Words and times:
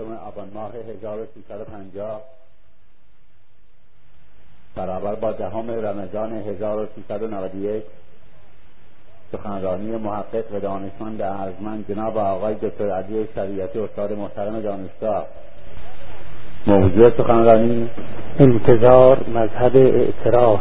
هشتم 0.00 0.12
آبان 0.12 0.50
ماه 0.54 0.72
1350 0.74 2.20
برابر 4.76 5.14
با 5.14 5.32
دهم 5.32 5.70
رمضان 5.70 6.32
1391 6.32 7.82
سخنرانی 9.32 9.96
محقق 9.96 10.54
و 10.54 10.60
دانشمند 10.60 11.22
ارزمند 11.22 11.84
جناب 11.88 12.18
آقای 12.18 12.54
دکتر 12.54 12.90
علی 12.90 13.28
شریعتی 13.34 13.78
استاد 13.78 14.12
محترم 14.12 14.60
دانشگاه. 14.60 15.26
موضوع 16.66 17.10
سخنرانی 17.10 17.90
انتظار 18.38 19.28
مذهب 19.28 19.76
اعتراض. 19.76 20.58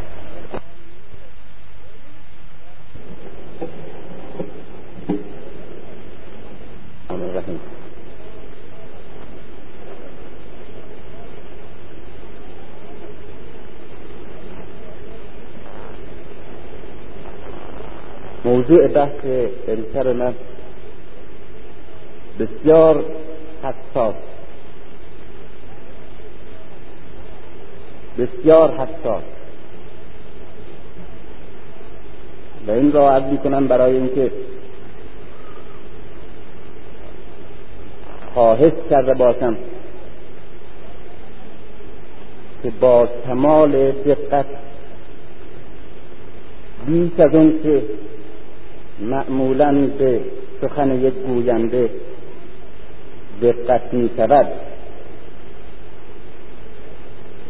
موضوع 18.70 18.88
بحث 18.88 19.26
امسر 19.68 20.14
من 20.14 20.34
بسیار 22.40 23.06
حساس. 23.64 24.16
بسیار 28.18 28.74
حساس. 28.74 29.24
و 32.68 32.72
این 32.72 32.92
را 32.92 33.12
عرض 33.12 33.40
کنم 33.44 33.68
برای 33.68 33.96
اینکه 33.96 34.32
خواهش 38.34 38.74
کرده 38.90 39.14
باشم 39.14 39.58
که 42.64 42.72
با 42.80 43.10
کمال 43.28 43.92
دقت 43.92 44.46
بیش 46.88 47.20
از 47.20 47.36
اون 47.36 47.60
که 47.64 47.84
معمولا 49.02 49.88
به 49.88 50.22
سخن 50.62 51.02
یک 51.02 51.14
گوینده 51.14 51.90
دقت 53.42 53.94
می 53.94 54.10
شود 54.18 54.48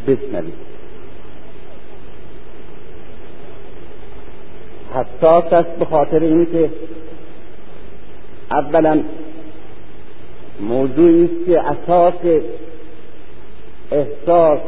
بشنوید 0.07 0.69
حساس 4.93 5.53
است 5.53 5.69
به 5.69 5.85
خاطر 5.85 6.19
اینکه 6.19 6.69
اولا 8.51 9.03
موضوعی 10.59 11.23
است 11.23 11.45
که 11.45 11.59
اساس 11.59 12.13
احساس 13.91 14.59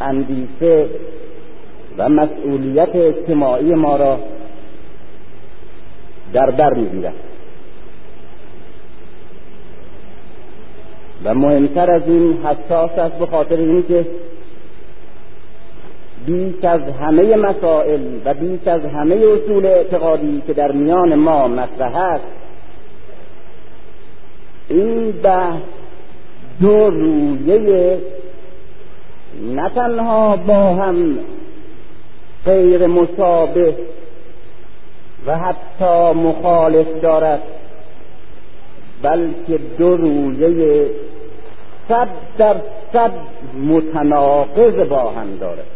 اندیشه 0.00 0.86
و 1.98 2.08
مسئولیت 2.08 2.96
اجتماعی 2.96 3.74
ما 3.74 3.96
را 3.96 4.18
در 6.32 6.50
بر 6.50 6.74
می‌گیرد. 6.74 7.14
و 11.24 11.34
مهمتر 11.34 11.90
از 11.90 12.02
این 12.06 12.38
حساس 12.44 12.90
است 12.98 13.14
به 13.14 13.26
خاطر 13.26 13.56
اینکه 13.56 14.06
بیش 16.26 16.64
از 16.64 16.80
همه 16.80 17.36
مسائل 17.36 18.00
و 18.24 18.34
بیش 18.34 18.68
از 18.68 18.84
همه 18.84 19.14
اصول 19.14 19.66
اعتقادی 19.66 20.42
که 20.46 20.52
در 20.52 20.72
میان 20.72 21.14
ما 21.14 21.48
مطرح 21.48 21.96
است 21.96 22.24
این 24.68 25.12
بحث 25.12 25.60
دو 26.60 26.90
رویه 26.90 27.98
نه 29.42 29.70
تنها 29.74 30.36
با 30.36 30.74
هم 30.74 31.18
غیر 32.44 32.86
مشابه 32.86 33.74
و 35.28 35.38
حتی 35.38 36.18
مخالف 36.18 36.86
دارد 37.02 37.42
بلکه 39.02 39.58
دو 39.78 39.96
رویه 39.96 40.90
صد 41.88 42.08
در 42.38 42.56
صد 42.92 43.12
متناقض 43.68 44.88
با 44.88 45.10
هم 45.10 45.36
دارد. 45.36 45.66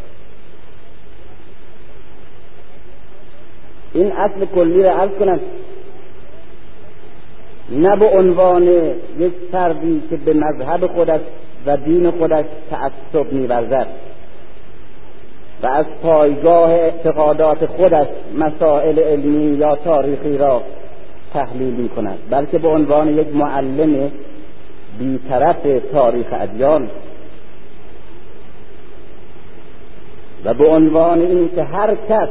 این 3.93 4.13
اصل 4.13 4.45
کلی 4.45 4.83
را 4.83 4.91
عرض 4.91 5.11
کنم 5.11 5.41
نه 7.71 7.97
به 7.97 8.07
عنوان 8.07 8.63
یک 9.19 9.33
فردی 9.53 10.03
که 10.11 10.17
به 10.17 10.35
مذهب 10.35 10.87
خودش 10.87 11.21
و 11.67 11.77
دین 11.77 12.11
خودش 12.11 12.45
تعصب 12.71 13.33
میورزد. 13.33 13.87
و 15.63 15.67
از 15.67 15.87
پایگاه 16.03 16.71
اعتقادات 16.71 17.67
خودش 17.67 18.07
مسائل 18.35 18.99
علمی 18.99 19.57
یا 19.57 19.77
تاریخی 19.77 20.39
را 20.39 20.63
تحلیل 21.35 21.75
می 21.75 21.89
کند 21.89 22.19
بلکه 22.31 22.59
به 22.59 22.69
عنوان 22.69 23.09
یک 23.09 23.37
معلم 23.37 24.11
بیطرف 24.99 25.57
تاریخ 25.93 26.27
ادیان. 26.33 26.91
و 30.45 30.55
به 30.55 30.67
عنوان 30.67 31.21
اینکه 31.21 31.63
هر 31.63 31.95
کس 32.09 32.29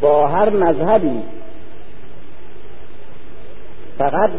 با 0.00 0.26
هر 0.26 0.50
مذهبی 0.50 1.22
فقط 3.98 4.30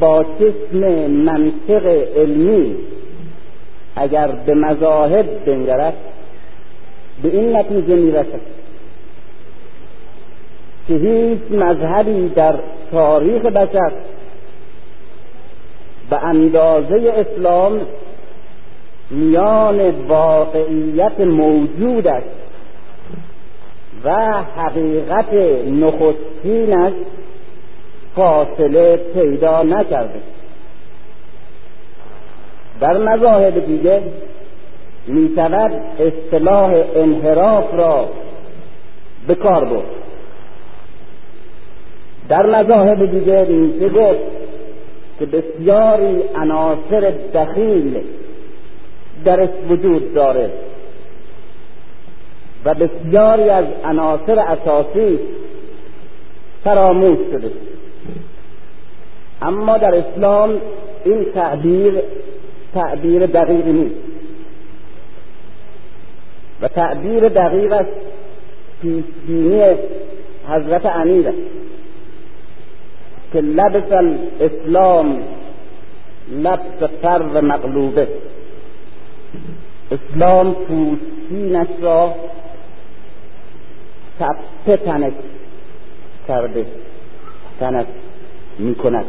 با 0.00 0.24
چشم 0.24 0.78
منطق 1.10 1.86
علمی 2.16 2.76
اگر 3.96 4.28
به 4.28 4.54
مذاهب 4.54 5.44
بنگرد 5.44 5.94
به 7.22 7.28
این 7.28 7.56
نتیجه 7.56 7.94
می‌رسد 7.94 8.40
که 10.88 10.94
هیچ 10.94 11.40
مذهبی 11.50 12.28
در 12.28 12.54
تاریخ 12.90 13.42
بشر 13.42 13.92
به 16.10 16.24
اندازه 16.24 17.12
اسلام 17.16 17.80
میان 19.10 19.90
واقعیت 19.90 21.20
موجودش 21.20 22.22
و 24.04 24.42
حقیقت 24.56 25.32
نخستینش 25.66 26.92
فاصله 28.16 28.96
پیدا 28.96 29.62
نکرده. 29.62 30.20
در 32.80 32.98
مذاهب 32.98 33.66
دیگه 33.66 34.02
می 35.06 35.30
شود 35.36 35.72
اصطلاح 36.00 36.74
انحراف 36.96 37.74
را 37.74 38.08
به 39.26 39.34
کار 39.34 39.64
برد. 39.64 39.86
در 42.28 42.46
مذاهب 42.46 43.06
دیگه 43.10 43.44
میشه 43.44 43.88
گفت 43.88 44.20
که 45.18 45.26
بسیاری 45.26 46.22
عناصر 46.34 47.12
دخیل 47.34 48.00
درش 49.24 49.48
وجود 49.70 50.14
داره 50.14 50.50
و 52.64 52.74
بسیاری 52.74 53.50
از 53.50 53.64
عناصر 53.84 54.38
اساسی 54.38 55.18
فراموش 56.64 57.18
شده. 57.32 57.50
اما 59.42 59.78
در 59.78 59.94
اسلام 59.94 60.60
این 61.04 61.24
تعبیر 61.24 62.02
تعبیر 62.74 63.26
دقیقی 63.26 63.72
نیست. 63.72 64.03
و 66.62 66.68
تعبیر 66.68 67.28
دقیق 67.28 67.72
از 67.72 67.86
پیشبینی 68.82 69.74
حضرت 70.48 70.86
امیر 70.86 71.32
که 73.32 73.40
لبس 73.40 73.92
الاسلام 73.92 75.22
لبس 76.30 76.82
فر 77.02 77.40
مقلوبه 77.40 78.08
اسلام 79.90 80.54
پوستینش 80.54 81.68
را 81.82 82.14
تپه 84.20 84.76
تنک 84.76 85.12
کرده 86.28 86.66
تنک 87.60 87.86
می 88.58 88.74
کند 88.74 89.06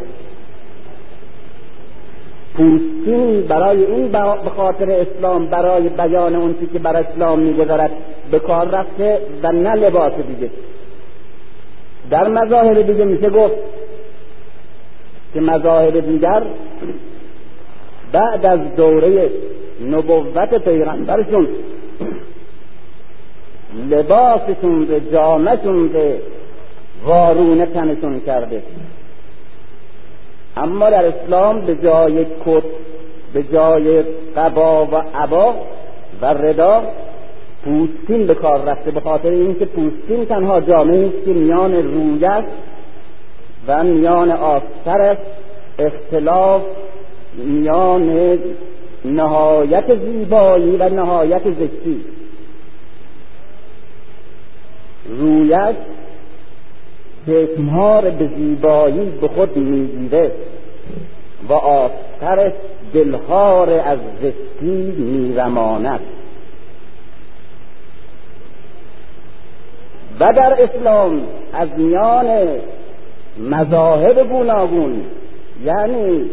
پوستین 2.58 3.42
برای 3.42 3.86
این 3.86 4.12
به 4.12 4.50
خاطر 4.56 4.92
اسلام 4.92 5.46
برای 5.46 5.90
بیان 5.90 6.36
اون 6.36 6.56
که 6.74 6.80
بر 6.80 6.96
اسلام 6.96 7.40
میگذرد 7.40 7.92
به 8.32 8.40
کار 8.40 8.68
رفته 8.68 9.20
و 9.44 9.52
نه 9.52 9.74
لباس 9.76 10.14
دیگه. 10.14 10.50
در 12.10 12.28
مظاهر 12.28 12.74
دیگه 12.74 13.06
میشه 13.06 13.30
گفت 13.30 13.56
که 15.34 15.42
مظاهر 15.42 15.92
دیگر 15.92 16.44
بعد 18.12 18.46
از 18.46 18.60
دوره 18.76 19.30
نبوت 19.92 20.56
پیغمبرشون 20.56 21.48
لباسشون 23.90 24.86
به 24.86 25.02
جامشون 25.12 25.88
به 25.88 26.20
وارونه 27.06 27.66
تنشون 27.66 28.20
کرده. 28.20 28.64
اما 30.58 30.90
در 30.90 31.06
اسلام 31.06 31.62
به 31.62 31.76
جای 31.76 32.26
کت 32.26 32.64
به 33.34 33.44
جای 33.44 34.04
قبا 34.36 34.86
و 34.86 34.96
عبا 35.16 35.56
و 36.22 36.26
ردا 36.26 36.84
پوستین 37.64 38.28
به 38.28 38.34
کار 38.34 38.62
رفته 38.62 38.92
به 38.92 39.00
خاطر 39.00 39.30
اینکه 39.30 39.66
پوستین 39.66 40.26
تنها 40.26 40.62
جامعه 40.62 41.08
است 41.08 41.26
که 41.26 41.32
میان 41.32 41.74
روی 41.74 42.26
است 42.26 42.48
و 43.68 43.84
میان 43.84 44.32
است. 44.32 44.66
اختلاف 45.80 46.62
میان 47.38 48.40
نهایت 49.06 49.96
زیبایی 49.96 50.76
و 50.76 50.90
نهایت 50.90 51.42
زشتی. 51.44 52.06
رویت 55.10 55.76
حکمها 57.28 58.02
به 58.02 58.30
زیبایی 58.38 59.10
به 59.22 59.28
خود 59.28 59.58
می‌گیره 59.58 60.32
و 61.50 61.54
آستر 61.54 62.52
دلهار 62.94 63.70
از 63.70 64.00
زشتی 64.22 64.92
میرماند. 64.98 66.00
و 70.20 70.28
در 70.36 70.58
اسلام 70.64 71.22
از 71.54 71.70
میان 71.78 72.48
مذاهب 73.38 74.30
گوناگون 74.30 75.02
یعنی 75.64 76.30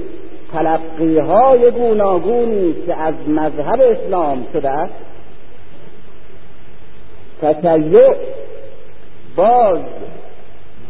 تلقی 0.52 1.70
گوناگونی 1.70 2.74
که 2.86 2.96
از 2.96 3.14
مذهب 3.28 3.80
اسلام 3.80 4.46
شده 4.52 4.70
است 4.70 4.94
تشیع 7.42 8.14
باز 9.36 9.78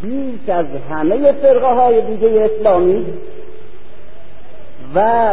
بیش 0.02 0.48
از 0.48 0.66
همه 0.90 1.32
فرقه 1.32 1.66
های 1.66 2.00
دیگه 2.00 2.50
اسلامی 2.50 3.06
و 4.94 5.32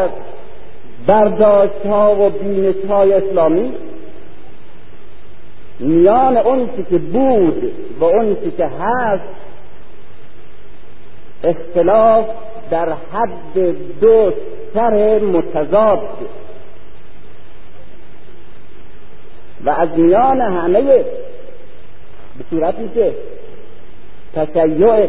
برداشت 1.07 1.85
ها 1.85 2.15
و 2.15 2.29
بینش 2.29 2.85
های 2.89 3.13
اسلامی 3.13 3.73
میان 5.79 6.37
اون 6.37 6.69
که 6.89 6.97
بود 6.97 7.71
و 7.99 8.03
اون 8.03 8.37
که 8.57 8.65
هست 8.65 9.23
اختلاف 11.43 12.25
در 12.71 12.93
حد 12.93 13.75
دو 14.01 14.33
سر 14.73 15.19
متضاد. 15.19 16.07
و 19.65 19.69
از 19.69 19.89
میان 19.97 20.41
همه 20.41 20.81
به 20.81 22.43
صورتی 22.49 22.89
که 22.93 23.15
تشیع 24.35 25.07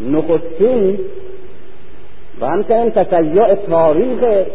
نخستین 0.00 0.98
و 2.40 2.46
همچنین 2.46 2.90
تشیع 2.90 3.54
تاریخ 3.54 4.46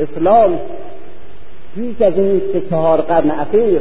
اسلام 0.00 0.60
پیش 1.74 2.02
از 2.02 2.18
این 2.18 2.42
که 2.52 2.62
چهار 2.70 3.00
قرن 3.00 3.30
اخیر 3.30 3.80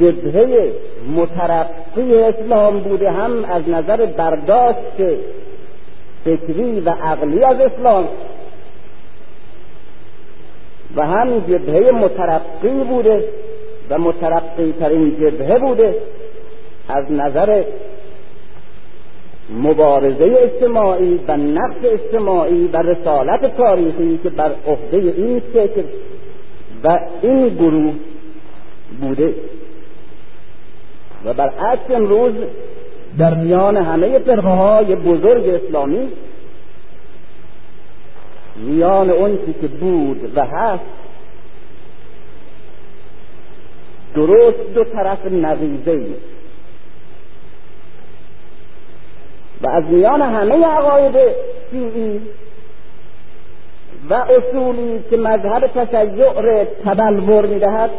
جبهه 0.00 0.72
مترقی 1.16 2.14
اسلام 2.14 2.80
بوده 2.80 3.10
هم 3.10 3.44
از 3.44 3.68
نظر 3.68 4.06
برداشت 4.06 5.18
فکری 6.24 6.80
و 6.80 6.90
عقلی 6.90 7.44
از 7.44 7.60
اسلام 7.60 8.08
و 10.96 11.06
هم 11.06 11.38
جبهه 11.38 11.90
مترقی 11.90 12.84
بوده 12.88 13.24
و 13.90 13.98
مترقی 13.98 14.74
ترین 14.80 15.16
جبهه 15.20 15.58
بوده. 15.58 15.94
از 16.90 17.12
نظر 17.12 17.64
مبارزه 19.50 20.36
اجتماعی 20.40 21.20
و 21.28 21.36
نقش 21.36 21.84
اجتماعی 21.84 22.66
و 22.72 22.76
رسالت 22.76 23.56
تاریخی 23.56 24.18
که 24.22 24.30
بر 24.30 24.52
عهده 24.66 24.96
این 24.96 25.40
فکر 25.40 25.84
و 26.84 26.98
این 27.22 27.48
گروه 27.48 27.94
بوده. 29.00 29.34
و 31.24 31.34
برعکس 31.34 31.90
امروز 31.90 32.34
در 33.18 33.34
میان 33.34 33.76
همه 33.76 34.18
فرقه 34.18 34.48
های 34.48 34.96
بزرگ 34.96 35.48
اسلامی 35.48 36.08
میان 38.56 39.10
اون 39.10 39.38
که 39.60 39.68
بود 39.68 40.32
و 40.34 40.44
هست 40.44 40.84
درست 44.14 44.74
دو 44.74 44.84
طرف 44.84 45.26
نقیزه 45.26 46.06
و 49.62 49.68
از 49.68 49.84
میان 49.84 50.22
همه 50.22 50.66
عقاید 50.66 51.14
شیعی 51.70 52.20
و 54.10 54.14
اصولی 54.14 55.04
که 55.10 55.16
مذهب 55.16 55.66
تشیع 55.66 56.40
را 56.40 56.64
تبلور 56.64 57.46
می‌دهد 57.46 57.90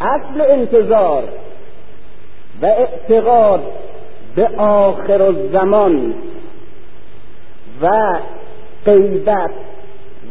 اصل 0.00 0.40
انتظار 0.40 1.24
و 2.62 2.66
اعتقاد 2.66 3.62
به 4.36 4.48
آخر 4.58 5.22
الزمان 5.22 6.14
و 7.82 8.18
قیبت 8.84 9.50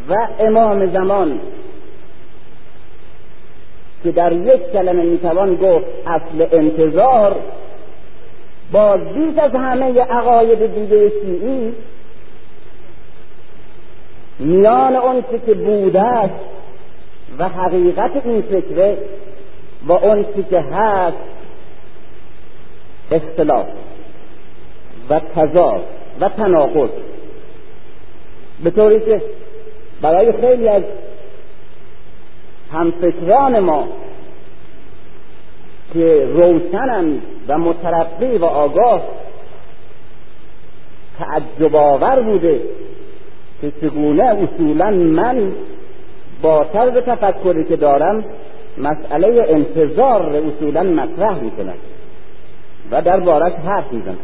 و 0.09 0.27
امام 0.39 0.85
زمان 0.93 1.39
که 4.03 4.11
در 4.11 4.31
یک 4.31 4.71
کلمه 4.71 5.03
می‌توان 5.03 5.55
گفت 5.55 5.85
اصل 6.07 6.47
انتظار 6.51 7.35
باز 8.71 8.99
بیش 8.99 9.37
از 9.37 9.51
همه 9.51 10.01
عقاید 10.01 10.75
دیگه 10.75 11.09
شیعی 11.09 11.73
میان 14.39 14.95
اون 14.95 15.23
که 15.45 15.53
بوده 15.53 16.01
است 16.01 16.33
و 17.37 17.49
حقیقت 17.49 18.11
این 18.25 18.41
فکره 18.41 18.97
و 19.87 19.91
اون 19.91 20.25
که 20.49 20.59
هست 20.59 21.17
اختلاف 23.11 23.67
و 25.09 25.19
تضاد 25.35 25.83
و 26.19 26.29
تناقض. 26.29 26.89
به 28.63 28.71
طوری 28.71 28.99
که 28.99 29.21
برای 30.01 30.31
خیلی 30.31 30.67
از 30.67 30.83
همفکران 32.73 33.59
ما 33.59 33.87
که 35.93 36.27
روشنند 36.33 37.21
و 37.47 37.57
مترقی 37.57 38.37
و 38.37 38.45
آگاه 38.45 39.01
تعجب 41.19 41.75
آور 41.75 42.21
بوده 42.21 42.61
که 43.61 43.71
چگونه 43.81 44.23
اصولا 44.23 44.91
من 44.91 45.51
با 46.41 46.63
طرز 46.63 46.93
تفکری 46.93 47.63
که 47.63 47.75
دارم 47.75 48.23
مسئله 48.77 49.45
انتظار 49.49 50.35
اصولا 50.35 50.83
مطرح 50.83 51.39
می‌کنم 51.39 51.75
و 52.91 53.01
در 53.01 53.19
بارش 53.19 53.53
حرف 53.53 53.91
می‌زنم. 53.91 54.17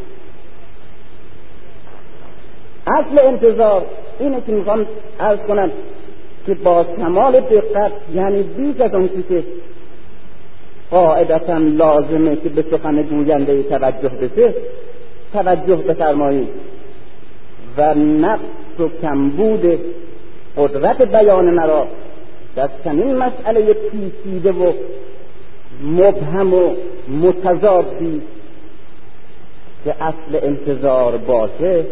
اصل 2.87 3.19
انتظار 3.19 3.85
اینه 4.19 4.41
که 4.41 4.51
می‌خوام 4.51 4.85
ارز 5.19 5.39
کنم 5.39 5.71
که 6.45 6.53
با 6.53 6.83
کمال 6.83 7.39
دقت 7.39 7.91
یعنی 8.13 8.43
بیش 8.43 8.81
از 8.81 8.93
اون 8.93 9.09
که 9.29 9.43
قاعدتا 10.91 11.57
لازمه 11.57 12.35
که 12.35 12.49
به 12.49 12.65
سخن 12.71 13.01
گوینده 13.01 13.63
توجه 13.63 14.09
بشه. 14.09 14.53
توجه 15.33 15.75
بفرمایید. 15.75 16.47
و 17.77 17.93
نقص 17.93 18.79
و 18.79 18.89
کمبود 19.01 19.79
قدرت 20.57 21.01
بیان 21.01 21.45
مرا 21.45 21.87
در 22.55 22.69
چنین 22.83 23.15
مسئله 23.15 23.73
پیچیده 23.73 24.51
و 24.51 24.73
مبهم 25.83 26.53
و 26.53 26.75
متضادی 27.07 28.21
که 29.83 29.95
اصل 30.03 30.39
انتظار 30.47 31.17
باشه 31.17 31.85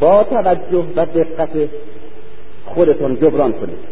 با 0.00 0.24
توجه 0.24 0.84
و 0.96 1.06
دقت 1.06 1.68
خودتون 2.66 3.16
جبران 3.16 3.52
کنید. 3.52 3.91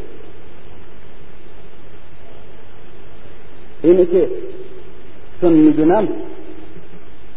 اینه 3.83 4.07
که 4.07 4.29
چون 5.41 5.53
می‌دونم 5.53 6.09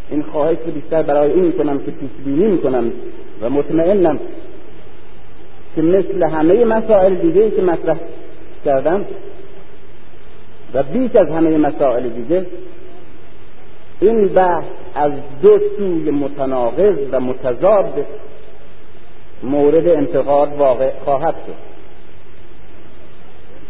این 0.09 0.23
خواهش 0.23 0.57
رو 0.65 0.71
بیشتر 0.71 1.01
برای 1.01 1.31
این 1.31 1.51
کنم 1.51 1.77
که 1.79 1.91
پیش 1.91 2.09
بینی 2.25 2.47
می‌کنم 2.47 2.91
و 3.41 3.49
مطمئنم 3.49 4.19
که 5.75 5.81
مثل 5.81 6.23
همه 6.23 6.65
مسائل 6.65 7.15
دیگه 7.15 7.51
که 7.51 7.61
مطرح 7.61 7.97
کردم 8.65 9.05
و 10.73 10.83
بیش 10.83 11.15
از 11.15 11.29
همه 11.29 11.57
مسائل 11.57 12.09
دیگه 12.09 12.45
این 14.01 14.27
بحث 14.27 14.65
از 14.95 15.11
دو 15.41 15.59
سوی 15.77 16.11
متناقض 16.11 16.95
و 17.11 17.19
متضاد 17.19 18.05
مورد 19.43 19.87
انتقاد 19.87 20.53
واقع 20.57 20.91
خواهد 21.05 21.35
شد. 21.47 21.73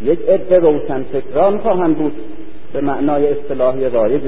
یک 0.04 0.20
عده 0.30 0.60
روشن 0.60 1.04
فکران 1.04 1.58
خواهند 1.58 1.98
بود. 1.98 2.14
به 2.74 2.82
معنای 2.82 3.28
اصطلاحی 3.28 3.90
رایج. 3.90 4.22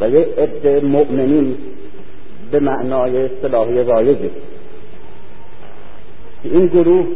و 0.00 0.10
یک 0.10 0.28
عده 0.38 0.80
مؤمنین 0.80 1.56
به 2.50 2.60
معنای 2.60 3.24
اصطلاحی 3.24 3.84
رایج. 3.84 4.18
که 6.42 6.48
این 6.48 6.66
گروه 6.66 7.06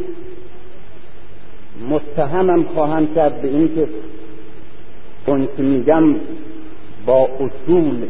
متهمم 1.89 2.63
خواهند 2.63 3.15
کرد 3.15 3.41
به 3.41 3.47
اینکه 3.47 3.87
اون 5.25 5.47
میگم 5.57 6.15
با 7.05 7.29
اصول 7.39 8.07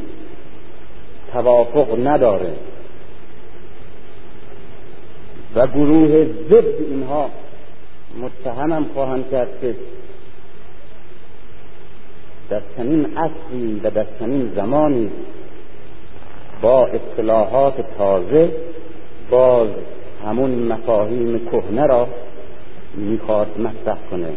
توافق 1.33 2.07
نداره. 2.07 2.53
و 5.55 5.67
گروه 5.67 6.25
ضد 6.49 6.81
اینها 6.89 7.29
متهمم 8.21 8.85
خواهند 8.93 9.25
کرد 9.31 9.49
که 9.61 9.75
در 12.51 12.61
چنین 12.77 13.17
اصلی 13.17 13.81
و 13.83 13.89
در 13.89 14.05
چنین 14.19 14.51
زمانی 14.55 15.09
با 16.61 16.87
اصطلاحات 16.87 17.73
تازه 17.97 18.51
باز 19.29 19.69
همون 20.25 20.49
مفاهیم 20.49 21.49
کهنه 21.51 21.85
را 21.85 22.07
می‌خواد 22.95 23.47
مطرح 23.59 23.97
کنه 24.11 24.29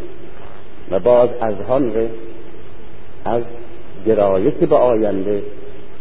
و 0.91 1.01
باز 1.01 1.29
از 1.41 1.55
هان 1.69 2.09
از 3.25 3.43
گرایش 4.07 4.55
به 4.55 4.77
آینده 4.77 5.43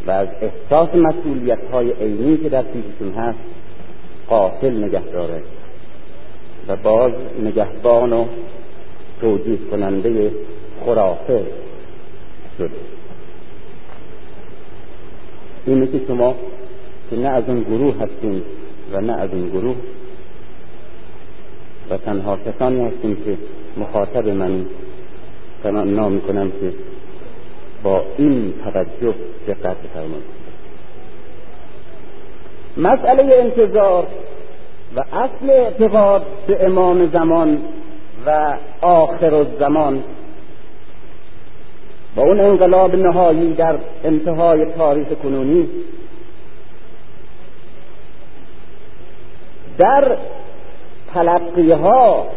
و 0.07 0.11
از 0.11 0.27
احساس 0.41 0.95
مسئولیت 0.95 1.71
های 1.71 1.91
عینی 1.91 2.37
که 2.37 2.49
در 2.49 2.61
پیششون 2.61 3.13
هست 3.13 3.39
قاتل 4.27 4.83
نگه 4.83 5.01
داره 5.13 5.41
و 6.67 6.75
باز 6.75 7.11
نگهبان 7.43 8.13
و 8.13 8.25
توجیه 9.21 9.57
کننده 9.71 10.31
خرافه. 10.85 11.43
شده 12.57 12.69
اینه 15.65 15.87
که 15.87 16.01
شما 16.07 16.35
که 17.09 17.15
نه 17.15 17.29
از 17.29 17.43
اون 17.47 17.63
گروه 17.63 17.95
هستیم 17.95 18.43
و 18.93 19.01
نه 19.01 19.13
از 19.13 19.29
اون 19.33 19.49
گروه 19.49 19.75
و 21.89 21.97
تنها 21.97 22.37
کسانی 22.37 22.81
هستیم 22.81 23.15
که 23.15 23.37
مخاطب 23.77 24.27
من 24.27 24.65
تمنا 25.63 26.09
می‌کنم 26.09 26.51
که 26.51 26.73
با 27.83 28.03
این 28.17 28.53
توجه 28.63 29.15
دقت 29.47 29.77
بفرمایید. 29.77 30.43
مسئله 32.77 33.35
انتظار 33.35 34.07
و 34.95 34.99
اصل 34.99 35.49
اعتقاد 35.49 36.25
به 36.47 36.65
امام 36.65 37.09
زمان 37.09 37.57
و 38.25 38.57
آخر 38.81 39.35
الزمان 39.35 40.03
با 42.15 42.23
اون 42.23 42.39
انقلاب 42.39 42.95
نهایی 42.95 43.53
در 43.53 43.75
انتهای 44.03 44.65
تاریخ 44.65 45.07
کنونی 45.23 45.69
در 49.77 50.17
تلقی 51.13 51.71
ها 51.71 52.27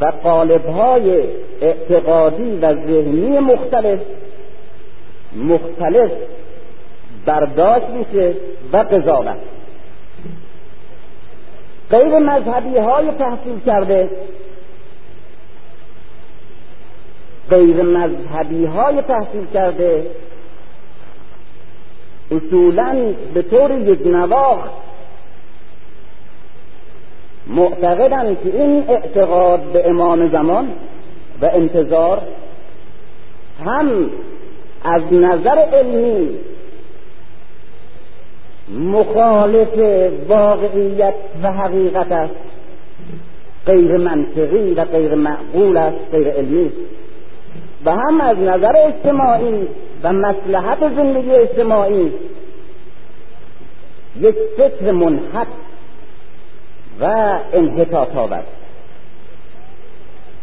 و 0.00 0.12
قالب 0.22 0.66
های 0.66 1.22
اعتقادی 1.62 2.58
و 2.62 2.74
ذهنی 2.74 3.38
مختلف 3.38 4.00
مختلف 5.36 6.10
برداشت 7.26 7.86
میشه 7.86 8.34
و 8.72 8.76
قضاوت. 8.76 9.36
غیر 11.90 12.18
مذهبی 12.18 12.78
های 12.78 13.10
تحصیل 13.10 13.60
کرده 13.66 14.10
غیر 17.50 17.82
مذهبی 17.82 18.64
های 18.64 19.02
تحصیل 19.02 19.46
کرده. 19.54 20.06
اصولا 22.30 23.14
به 23.34 23.42
طور 23.42 23.70
یک 23.70 24.06
نواخت 24.06 24.70
معتقدند 27.46 28.36
که 28.44 28.62
این 28.62 28.84
اعتقاد 28.88 29.60
به 29.60 29.88
امام 29.88 30.28
زمان 30.28 30.68
و 31.42 31.50
انتظار 31.52 32.22
هم 33.64 34.10
از 34.84 35.02
نظر 35.12 35.58
علمی 35.58 36.38
مخالف 38.78 39.68
واقعیت 40.28 41.14
و 41.42 41.52
حقیقت 41.52 42.12
است. 42.12 42.34
غیر 43.66 43.96
منطقی 43.96 44.74
و 44.74 44.84
غیر 44.84 45.14
معقول 45.14 45.76
است 45.76 45.98
غیر 46.12 46.28
علمی 46.28 46.72
و 47.84 47.90
هم 47.90 48.20
از 48.20 48.38
نظر 48.38 48.76
اجتماعی 48.76 49.68
و 50.02 50.12
مسلحت 50.12 50.94
زندگی 50.96 51.30
اجتماعی 51.30 52.12
یک 54.20 54.34
فکر 54.56 54.90
منحط 54.90 55.46
و 57.00 57.04
انحطاط 57.52 58.16
آور. 58.16 58.42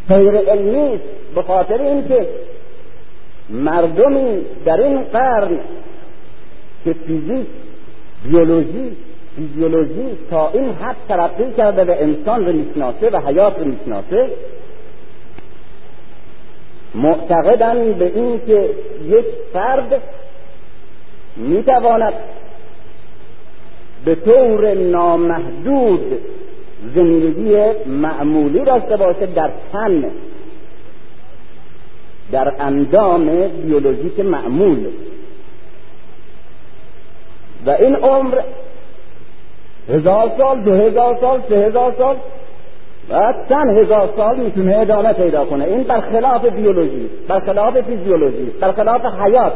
غیر 0.08 0.36
علمی 0.36 1.00
به 1.34 1.42
خاطر 1.42 1.82
اینکه 1.82 2.26
مردمی 3.50 4.44
در 4.64 4.80
این 4.80 5.02
قرن 5.02 5.58
که 6.84 6.92
فیزیک 6.92 7.46
بیولوژی 8.24 8.96
فیزیولوژی 9.36 10.18
تا 10.30 10.50
این 10.50 10.70
حد 10.70 10.96
ترقی 11.08 11.52
کرده 11.56 11.84
و 11.84 11.94
انسان 11.98 12.46
رو 12.46 12.52
می‌شناسه 12.52 13.10
و 13.10 13.20
حیات 13.20 13.58
رو 13.58 13.64
می‌شناسه 13.64 14.30
معتقدن 16.96 17.92
به 17.92 18.12
این 18.14 18.40
که 18.46 18.70
یک 19.04 19.26
فرد 19.52 20.02
می‌تواند 21.36 22.12
به 24.04 24.14
طور 24.14 24.74
نامحدود 24.74 26.18
زندگی 26.94 27.56
معمولی 27.86 28.64
داشته 28.64 28.96
باشه 28.96 29.26
در 29.26 29.50
تن 29.72 30.04
در 32.32 32.52
اندام 32.58 33.48
بیولوژیک 33.48 34.20
معمول. 34.20 34.86
و 37.66 37.70
این 37.70 37.96
عمر 37.96 38.40
هزار 39.88 40.32
سال 40.38 40.60
دو 40.60 40.72
هزار 40.74 41.18
سال 41.20 41.42
سه 41.48 41.56
هزار 41.56 41.94
سال 41.98 42.16
و 43.10 43.34
چند 43.48 43.78
هزار 43.78 44.08
سال 44.16 44.36
می‌تونه 44.36 44.76
ادامه 44.76 45.12
پیدا 45.12 45.44
کنه. 45.44 45.64
این 45.64 45.82
برخلاف 45.82 46.44
بیولوژی 46.44 47.10
برخلاف 47.28 47.80
فیزیولوژی 47.80 48.44
برخلاف 48.60 49.04
حیات. 49.04 49.52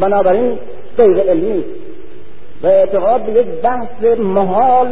بنابراین 0.00 0.58
غیر 0.96 1.18
علمی 1.18 1.64
و 2.62 2.66
اعتقاد 2.66 3.22
به 3.22 3.32
یک 3.32 3.46
بحث 3.46 4.18
محال 4.18 4.88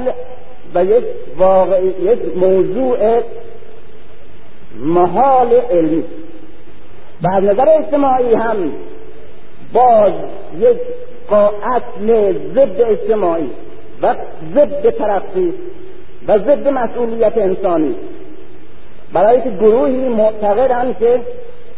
و 0.74 0.84
یک 0.84 1.04
واقعی 1.38 1.88
یک 1.88 2.36
موضوع 2.36 3.22
محال 4.78 5.52
علمی. 5.70 6.04
و 7.22 7.28
از 7.28 7.44
نظر 7.44 7.68
اجتماعی 7.68 8.34
هم 8.34 8.72
باز 9.72 10.12
یک 10.60 10.76
اصل 11.62 12.32
ضد 12.54 12.80
اجتماعی 12.80 13.50
و 14.02 14.14
ضد 14.54 14.90
ترقی 14.90 15.54
و 16.28 16.38
ضد 16.38 16.69
مسئولیت 16.69 17.38
انسانی. 17.38 17.95
برای 19.12 19.43
که 19.43 19.50
گروهی 19.50 20.09
معتقدند 20.09 20.99
که 20.99 21.21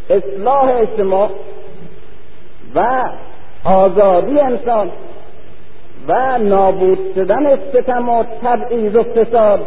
اصلاح 0.09 0.69
اجتماع 0.77 1.29
و 2.75 3.09
آزادی 3.63 4.39
انسان 4.39 4.89
و 6.07 6.37
نابود 6.37 6.99
شدن 7.15 7.55
ستم 7.55 8.09
و 8.09 8.23
تبعیض 8.43 8.95
و 8.95 9.03
فساد 9.03 9.59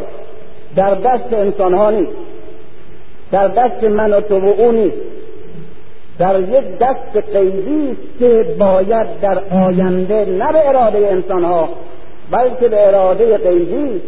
در 0.77 0.95
دست 0.95 1.33
انسان 1.33 1.75
ها 1.75 1.91
نیست 1.91 2.13
در 3.33 3.49
دست 3.49 3.85
من 3.85 4.13
و 4.13 4.21
تو 4.21 4.39
و 4.41 4.61
او 4.61 4.73
نیست. 4.73 4.97
در 6.19 6.41
یک 6.41 6.79
دست 6.79 7.17
قیدی 7.33 7.97
که 8.19 8.47
باید 8.59 9.21
در 9.21 9.39
آینده 9.67 10.25
نه 10.25 10.53
به 10.53 10.69
اراده 10.69 10.99
انسان 10.99 11.45
ها 11.45 11.69
بلکه 12.31 12.69
به 12.69 12.87
اراده 12.89 13.37
قیدی 13.37 14.01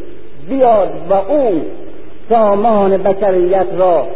بیاد 0.49 0.91
و 1.11 1.13
او 1.13 1.63
سامان 2.29 2.97
بشریت 2.97 3.67
را 3.77 4.07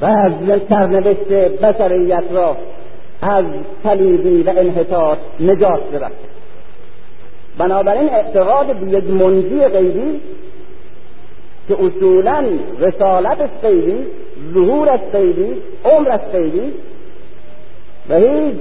و 0.00 0.04
از 0.04 0.32
سرنوشت 0.68 1.28
بشریت 1.62 2.24
را 2.32 2.56
از 3.22 3.44
پلیدی 3.84 4.42
و 4.42 4.50
انحطاط 4.50 5.18
نجات 5.40 5.90
ببخشد 5.92 6.30
بنابراین 7.58 8.08
اعتقاد 8.08 8.76
به 8.76 8.98
یک 8.98 9.04
منجی 9.04 9.60
غیبی 9.60 10.20
که 11.68 11.76
اصولا 11.84 12.44
رسالت 12.78 13.38
غیبی 13.62 14.06
ظهور 14.54 14.96
غیبی 14.96 15.54
عمر 15.84 16.16
غیبی 16.16 16.72
و 18.08 18.14
هیچ 18.14 18.54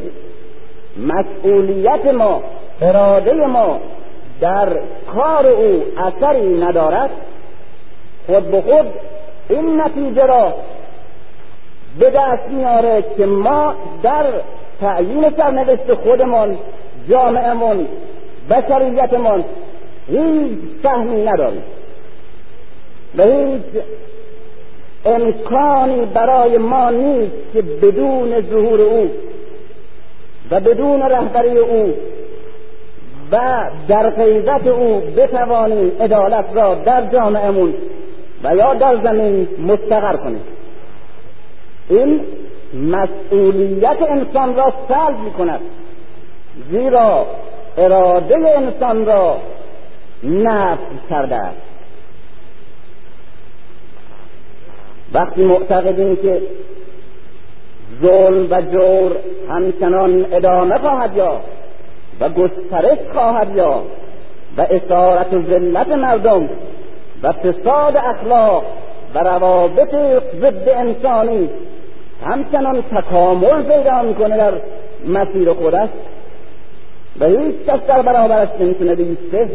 مسئولیت 0.98 2.06
ما 2.06 2.44
اراده 2.82 3.34
ما 3.34 3.80
در 4.42 4.70
کار 5.16 5.48
او 5.48 5.84
اثری 5.98 6.60
ندارد 6.60 7.10
خود 8.28 8.52
به 8.52 8.62
خود 8.62 8.86
این 9.50 9.82
نتیجه 9.82 10.26
را 10.26 10.54
به 12.00 12.10
دست 12.10 12.50
میاره 12.50 13.04
که 13.18 13.26
ما 13.26 13.74
در 14.04 14.26
تعیین 14.82 15.30
سرنوشت 15.38 15.94
خودمان 15.94 16.58
جامعهمون 17.10 17.88
بشریتمان 18.50 19.44
هیچ 20.08 20.60
فهمی 20.84 21.26
نداریم. 21.26 21.64
و 23.18 23.24
هیچ 23.24 23.84
امکانی 25.06 26.06
برای 26.06 26.58
ما 26.58 26.90
نیست 26.90 27.34
که 27.54 27.62
بدون 27.62 28.42
ظهور 28.42 28.82
او 28.82 29.10
و 30.52 30.60
بدون 30.60 31.02
رهبری 31.02 31.58
او 31.58 31.94
و 33.32 33.64
در 33.88 34.10
غیبت 34.10 34.68
او 34.68 35.02
بتوانیم 35.18 35.92
عدالت 36.00 36.46
را 36.54 36.76
در 36.76 37.06
جامعهمون 37.06 37.74
و 38.44 38.56
یا 38.56 38.74
در 38.74 38.98
زمین 39.04 39.48
مستقر 39.68 40.16
کنیم 40.16 40.42
این 41.90 42.22
مسئولیت 42.74 43.98
انسان 44.10 44.56
را 44.56 44.74
سلب 44.88 45.20
می 45.20 45.32
کند 45.32 45.60
زیرا 46.72 47.26
اراده 47.78 48.36
انسان 48.58 49.06
را 49.06 49.38
نفی 50.24 51.00
کرده 51.10 51.36
است. 51.36 51.62
وقتی 55.14 55.44
معتقدیم 55.44 56.16
که 56.16 56.42
ظلم 58.02 58.48
و 58.52 58.62
جور 58.62 59.12
همچنان 59.50 60.26
ادامه 60.32 60.78
خواهد 60.78 61.18
یا 61.18 61.42
و 62.20 62.30
گسترش 62.30 62.98
خواهد 63.14 63.56
یا 63.56 63.84
و 64.58 64.62
اسارت 64.62 65.34
و 65.34 65.42
ذلت 65.42 65.88
مردم 65.88 66.50
و 67.24 67.32
فساد 67.32 67.98
اخلاق 67.98 68.64
و 69.16 69.20
روابط 69.20 69.96
ضد 70.42 70.70
انسانی 70.70 71.50
همچنان 72.26 72.82
تکامل 72.82 73.64
پیدا 73.64 74.02
می‌کنه 74.02 74.38
در 74.38 74.54
مسیر 75.08 75.54
خودش 75.54 75.90
و 77.20 77.26
هیچ 77.26 77.56
کس 77.68 77.80
در 77.88 78.02
برابرش 78.02 78.50
نمی‌تونه 78.60 78.96
بیسته 78.96 79.50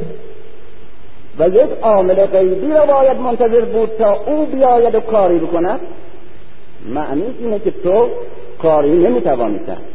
و 1.38 1.48
یک 1.48 1.70
عامل 1.82 2.26
غیبی 2.26 2.72
را 2.72 2.86
باید 2.86 3.18
منتظر 3.18 3.60
بود 3.60 3.90
تا 3.98 4.18
او 4.26 4.46
بیاید 4.46 4.94
و 4.94 5.00
کاری 5.00 5.38
بکند. 5.38 5.80
معنی 6.88 7.34
اینه 7.38 7.58
که 7.58 7.70
تو 7.70 8.08
کاری 8.62 8.92
نمی‌توانی 8.92 9.58
کرد. 9.66 9.93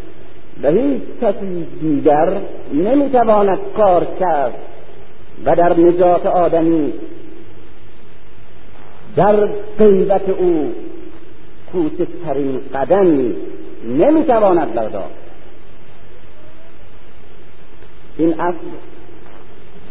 و 0.64 0.72
هیچ 0.72 1.02
کسی 1.22 1.68
دیگر 1.82 2.38
نمی‌تواند 2.74 3.60
کار 3.78 4.08
کرد 4.20 4.54
و 5.46 5.56
در 5.56 5.80
نجات 5.80 6.26
آدمی 6.26 6.94
در 9.16 9.50
غیبت 9.80 10.30
او 10.30 10.74
کوچکترین 11.72 12.62
قدمی 12.74 13.36
نمی‌تواند 13.86 14.74
برداشت. 14.74 15.16
این 18.18 18.40
اصل 18.40 18.58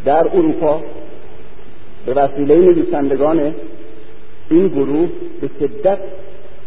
در 0.04 0.28
اروپا 0.28 0.80
به 2.06 2.14
وسیله 2.14 2.56
نویسندگان 2.56 3.54
این 4.50 4.68
گروه 4.68 5.08
به 5.40 5.50
شدت 5.60 5.98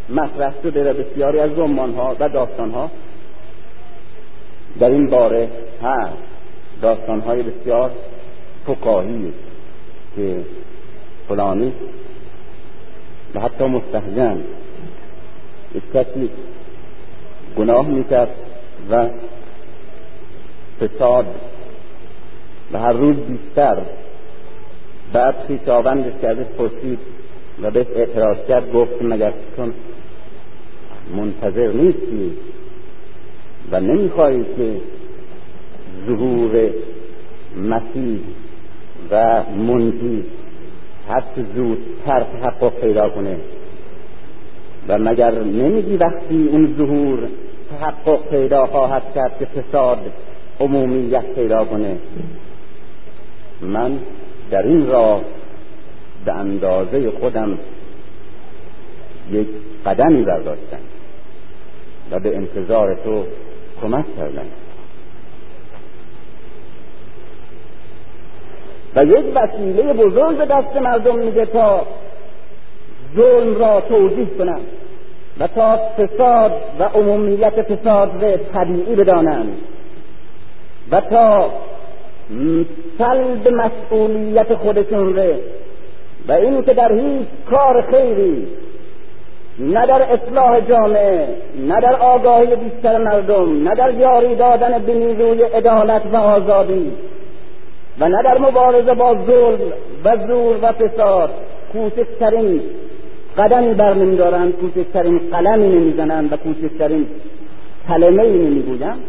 مطرح 0.10 0.54
شده 0.64 0.92
و 0.92 0.94
بسیاری 0.94 1.40
از 1.40 1.52
ها 1.98 2.16
و 2.20 2.30
داستانها 2.30 2.92
در 4.80 4.90
این 4.90 5.10
باره 5.10 5.50
هست 5.84 6.18
داستانهای 6.82 7.44
بسیار 7.44 7.92
فکاهی 8.68 9.34
که 10.16 10.38
فلانی 11.28 11.74
و 13.36 13.40
حتی 13.40 13.64
مستحجن 13.64 14.44
یک 15.76 15.84
کسی 15.94 16.30
گناه 17.58 17.88
می‌کرد 17.88 18.30
و 18.92 19.10
فساد 20.82 21.26
و 22.74 22.80
هر 22.80 22.94
روز 22.94 23.16
بیشتر 23.16 23.78
بعد 25.14 25.36
خیشاوندش 25.48 26.14
که 26.22 26.28
ازش 26.28 26.46
پرسید 26.58 27.00
و 27.62 27.72
بهش 27.72 27.88
اعتراض 27.96 28.38
کرد 28.48 28.72
گفت 28.72 29.02
مگر 29.02 29.34
چون 29.56 29.74
منتظر 31.16 31.68
نیستی؟ 31.68 32.38
و 33.72 33.80
نمی‌خواهی 33.80 34.46
که 34.58 34.76
ظهور 36.08 36.70
مسیح 37.58 38.20
و 39.12 39.44
منجی 39.44 40.24
هر 41.10 41.24
زودتر 41.56 42.24
تحقق 42.24 42.74
پیدا 42.82 43.10
کنه. 43.10 43.38
و 44.88 45.00
مگر 45.00 45.32
نمیگی 45.32 45.98
وقتی 45.98 46.48
اون 46.52 46.76
ظهور 46.78 47.20
تحقق 47.70 48.30
پیدا 48.30 48.68
خواهد 48.68 49.04
کرد 49.16 49.40
که 49.40 49.46
فساد 49.46 49.98
عمومیت 50.60 51.26
پیدا 51.36 51.66
کنه؟ 51.66 51.98
من 53.62 54.00
در 54.52 54.64
این 54.64 54.88
راه 54.88 55.22
به 56.26 56.34
اندازه 56.34 57.12
خودم 57.12 57.58
یک 59.32 59.48
قدمی 59.86 60.24
برداشتم 60.24 60.78
و 62.12 62.20
به 62.20 62.38
انتظار 62.38 62.96
تو 63.04 63.24
کمک 63.82 64.06
کردم 64.18 64.46
و 68.96 69.06
یک 69.06 69.26
وسیله 69.36 69.94
بزرگ 69.94 70.38
به 70.38 70.46
دست 70.46 70.78
مردم 70.78 71.20
میده 71.20 71.46
تا 71.46 71.86
ظلم 73.16 73.56
را 73.56 73.82
توضیح 73.82 74.28
کنند 74.38 74.68
و 75.40 75.48
تا 75.48 75.78
فساد 75.78 76.52
و 76.80 76.84
عمومیت 76.84 77.62
فساد 77.62 78.24
را 78.24 78.38
طبیعی 78.38 78.96
بدانند 78.96 79.58
و 80.92 81.02
تا 81.02 81.50
سلب 82.98 83.48
مسئولیت 83.48 84.56
خودشون 84.56 85.16
ره 85.16 85.40
و 86.28 86.32
این 86.32 86.64
که 86.64 86.74
در 86.74 86.94
هیچ 86.94 87.28
کار 87.50 87.82
خیری 87.82 88.48
نه 89.60 89.86
در 89.88 90.02
اصلاح 90.02 90.60
جامعه 90.60 91.28
نه 91.68 91.82
در 91.82 91.96
آگاهی 91.96 92.56
بیشتر 92.56 92.98
مردم 92.98 93.70
نه 93.70 93.76
در 93.76 93.92
جاری 93.92 94.36
دادن 94.36 94.80
به 94.80 94.94
نیروی 94.94 95.44
عدالت 95.44 96.02
و 96.14 96.16
آزادی 96.16 96.92
و 98.00 98.10
نه 98.10 98.24
در 98.24 98.38
مبارزه 98.38 98.94
با 98.94 99.16
ظلم 99.26 99.60
و 100.06 100.18
زور 100.28 100.58
و 100.62 100.72
فساد. 100.72 101.30
کوچکترین 101.74 102.62
قدمی 103.38 103.74
بر 103.74 103.94
نمیدارند 103.94 104.54
کوچکترین 104.54 105.22
قلمی 105.32 105.70
نمی‌زنند 105.70 106.34
و 106.34 106.38
کوچکترین 106.38 107.08
کلمه 107.88 108.24
ای 108.24 108.38
نمی‌گویند 108.38 109.00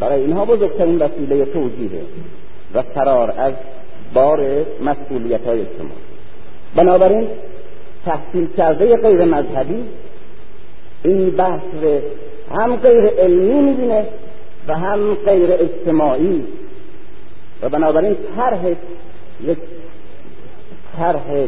برای 0.00 0.20
اینها 0.20 0.44
بزرگترین 0.44 0.98
وسیله 0.98 1.44
توجیهه 1.44 2.02
و 2.74 2.82
فرار 2.82 3.34
از 3.38 3.52
بار 4.14 4.64
مسئولیت 4.84 5.46
های 5.46 5.60
اجتماعی. 5.60 6.02
بنابراین 6.76 7.26
تحصیل 8.04 8.46
کرده 8.56 8.96
غیر 8.96 9.24
مذهبی. 9.24 9.84
این 11.04 11.30
بحث 11.30 11.60
هم 12.50 12.76
غیر 12.76 13.06
علمی 13.06 13.60
می‌بینه 13.60 14.06
و 14.68 14.74
هم 14.74 15.14
غیر 15.14 15.52
اجتماعی. 15.52 16.44
و 17.62 17.68
بنابراین 17.68 18.16
طرح 18.36 18.66
یک 19.44 19.58
طرح 20.96 21.46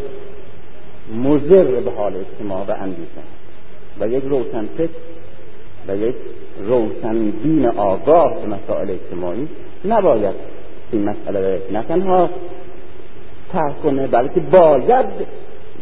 مضر 1.14 1.64
به 1.64 1.90
حال 1.90 2.16
اجتماع 2.16 2.66
و 2.66 2.70
اندیشه 2.70 3.22
و 4.00 4.08
یک 4.08 4.24
روشن 4.24 4.68
و 5.88 5.96
یک 5.96 6.14
روشنبین 6.58 7.66
آگاه 7.66 8.34
به 8.40 8.46
مسائل 8.46 8.90
اجتماعی 8.90 9.48
نباید 9.84 10.34
این 10.92 11.04
مسئله 11.04 11.62
نه 11.72 11.82
تنها 11.82 12.30
طرح 13.52 13.72
کنه 13.82 14.06
بلکه 14.06 14.40
باید 14.40 15.06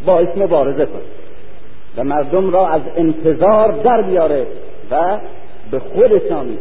باعث 0.06 0.28
مبارزه 0.36 0.86
کنه 0.86 1.02
و 1.96 2.04
مردم 2.04 2.50
را 2.50 2.68
از 2.68 2.82
انتظار 2.96 3.72
در 3.72 4.02
بیاره 4.02 4.46
و 4.90 5.18
به 5.70 5.78
خودشان 5.78 6.58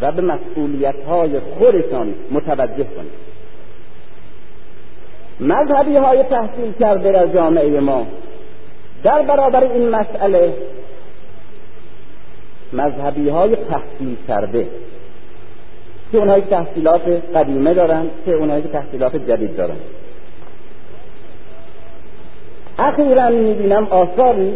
و 0.00 0.12
به 0.12 0.22
مسئولیت 0.22 1.04
های 1.08 1.40
خودشان 1.40 2.14
متوجه 2.30 2.84
کنه. 2.84 3.10
مذهبی 5.40 5.96
های 5.96 6.22
تحصیل 6.22 6.72
کرده 6.80 7.12
در 7.12 7.26
جامعه 7.26 7.80
ما 7.80 8.06
در 9.02 9.22
برابر 9.22 9.64
این 9.64 9.88
مسئله 9.88 10.54
مذهبی 12.72 13.28
های 13.28 13.56
تحصیل 13.56 14.16
کرده 14.28 14.66
که 16.12 16.18
اونهایی 16.18 16.42
که 16.42 16.48
تحصیلات 16.48 17.02
قدیمه 17.34 17.74
دارن 17.74 18.06
که 18.24 18.32
اونهایی 18.32 18.62
که 18.62 18.68
تحصیلات 18.68 19.16
جدید 19.16 19.56
دارن. 19.56 19.76
اخیرا 22.78 23.28
می‌بینم 23.28 23.86
آثاری 23.90 24.52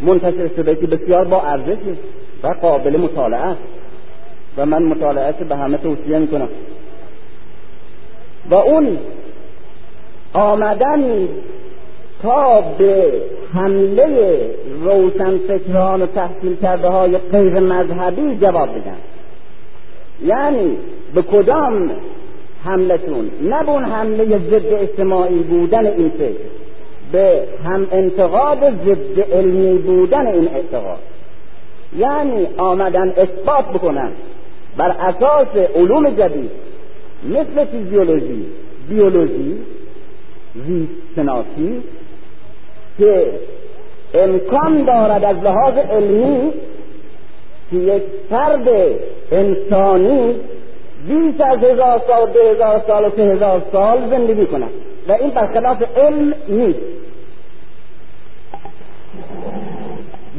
منتشر 0.00 0.48
شده 0.56 0.74
که 0.74 0.86
بسیار 0.86 1.24
با 1.24 1.42
ارزش 1.42 1.76
و 2.42 2.48
قابل 2.48 2.96
مطالعه 2.96 3.40
است. 3.40 3.60
و 4.56 4.66
من 4.66 4.82
مطالعه 4.82 5.32
به 5.32 5.56
همه 5.56 5.78
توصیه 5.78 6.18
می‌کنم. 6.18 6.48
و 8.50 8.54
اون 8.54 8.98
آمدن 10.32 11.28
تا 12.22 12.60
به 12.60 13.12
حمله 13.54 14.40
روشنفکران 14.82 16.02
و 16.02 16.06
تحصیل 16.06 16.56
کرده 16.56 16.88
های 16.88 17.18
غیر 17.18 17.60
مذهبی 17.60 18.38
جواب 18.40 18.68
بدن. 18.68 18.96
یعنی 20.24 20.76
به 21.14 21.22
کدام 21.22 21.90
حملتون 22.64 23.30
نه 23.42 23.62
به 23.62 23.70
اون 23.70 23.84
حمله 23.84 24.38
ضد 24.38 24.72
اجتماعی 24.72 25.38
بودن 25.38 25.86
این 25.86 26.08
فکر. 26.08 26.65
به 27.12 27.42
هم 27.64 27.88
انتقاد 27.92 28.58
ضد 28.58 29.20
علمی 29.32 29.78
بودن 29.78 30.26
این 30.26 30.48
اعتقاد. 30.54 30.98
یعنی 31.98 32.48
آمدن 32.58 33.08
اثبات 33.08 33.64
بکنن 33.74 34.12
بر 34.76 34.90
اساس 34.90 35.56
علوم 35.74 36.10
جدید 36.10 36.50
مثل 37.28 37.64
فیزیولوژی 37.64 38.46
بیولوژی 38.88 39.58
زیست 40.66 40.92
شناسی 41.16 41.82
که 42.98 43.26
امکان 44.14 44.84
دارد 44.84 45.24
از 45.24 45.36
لحاظ 45.36 45.74
علمی 45.76 46.52
که 47.70 47.76
یک 47.76 48.02
فرد 48.30 48.68
انسانی 49.32 50.34
بیش 51.08 51.40
از 51.40 51.58
هزار 51.58 52.02
سال 52.06 52.30
دو 52.32 52.40
هزار 52.40 52.82
سال 52.86 53.04
و 53.04 53.10
سه 53.16 53.22
هزار 53.22 53.62
سال 53.72 54.10
زندگی 54.10 54.46
کند. 54.46 54.70
و 55.08 55.12
این 55.12 55.30
برخلاف 55.30 55.82
علم 55.96 56.34
نیست. 56.48 56.78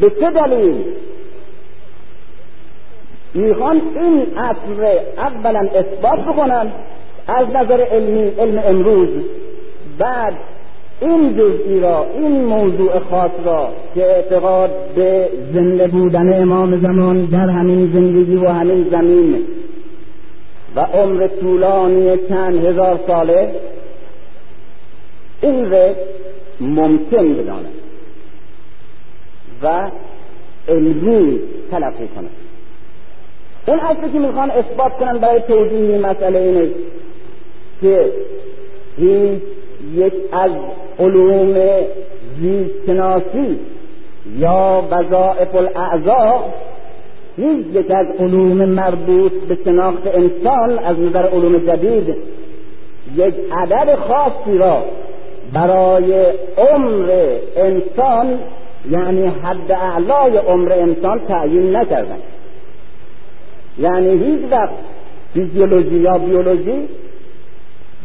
به 0.01 0.10
چه 0.10 0.31
دلیل؟ 0.31 0.83
می‌خوان 3.33 3.81
این 3.95 4.25
اصل 4.38 4.99
اولا 5.17 5.60
اثبات 5.60 6.19
بکنن 6.19 6.71
از 7.27 7.47
نظر 7.47 7.81
علمی 7.81 8.31
علم 8.39 8.62
امروز. 8.65 9.10
بعد 9.97 10.33
این 11.01 11.33
جزئی 11.33 11.79
را 11.79 12.05
این 12.13 12.45
موضوع 12.45 12.99
خاص 12.99 13.31
را 13.45 13.69
که 13.95 14.05
اعتقاد 14.05 14.71
به 14.95 15.29
زنده 15.53 15.88
بودن 15.88 16.41
امام 16.41 16.79
زمان 16.81 17.25
در 17.25 17.49
همین 17.49 17.91
زندگی 17.93 18.36
و 18.36 18.49
همین 18.49 18.88
زمین 18.91 19.43
و 20.75 20.79
عمر 20.79 21.27
طولانی 21.27 22.17
چند 22.29 22.65
هزار 22.65 22.99
ساله 23.07 23.51
این 25.41 25.71
را 25.71 25.89
ممکن 26.62 27.33
بدانه 27.33 27.69
و 29.63 29.91
علمی 30.67 31.39
تلقی 31.72 32.08
کنه 32.15 32.30
اون 33.67 33.80
اصلی 33.80 34.12
که 34.13 34.20
می‌خوان 34.20 34.52
اثبات 34.52 34.93
کنن 34.93 35.17
برای 35.17 35.41
توضیح 35.41 35.80
این 35.80 36.02
مسئله 36.02 36.39
اینه 36.39 36.70
که 37.82 38.12
هیچ 38.98 39.41
یک 39.93 40.13
از 40.32 40.52
علوم 41.00 41.56
زیستشناسی 42.39 43.60
یا 44.38 44.84
وظائف 44.91 45.56
الاعضا 45.56 46.43
هیچ 47.38 47.65
یک 47.74 47.91
از 47.91 48.08
علوم 48.20 48.65
مربوط 48.65 49.32
به 49.32 49.58
شناخت 49.63 50.08
انسان 50.08 50.80
از 50.80 51.00
نظر 51.00 51.28
علوم 51.28 51.58
جدید 51.58 52.15
یک 53.15 53.34
عدد 53.52 53.96
خاصی 53.96 54.58
را 54.58 54.84
برای 55.54 56.26
عمر 56.58 57.38
انسان 57.56 58.39
یعنی 58.89 59.28
حد 59.43 59.71
اعلای 59.71 60.38
عمر 60.38 60.71
انسان 60.71 61.19
تعیین 61.19 61.76
نکردن. 61.76 62.17
یعنی 63.80 64.23
هیچ 64.23 64.52
وقت 64.52 64.73
فیزیولوژی 65.34 65.95
یا 65.95 66.17
بیولوژی 66.17 66.88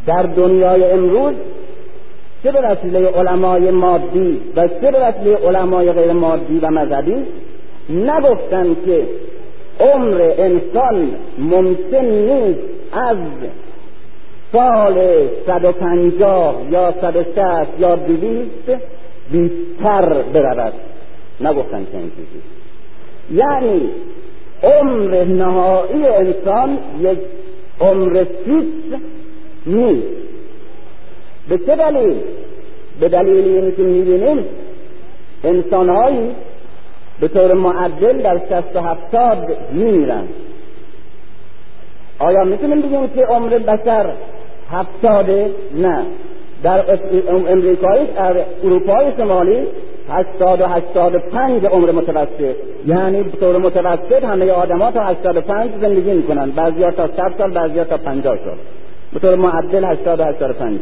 در 0.06 0.22
دنیای 0.22 0.90
امروز 0.90 1.34
چه 2.42 2.52
به 2.52 2.60
وسیله 2.60 3.08
علمای 3.08 3.70
مادی 3.70 4.40
و 4.56 4.68
چه 4.68 4.90
به 4.90 4.98
وسیله 5.00 5.36
علمای 5.36 5.92
غیر 5.92 6.12
مادی 6.12 6.58
و 6.58 6.70
مذهبی 6.70 7.16
نگفتن 7.90 8.76
که 8.86 9.06
عمر 9.80 10.32
انسان 10.38 11.10
ممکن 11.38 12.04
نیست 12.04 12.60
از 12.92 13.16
سال 14.52 15.26
150 15.46 16.54
یا 16.70 16.94
160 17.00 17.68
یا 17.78 17.96
200 17.96 18.82
بیشتر 19.32 20.22
برود. 20.22 20.72
نگفتن 21.40 21.86
این 21.92 22.10
چیزی. 22.10 22.42
یعنی 23.30 23.90
عمر 24.62 25.24
نهایی 25.24 26.06
انسان 26.06 26.78
یک 27.00 27.18
عمر 27.80 28.24
فیکس 28.24 29.00
نیست. 29.66 30.06
به 31.48 31.58
چه 31.58 31.76
دلیل؟ 31.76 32.16
به 33.00 33.08
دلیل 33.08 33.44
اینی 33.44 33.72
که 33.72 33.82
می‌بینیم 33.82 34.44
انسانهایی 35.44 36.30
به 37.20 37.28
طور 37.28 37.52
معدل 37.52 38.22
در 38.22 38.38
شست 38.38 38.76
و 38.76 38.80
هفتاد 38.80 39.56
میمیرند. 39.72 40.28
آیا 42.18 42.44
می‌تونیم 42.44 42.80
بگیم 42.80 43.08
که 43.08 43.24
عمر 43.24 43.58
بشر 43.58 44.12
هفتاده؟ 44.70 45.50
نه. 45.74 46.06
در 46.62 46.98
امریکایی 47.48 48.06
در 48.16 48.36
اروپای 48.64 49.06
شمالی 49.16 49.66
هشتاد 50.08 50.60
و 50.60 50.66
هشتاد 50.66 51.14
و 51.14 51.18
پنج 51.18 51.66
عمر 51.66 51.90
متوسط. 51.90 52.56
یعنی 52.86 53.24
طور 53.24 53.58
متوسط 53.58 54.24
همه 54.24 54.50
آدم 54.50 54.78
ها 54.78 54.90
تا 54.90 55.00
هشتاد 55.00 55.36
و 55.36 55.40
پنج 55.40 55.70
زندگی 55.80 56.12
می‌کنن. 56.12 56.52
ها 56.84 56.90
تا 56.90 57.06
صد 57.06 57.32
سال 57.38 57.50
بعضی 57.50 57.78
ها 57.78 57.84
تا 57.84 57.96
پنجاه 57.96 58.36
سال. 58.36 58.56
به 59.12 59.18
طور 59.18 59.34
معدل 59.34 59.84
هشتاد 59.84 60.20
و 60.20 60.24
هشتاد 60.24 60.50
و 60.50 60.52
پنج. 60.52 60.78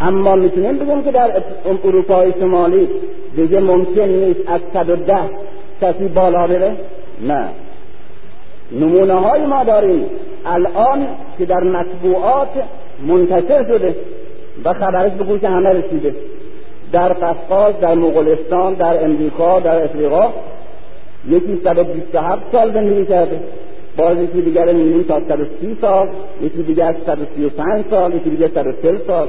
اما 0.00 0.36
می‌تونیم 0.36 0.78
بگیم 0.78 1.02
که 1.02 1.10
در 1.10 1.42
اروپای 1.84 2.32
شمالی 2.40 2.88
دیگه 3.36 3.60
ممکن 3.60 4.02
نیست 4.02 4.40
از 4.46 4.60
ده 5.06 5.20
کسی 5.82 6.08
بالا 6.08 6.46
بره. 6.46 6.72
نه. 7.22 7.48
نمونه 8.72 9.14
های 9.14 9.46
ما 9.46 9.64
داریم. 9.64 10.04
الان 10.46 11.06
که 11.38 11.44
در 11.44 11.60
مطبوعات 11.60 12.48
منتشر 13.06 13.64
شده 13.64 13.94
و 14.64 14.72
خبرش 14.72 15.12
به 15.12 15.24
گوش 15.24 15.44
همه 15.44 15.68
رسیده. 15.68 16.14
در 16.92 17.12
قفقاز 17.12 17.74
در 17.80 17.94
مغولستان 17.94 18.74
در 18.74 19.04
امریکا 19.04 19.60
در 19.60 19.84
افریقا 19.84 20.28
یکی 21.28 21.60
صد 21.64 21.78
و 21.78 21.84
بیست 21.84 22.14
هفت 22.14 22.42
سال 22.52 22.72
زندگی 22.72 23.06
کرده 23.06 23.40
باز 23.96 24.18
یکی 24.18 24.42
دیگر 24.42 24.72
می‌بینیم 24.72 25.02
تا 25.02 25.20
صد 25.28 25.40
و 25.40 25.44
سی 25.60 25.78
سال 25.80 26.08
یکی 26.42 26.62
دیگر 26.62 26.94
صد 27.06 27.18
و 27.18 27.24
سی 27.36 27.44
و 27.44 27.48
پنج 27.48 27.84
سال 27.90 28.14
یکی 28.14 28.30
دیگر 28.30 28.48
صد 28.48 28.66
و 28.66 28.72
چل 28.82 28.98
سال. 29.06 29.28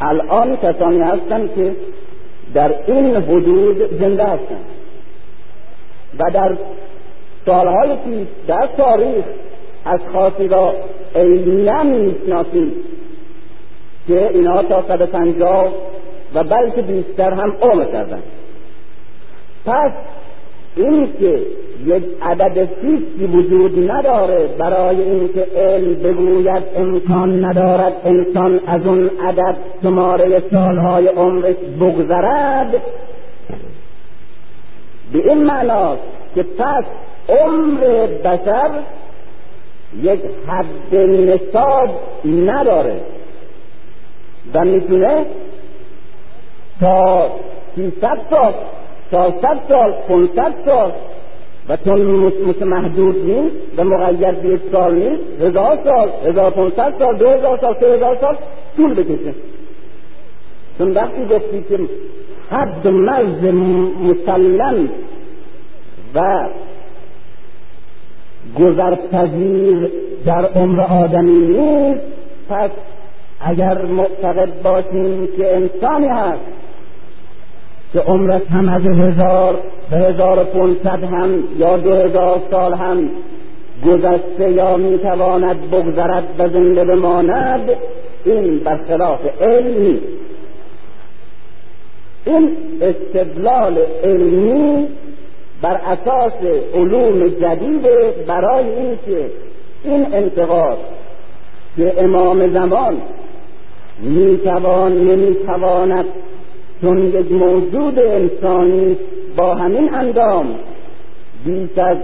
الان 0.00 0.56
کسانی 0.56 1.00
هستن 1.00 1.48
که 1.56 1.72
در 2.54 2.74
این 2.86 3.16
حدود 3.16 3.98
زنده 4.00 4.24
هستن. 4.24 4.58
و 6.18 6.30
در 6.30 6.56
سالهای 7.46 7.88
پیش 8.04 8.28
در 8.46 8.68
تاریخ 8.76 9.24
از 9.84 10.00
خاصی 10.12 10.48
را 10.48 10.74
علمیا 11.14 11.82
می‌شناسیم 11.82 12.72
که 14.08 14.28
اینها 14.28 14.62
تا 14.62 14.82
صد 14.88 15.02
پنجاه 15.02 15.72
و 16.34 16.44
بلکه 16.44 16.82
بیشتر 16.82 17.32
هم 17.32 17.56
عمر 17.62 17.84
کردن. 17.84 18.22
پس 19.66 19.92
این 20.76 21.08
که 21.20 21.42
یک 21.86 22.04
عدد 22.22 22.64
فیکسی 22.64 23.26
وجود 23.26 23.90
نداره 23.90 24.46
برای 24.58 25.02
اینکه 25.02 25.46
علم 25.56 25.94
بگوید 25.94 26.62
امکان 26.76 27.44
ندارد 27.44 27.92
انسان 28.04 28.60
از 28.66 28.86
اون 28.86 29.10
عدد 29.24 29.56
شماره 29.82 30.42
سالهای 30.50 31.06
عمرش 31.06 31.56
بگذرد 31.80 32.82
به 35.12 35.28
این 35.28 35.44
معناست 35.44 36.02
که 36.34 36.42
پس 36.42 36.84
عمر 37.28 38.06
بشر 38.06 38.70
یک 40.02 40.20
حد 40.46 40.96
نصاب 40.96 41.88
نداره. 42.24 43.00
و 44.54 44.64
می‌تونه 44.64 45.26
تا 46.80 47.30
300 47.76 48.18
سال 48.30 48.52
تا 49.10 49.30
100 49.30 49.60
سال 49.68 49.92
500 50.08 50.54
سال 50.64 50.92
و 51.68 51.76
چون 51.76 52.00
محدود 52.64 53.30
نیست 53.30 53.56
و 53.76 53.84
مقید 53.84 54.42
به 54.42 54.48
یک 54.48 54.60
سال 54.72 54.94
نیست 54.94 55.42
هزار 55.42 55.78
سال 55.84 56.10
هزار 56.26 56.50
پونصد 56.50 56.94
سال 56.98 57.16
دو 57.16 57.28
هزار 57.28 57.58
سال 57.58 57.76
سه 57.80 57.86
هزار 57.86 58.18
سال 58.20 58.36
طول 58.76 58.94
بکشه. 58.94 59.34
چون 60.78 60.92
وقتی 60.92 61.24
گفتی 61.24 61.64
که 61.68 61.78
حد 62.50 62.88
مرز 62.88 63.44
مسلم 64.02 64.88
و 66.14 66.48
گذرپذیر 68.58 69.90
در 70.26 70.46
عمر 70.46 70.80
آدمی 70.80 71.46
نیست 71.46 72.00
پس 72.48 72.70
اگر 73.44 73.82
معتقد 73.82 74.62
باشیم 74.62 75.28
که 75.36 75.56
انسانی 75.56 76.06
هست 76.06 76.40
که 77.92 78.00
عمرش 78.00 78.42
هم 78.50 78.68
از 78.68 78.82
هزار 78.82 79.60
به 79.90 79.96
هزار 79.96 80.38
و 80.38 80.44
پونصد 80.44 81.04
هم 81.04 81.44
یا 81.58 81.76
دو 81.76 81.92
هزار 81.94 82.42
سال 82.50 82.74
هم 82.74 83.10
گذشته 83.86 84.50
یا 84.50 84.76
می‌تواند 84.76 85.70
بگذرد 85.70 86.24
و 86.38 86.48
زنده 86.48 86.84
بماند 86.84 87.70
این 88.24 88.58
برخلاف 88.58 89.20
علمی. 89.40 90.00
این 92.24 92.56
استدلال 92.80 93.78
علمی 94.04 94.88
بر 95.62 95.80
اساس 95.86 96.32
علوم 96.74 97.28
جدید 97.28 97.82
برای 98.26 98.64
اینکه 98.68 99.30
این 99.84 100.14
انتقاد 100.14 100.78
که 101.76 101.94
امام 101.98 102.52
زمان 102.52 102.96
می‌توان 103.98 104.92
نمی‌تواند 104.92 106.04
چون 106.80 107.06
یک 107.06 107.32
موجود 107.32 107.98
انسانی 107.98 108.96
با 109.36 109.54
همین 109.54 109.94
اندام 109.94 110.54
بیش 111.44 111.78
از 111.78 111.96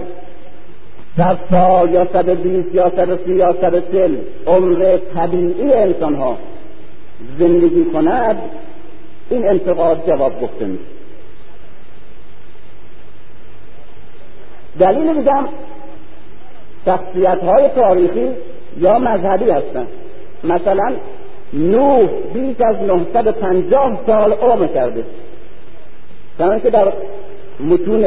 صد 1.17 1.39
سال 1.51 1.91
یا 1.91 2.07
صد 2.13 2.31
بیست 2.31 2.75
یا 2.75 2.91
صد 2.91 3.25
سی 3.25 3.35
یا 3.35 3.53
صد 3.61 3.93
چل 3.93 4.17
عمر 4.47 4.99
طبیعی 5.15 5.73
انسان 5.73 6.15
ها 6.15 6.39
زندگی 7.39 7.85
کند 7.85 8.37
این 9.31 9.49
انتقاد 9.49 10.07
جواب 10.07 10.43
گفته 10.43 10.65
میشه. 10.65 10.85
دلیل 14.79 15.17
میگم 15.17 15.45
شخصیت 16.85 17.39
های 17.43 17.69
تاریخی 17.69 18.29
یا 18.77 18.99
مذهبی 18.99 19.51
هستند 19.51 19.89
مثلا 20.45 20.93
نوح 21.53 22.09
بیش 22.35 22.61
از 22.61 22.77
950 22.77 24.01
سال 24.07 24.33
عمر 24.33 24.67
کرده. 24.67 25.05
چنانکه 26.39 26.63
که 26.63 26.71
در 26.71 26.93
متون 27.61 28.05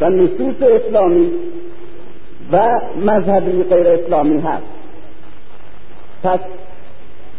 و 0.00 0.10
نصوص 0.10 0.54
اسلامی 0.62 1.30
و 2.52 2.80
مذهبی 3.04 3.62
غیر 3.62 3.88
اسلامی 3.88 4.40
هست. 4.40 4.62
پس 6.22 6.40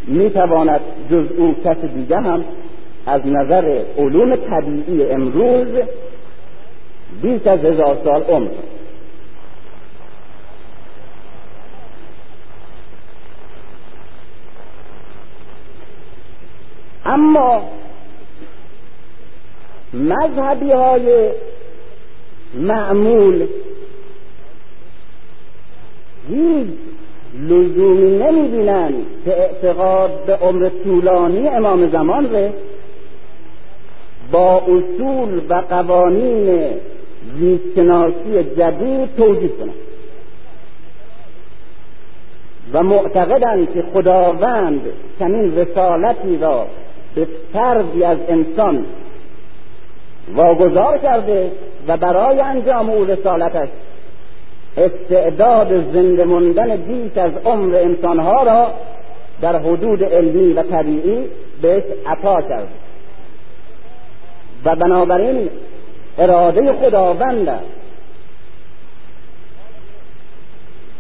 می‌تواند 0.08 0.82
جز 1.12 1.26
او 1.38 1.56
کس 1.66 1.78
دیگه 1.78 2.18
هم 2.18 2.44
از 3.06 3.22
نظر 3.26 3.82
علوم 3.98 4.36
طبیعی 4.36 5.10
امروز 5.12 5.68
بیش 7.22 7.48
از 7.48 7.60
هزار 7.60 7.98
سال 8.04 8.24
عمر. 8.24 8.50
اما 17.18 17.62
مذهبی 19.94 20.72
های 20.72 21.32
معمول 22.54 23.48
هیچ 26.30 26.68
لزومی 27.40 28.18
نمی‌بینند 28.18 29.06
که 29.26 29.32
اعتقاد 29.32 30.26
به 30.26 30.36
عمر 30.36 30.70
طولانی 30.84 31.48
امام 31.48 31.90
زمان 31.90 32.34
ره 32.34 32.54
با 34.32 34.58
اصول 34.58 35.42
و 35.50 35.54
قوانین 35.70 36.70
زیستشناسی 37.40 38.44
جدید 38.58 39.16
توجیه 39.18 39.48
کنند 39.50 39.74
و 42.74 42.84
معتقدند 42.84 43.74
که 43.74 43.84
خداوند 43.94 44.82
چنین 45.20 45.58
رسالتی 45.58 46.38
را 46.38 46.68
به 47.18 47.28
فردی 47.54 48.04
از 48.04 48.18
انسان 48.30 48.86
واگذار 50.36 50.98
کرده 50.98 51.52
و 51.88 51.98
برای 51.98 52.40
انجام 52.40 52.90
او 52.90 53.06
رسالتش 53.06 53.70
استعداد 54.78 55.68
زنده 55.94 56.24
موندن 56.26 56.76
بیش 56.76 57.18
از 57.18 57.32
عمر 57.46 57.76
انسانها 57.76 58.44
را 58.44 58.74
در 59.42 59.60
حدود 59.60 60.04
علمی 60.04 60.54
و 60.54 60.64
طبیعی 60.64 61.26
بهش 61.62 61.84
عطا 62.06 62.42
کرد. 62.42 62.68
و 64.66 64.76
بنابراین 64.76 65.50
اراده 66.18 66.74
خداوند 66.74 67.50
است. 67.50 67.64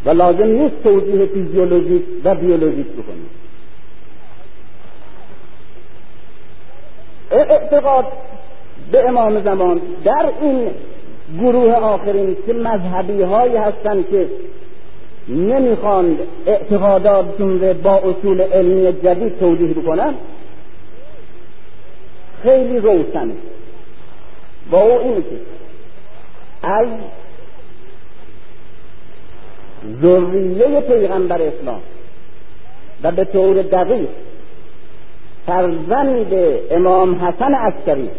و 0.06 0.10
لازم 0.10 0.48
نیست 0.48 0.84
توضیح 0.84 1.26
فیزیولوژیک 1.26 2.04
و 2.24 2.36
بیولوژیک 2.36 2.88
بکنیم. 2.88 3.30
اعتقاد 7.32 8.06
به 8.92 9.08
امام 9.08 9.44
زمان 9.44 9.82
در 10.04 10.30
این 10.42 10.72
گروه 11.40 11.74
آخرین 11.74 12.38
که 12.46 12.54
مذهبی 12.54 13.22
هایی 13.22 13.56
هستند 13.56 14.10
که 14.10 14.30
نمی‌خواند 15.28 16.18
اعتقاداتشون 16.46 17.62
رو 17.62 17.74
با 17.74 17.96
اصول 17.96 18.42
علمی 18.42 18.94
جدید 19.04 19.40
توضیح 19.40 19.72
بکنن 19.72 20.14
خیلی 22.44 22.80
روشنه. 22.80 23.34
با 24.72 24.82
او 24.82 25.00
این 25.00 25.24
که 25.24 25.38
از 26.64 26.88
ذریه 30.02 30.82
پیغمبر 30.82 31.42
اسلام 31.42 31.82
و 33.04 33.12
به 33.12 33.26
طور 33.26 33.62
دقیق 33.62 34.10
فرزند 35.48 36.34
امام 36.72 37.16
حسن 37.16 37.54
عسکری. 37.54 38.10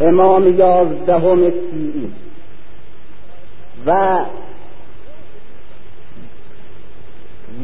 امام 0.00 0.58
یازدهم 0.58 1.50
شیعی 1.50 2.12
و 3.86 4.18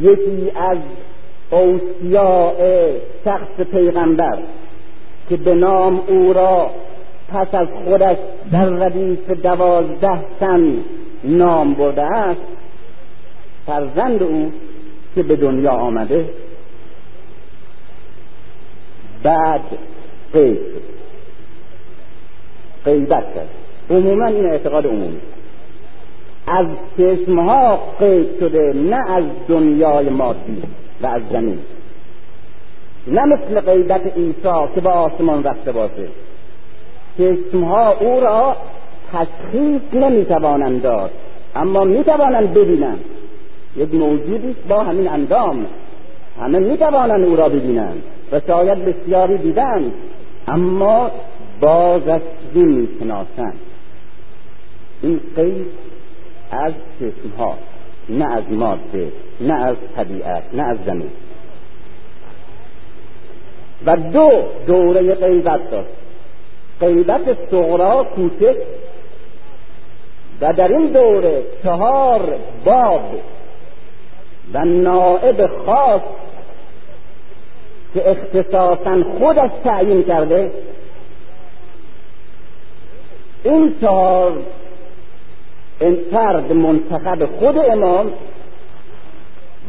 یکی 0.01 0.53
از 0.57 0.79
اوسیاء 1.51 2.55
شخص 3.25 3.61
پیغمبر 3.71 4.39
که 5.29 5.37
به 5.37 5.55
نام 5.55 6.01
او 6.07 6.33
را 6.33 6.71
پس 7.29 7.55
از 7.55 7.69
خودش 7.85 8.17
در 8.53 8.65
ردیف 8.65 9.31
دوازده 9.31 10.19
سن 10.41 10.77
نام 11.25 11.75
برده 11.75 12.03
است 12.03 12.41
فرزند 13.67 14.23
او 14.23 14.53
که 15.15 15.23
به 15.23 15.37
دنیا 15.37 15.71
آمده 15.71 16.29
بعد 19.25 19.61
قید. 20.33 20.59
غیبت 22.85 23.35
کرد. 23.35 23.49
عموما 23.91 24.27
این 24.27 24.47
اعتقاد 24.47 24.87
عمومی. 24.87 25.21
از 26.47 26.67
چشمها 26.99 27.79
قید 27.99 28.39
شده 28.41 28.73
نه 28.73 29.11
از 29.11 29.25
دنیای 29.49 30.09
مادی 30.09 30.63
و 31.03 31.07
از 31.07 31.23
زمین. 31.33 31.59
نه 33.07 33.25
مثل 33.25 33.61
غیبت 33.61 34.07
عیسی 34.17 34.69
که 34.75 34.81
به 34.81 34.91
آسمان 34.91 35.45
رفته 35.45 35.73
باشه. 35.73 36.09
چشمها 37.19 37.93
او 37.93 38.21
را 38.21 38.57
تشخیص 39.13 39.83
نمی‌توانند 39.93 40.83
داد 40.83 41.11
اما 41.57 41.85
می‌توانند 41.85 42.55
ببینند. 42.55 43.05
یک 43.77 43.95
موجودی 43.95 44.57
با 44.69 44.83
همین 44.83 45.09
اندام. 45.09 45.67
همه 46.41 46.59
می‌توانند 46.59 47.25
او 47.25 47.37
را 47.37 47.49
ببینند. 47.49 48.03
و 48.33 48.41
شاید 48.47 48.85
بسیاری 48.85 49.39
دیدند 49.39 49.93
اما 50.49 51.11
بازش 51.61 52.21
نمی‌شناسند 52.55 53.61
این 55.03 55.21
قید 55.37 55.67
از 56.51 56.73
ها 57.39 57.55
نه 58.09 58.33
از 58.37 58.45
ماده 58.51 59.13
نه 59.41 59.55
از 59.55 59.77
طبیعت 59.97 60.43
نه 60.55 60.63
از 60.63 60.79
زمین. 60.87 61.11
و 63.87 63.97
دو 63.97 64.43
دوره 64.67 65.15
غیبت 65.15 65.71
داشت 65.71 65.89
غیبت 66.81 67.51
صغرا 67.51 68.05
کوچک 68.05 68.57
و 70.41 70.53
در 70.53 70.69
این 70.69 70.87
دوره 70.87 71.43
چهار 71.63 72.39
باب 72.65 73.21
و 74.55 74.65
نائب 74.65 75.47
خاص 75.67 76.01
که 77.95 78.11
اختصاصا 78.11 79.03
خودش 79.19 79.51
تعیین 79.65 80.03
کرده 80.03 80.51
این 83.45 83.75
چهار 83.81 84.33
این 85.81 85.99
فرد 86.11 86.53
منتخب 86.53 87.27
خود 87.27 87.59
امام 87.59 88.13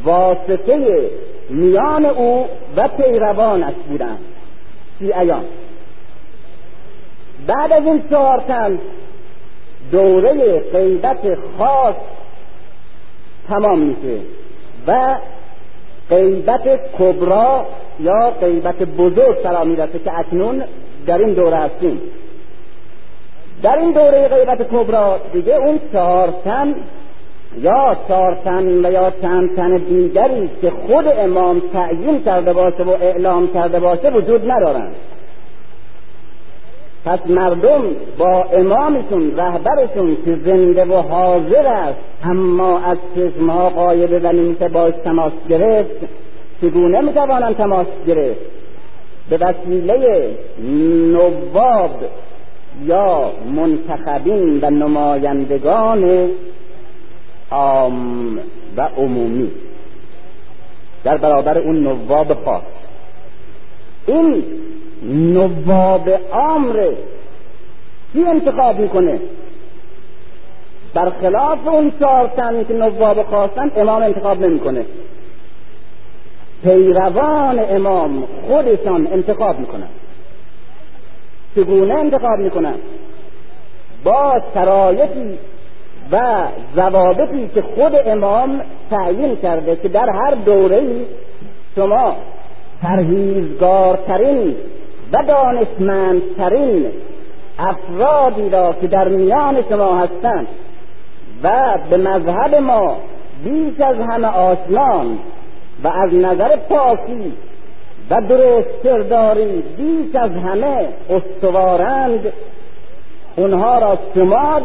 واسطه 0.03 1.09
میان 1.49 2.05
او 2.05 2.47
و 2.75 2.87
پیروانش 2.87 3.75
بودند 3.89 4.19
ایان 4.99 5.43
بعد 7.47 7.71
از 7.71 7.85
این 7.85 8.03
چهار 8.09 8.43
تن 8.47 8.79
دوره 9.91 10.59
غیبت 10.59 11.37
خاص 11.57 11.95
تمام 13.47 13.79
میشه 13.79 14.19
و 14.87 15.15
غیبت 16.09 16.79
کبرا 16.99 17.65
یا 17.99 18.31
غیبت 18.41 18.75
بزرگ 18.75 19.37
فرا 19.43 19.63
می‌رسه 19.63 19.99
که 19.99 20.19
اکنون 20.19 20.63
در 21.07 21.17
این 21.17 21.33
دوره 21.33 21.57
هستیم. 21.57 22.01
در 23.63 23.77
این 23.77 23.91
دوره 23.91 24.27
غیبت 24.27 24.61
کبرا 24.61 25.19
دیگه 25.33 25.55
اون 25.55 25.79
چهار 25.93 26.33
تن 26.43 26.75
یا 27.61 27.97
چهار 28.07 28.37
تن 28.43 28.85
و 28.85 28.91
یا 28.91 29.11
چند 29.21 29.55
تن 29.55 29.77
دیگری 29.77 30.49
که 30.61 30.69
خود 30.69 31.07
امام 31.07 31.61
تعیین 31.73 32.23
کرده 32.23 32.53
باشه 32.53 32.83
و 32.83 32.89
اعلام 32.89 33.53
کرده 33.53 33.79
باشه 33.79 34.09
وجود 34.09 34.51
ندارند 34.51 34.95
پس 37.05 37.19
مردم 37.27 37.81
با 38.17 38.43
امامشون 38.43 39.37
رهبرشون 39.37 40.17
که 40.25 40.35
زنده 40.35 40.85
و 40.85 40.93
حاضر 40.93 41.67
است 41.67 41.99
اما 42.23 42.79
از 42.79 42.97
چشمها 43.15 43.69
قایبه 43.69 44.19
و 44.19 44.31
نمیشه 44.31 44.67
باش 44.67 44.93
تماس 45.03 45.33
گرفت 45.49 46.05
چگونه 46.61 47.01
می‌توانند 47.01 47.55
تماس 47.55 47.87
گرفت؟ 48.07 48.39
به 49.29 49.37
وسیله 49.37 50.29
نواب 51.11 51.91
یا 52.83 53.31
منتخبین 53.55 54.59
و 54.61 54.69
نمایندگان 54.69 56.29
عام 57.51 58.39
و 58.77 58.81
عمومی. 58.97 59.51
در 61.03 61.17
برابر 61.17 61.57
اون 61.57 61.83
نواب 61.83 62.33
خاص. 62.33 62.63
این 64.07 64.43
نواب 65.03 66.09
عام 66.31 66.73
کی 68.13 68.23
انتخاب 68.23 68.79
می‌کنه؟ 68.79 69.19
برخلاف 70.93 71.67
اون 71.67 71.91
چهار 71.99 72.27
تن 72.27 72.63
که 72.63 72.73
نواب 72.73 73.23
خواستن 73.23 73.71
امام 73.75 74.03
انتخاب 74.03 74.41
نمی‌کنه. 74.41 74.85
پیروان 76.63 77.59
امام 77.69 78.27
خودشان 78.47 79.07
انتخاب 79.07 79.59
می‌کنن. 79.59 79.87
چگونه 81.55 81.93
انتخاب 81.93 82.39
می‌کنن؟ 82.39 82.75
با 84.03 84.41
شرایطی 84.53 85.37
و 86.11 86.47
ضوابطی 86.75 87.49
که 87.55 87.61
خود 87.61 87.95
امام 88.05 88.61
تعیین 88.89 89.35
کرده 89.35 89.75
که 89.75 89.87
در 89.87 90.09
هر 90.09 90.31
دوره 90.31 91.05
شما 91.75 92.15
پرهیزگارترین 92.81 94.55
و 95.13 95.23
دانشمندترین 95.27 96.91
افرادی 97.59 98.49
را 98.49 98.73
که 98.81 98.87
در 98.87 99.07
میان 99.07 99.63
شما 99.69 99.97
هستند 99.97 100.47
و 101.43 101.77
به 101.89 101.97
مذهب 101.97 102.55
ما 102.55 102.97
بیش 103.43 103.81
از 103.81 103.95
همه 103.99 104.27
آسمان 104.27 105.19
و 105.83 105.87
از 105.87 106.13
نظر 106.13 106.55
پاکی 106.55 107.33
و 108.09 108.21
درست 108.21 108.83
کرداری 108.83 109.63
بیش 109.77 110.15
از 110.15 110.31
همه 110.31 110.87
استوارند 111.09 112.33
اونها 113.35 113.79
را 113.79 113.97
شما 114.15 114.61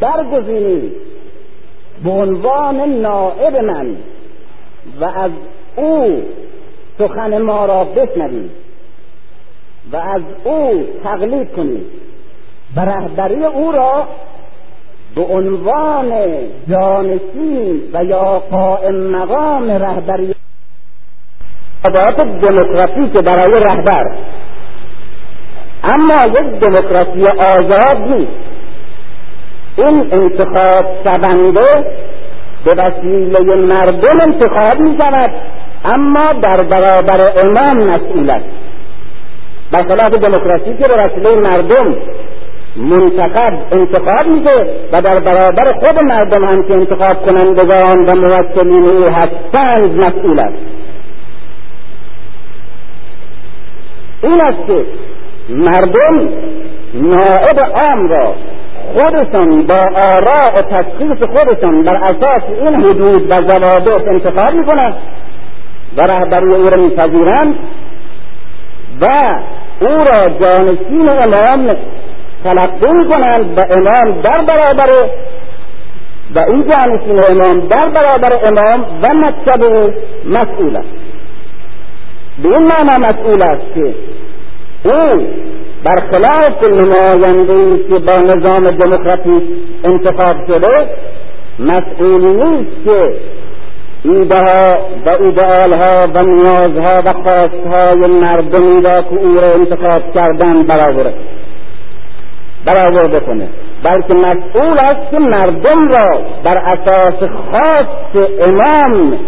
برگزینید 0.00 0.92
به 2.04 2.10
عنوان 2.10 2.76
نائب 2.76 3.56
من 3.56 3.96
و 5.00 5.04
از 5.04 5.30
او 5.76 6.22
سخن 6.98 7.42
ما 7.42 7.66
را 7.66 7.84
بشنوید. 7.84 8.50
و 9.92 9.96
از 9.96 10.22
او 10.44 10.86
تقلید 11.04 11.52
کنید 11.52 11.86
و 12.76 12.80
رهبری 12.80 13.44
او 13.44 13.72
را 13.72 14.06
به 15.14 15.22
عنوان 15.22 16.12
جانشین 16.68 17.82
و 17.92 18.04
یا 18.04 18.38
قائم 18.50 18.94
مقام 18.94 19.70
رهبری 19.70 20.34
دموکراسی 21.84 22.40
دموکراتیک 22.40 23.12
برای 23.12 23.60
رهبر. 23.60 24.16
اما 25.84 26.38
یک 26.40 26.60
دموکراسی 26.60 27.24
آزاد 27.24 27.98
نیست. 27.98 28.32
این 29.76 30.12
انتخاب 30.12 30.86
شونده 31.04 31.60
به 32.64 32.74
وسیله 32.76 33.54
مردم 33.54 34.20
انتخاب 34.20 34.80
می 34.80 34.96
شود 34.98 35.30
اما 35.84 36.40
در 36.40 36.64
برابر 36.64 37.20
امام 37.44 37.90
مسئول 37.90 38.30
است. 38.30 38.61
برخلاف 39.72 40.10
دموکراسی 40.10 40.76
که 40.78 40.84
به 40.88 40.94
وسیله 40.94 41.40
مردم 41.40 41.96
منتخب 42.76 43.54
انتخاب 43.72 44.26
میشه 44.26 44.66
و 44.92 45.00
در 45.00 45.14
برابر 45.14 45.64
خود 45.64 45.98
مردم 46.12 46.44
هم 46.44 46.62
که 46.62 46.74
انتخاب 46.74 47.26
کنندگان 47.26 47.98
و 47.98 48.14
موکلین 48.14 48.86
او 48.86 49.14
هستند 49.14 49.96
مسئول 49.96 50.40
است. 50.40 50.58
این 54.22 54.40
است 54.42 54.66
که 54.66 54.84
مردم 55.48 56.28
نائب 56.94 57.58
عام 57.80 58.08
را 58.08 58.34
خودشان 58.92 59.66
با 59.66 59.78
آراء 59.94 60.52
و 60.56 60.62
تشخیص 60.62 61.28
خودشان 61.28 61.82
بر 61.82 61.96
اساس 61.96 62.44
این 62.60 62.74
حدود 62.74 63.30
و 63.30 63.34
ضوابط 63.34 64.08
انتخاب 64.08 64.54
می‌کنند 64.54 64.96
و 65.96 66.02
رهبری 66.02 66.56
او 66.56 66.68
را 66.68 66.82
میپذیرند 66.82 67.54
و 69.00 69.06
او 69.80 69.88
را 69.88 70.38
جانشین 70.40 71.08
امام 71.22 71.76
تلقی 72.44 73.04
کنند 73.08 73.58
و 73.58 73.62
امام 73.70 74.20
در 74.22 74.44
برابر 74.48 75.08
و 76.34 76.38
این 76.48 76.70
جانشین 76.70 77.20
امام 77.30 77.68
در 77.68 77.88
برابر 77.88 78.30
امام 78.42 79.00
و 79.02 79.06
مکتب 79.26 79.62
مسئول 80.26 80.76
است. 80.76 80.88
به 82.42 82.48
این 82.48 82.58
معنا 82.58 83.08
مسئول 83.08 83.42
است 83.42 83.74
که 83.74 83.94
او 84.84 85.26
برخلاف 85.84 86.62
نماینده 86.70 87.84
که 87.88 87.98
با 87.98 88.18
نظام 88.18 88.64
دموکراتیک 88.66 89.42
انتخاب 89.84 90.46
شده 90.46 90.88
مسئول 91.58 92.24
نیست 92.24 92.84
که 92.84 93.16
ایده 94.04 94.36
ها 94.36 94.86
و 95.06 95.08
ایدئال 95.08 95.72
ها 95.82 96.12
و 96.14 96.24
نیازها 96.24 97.02
و 97.06 97.22
خواستهای 97.22 98.20
مردمی 98.20 98.82
را 98.82 98.96
که 98.96 99.16
او 99.20 99.32
را 99.34 99.48
انتخاب 99.54 100.14
کردن 100.14 100.62
برآورد 100.62 101.14
برآورده 102.64 103.20
کنه 103.20 103.48
بلکه 103.82 104.14
مسئول 104.14 104.78
است 104.78 105.10
که 105.10 105.18
مردم 105.18 105.86
را 105.92 106.22
بر 106.44 106.58
اساس 106.58 107.30
خاص 107.50 108.24
امام 108.40 109.18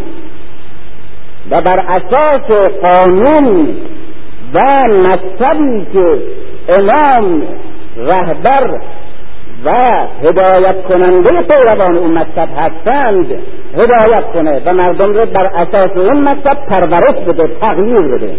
و 1.50 1.60
بر 1.60 1.78
اساس 1.88 2.70
قانون 2.82 3.76
و 4.54 4.60
مکتبی 4.90 5.87
که 5.92 6.18
امام 6.68 7.42
رهبر 7.96 8.80
و 9.64 9.70
هدایت 10.22 10.85
کننده 10.88 11.31
پیروان 11.31 11.96
اون 11.98 12.12
مکتب 12.12 12.48
هستند. 12.57 13.27
هدایت 13.74 14.33
کنه 14.35 14.62
و 14.64 14.72
مردم 14.72 15.12
رو 15.12 15.27
بر 15.27 15.46
اساس 15.46 15.96
اون 15.96 16.18
مکتب 16.18 16.59
پرورش 16.70 17.24
بده 17.27 17.50
تغییر 17.61 18.16
بده. 18.16 18.37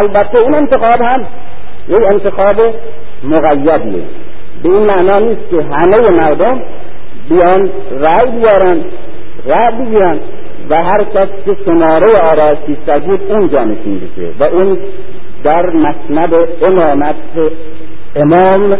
البته 0.00 0.44
این 0.44 0.54
انتخاب 0.54 1.00
هم 1.00 1.26
یک 1.88 2.06
انتخاب 2.14 2.74
مقیدیه 3.24 4.02
به 4.62 4.68
این 4.68 4.86
معنا 4.86 5.26
نیست 5.26 5.50
که 5.50 5.56
همه 5.56 6.10
مردم 6.10 6.62
بیان 7.28 7.70
رأی 7.90 8.30
بیارن 8.30 8.84
رأی 9.46 9.84
بگیرن 9.84 10.18
و 10.70 10.74
هر 10.74 11.04
کس 11.14 11.28
که 11.44 11.56
شماره 11.64 12.08
آرای 12.30 12.56
بود 13.06 13.32
اون 13.32 13.48
جانشین 13.48 14.00
بشه 14.00 14.32
و 14.40 14.44
اون 14.44 14.78
در 15.44 15.70
مسند 15.70 16.34
امامت 16.70 17.14
امام 18.16 18.70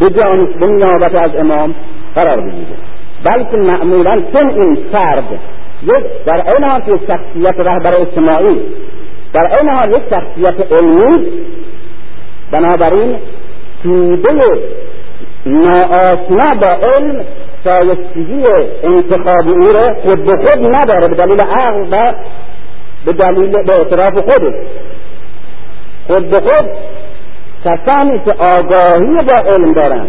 به 0.00 0.66
نیابت 0.66 1.28
از 1.28 1.36
امام 1.36 1.74
قرار 2.14 2.40
بگیره. 2.40 2.76
بلکه 3.24 3.56
معمولا 3.56 4.22
چون 4.32 4.50
این 4.50 4.78
فرد 4.92 5.24
یک 5.82 6.24
در 6.26 6.34
این 6.34 6.64
حال 6.70 6.82
یک 6.88 7.00
شخصیت 7.06 7.60
رهبر 7.60 8.00
اجتماعی 8.00 8.62
در 9.32 9.56
این 9.60 9.70
حال 9.70 9.90
یک 9.90 10.02
شخصیت 10.10 10.72
علمی 10.72 11.28
بنابراین 12.52 13.16
توده 13.82 14.60
ناآشنا 15.46 16.60
با 16.60 16.86
علم 16.86 17.24
شایستگی 17.64 18.44
انتخاب 18.82 19.48
او 19.48 19.72
را 19.72 19.94
خود 20.02 20.24
به 20.24 20.32
خود 20.36 20.58
نداره 20.58 21.08
به 21.08 21.14
دلیل 21.14 21.40
عقل 21.40 21.80
و 21.90 21.98
به 23.04 23.12
دلیل 23.12 23.50
به 23.50 23.78
اعتراف 23.78 24.18
خودش. 24.18 24.54
خود 26.06 26.30
به 26.30 26.40
خود 26.40 26.70
کسانی 27.64 28.18
که 28.18 28.32
آگاهی 28.32 29.16
با 29.16 29.50
علم 29.52 29.72
دارند 29.72 30.08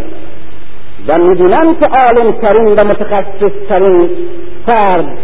و 1.07 1.17
می‌دونن 1.17 1.75
که 1.79 1.87
عالم 1.87 2.31
ترین 2.31 2.65
و 2.65 2.87
متخصص 2.87 3.51
ترین 3.69 4.09
فرد 4.65 5.17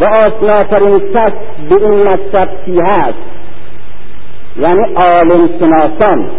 و 0.00 0.04
آشناترین 0.04 0.98
کس 1.14 1.32
به 1.68 1.76
این 1.76 1.98
مکتب 1.98 2.48
کی 2.64 2.78
هست؟ 2.78 3.18
یعنی 4.56 4.94
عالم 4.96 5.48
شناسان. 5.58 6.30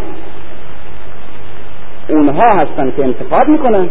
اونها 2.09 2.53
هستن 2.55 2.93
که 2.97 3.03
انتخاب 3.03 3.47
می‌کنن 3.47 3.89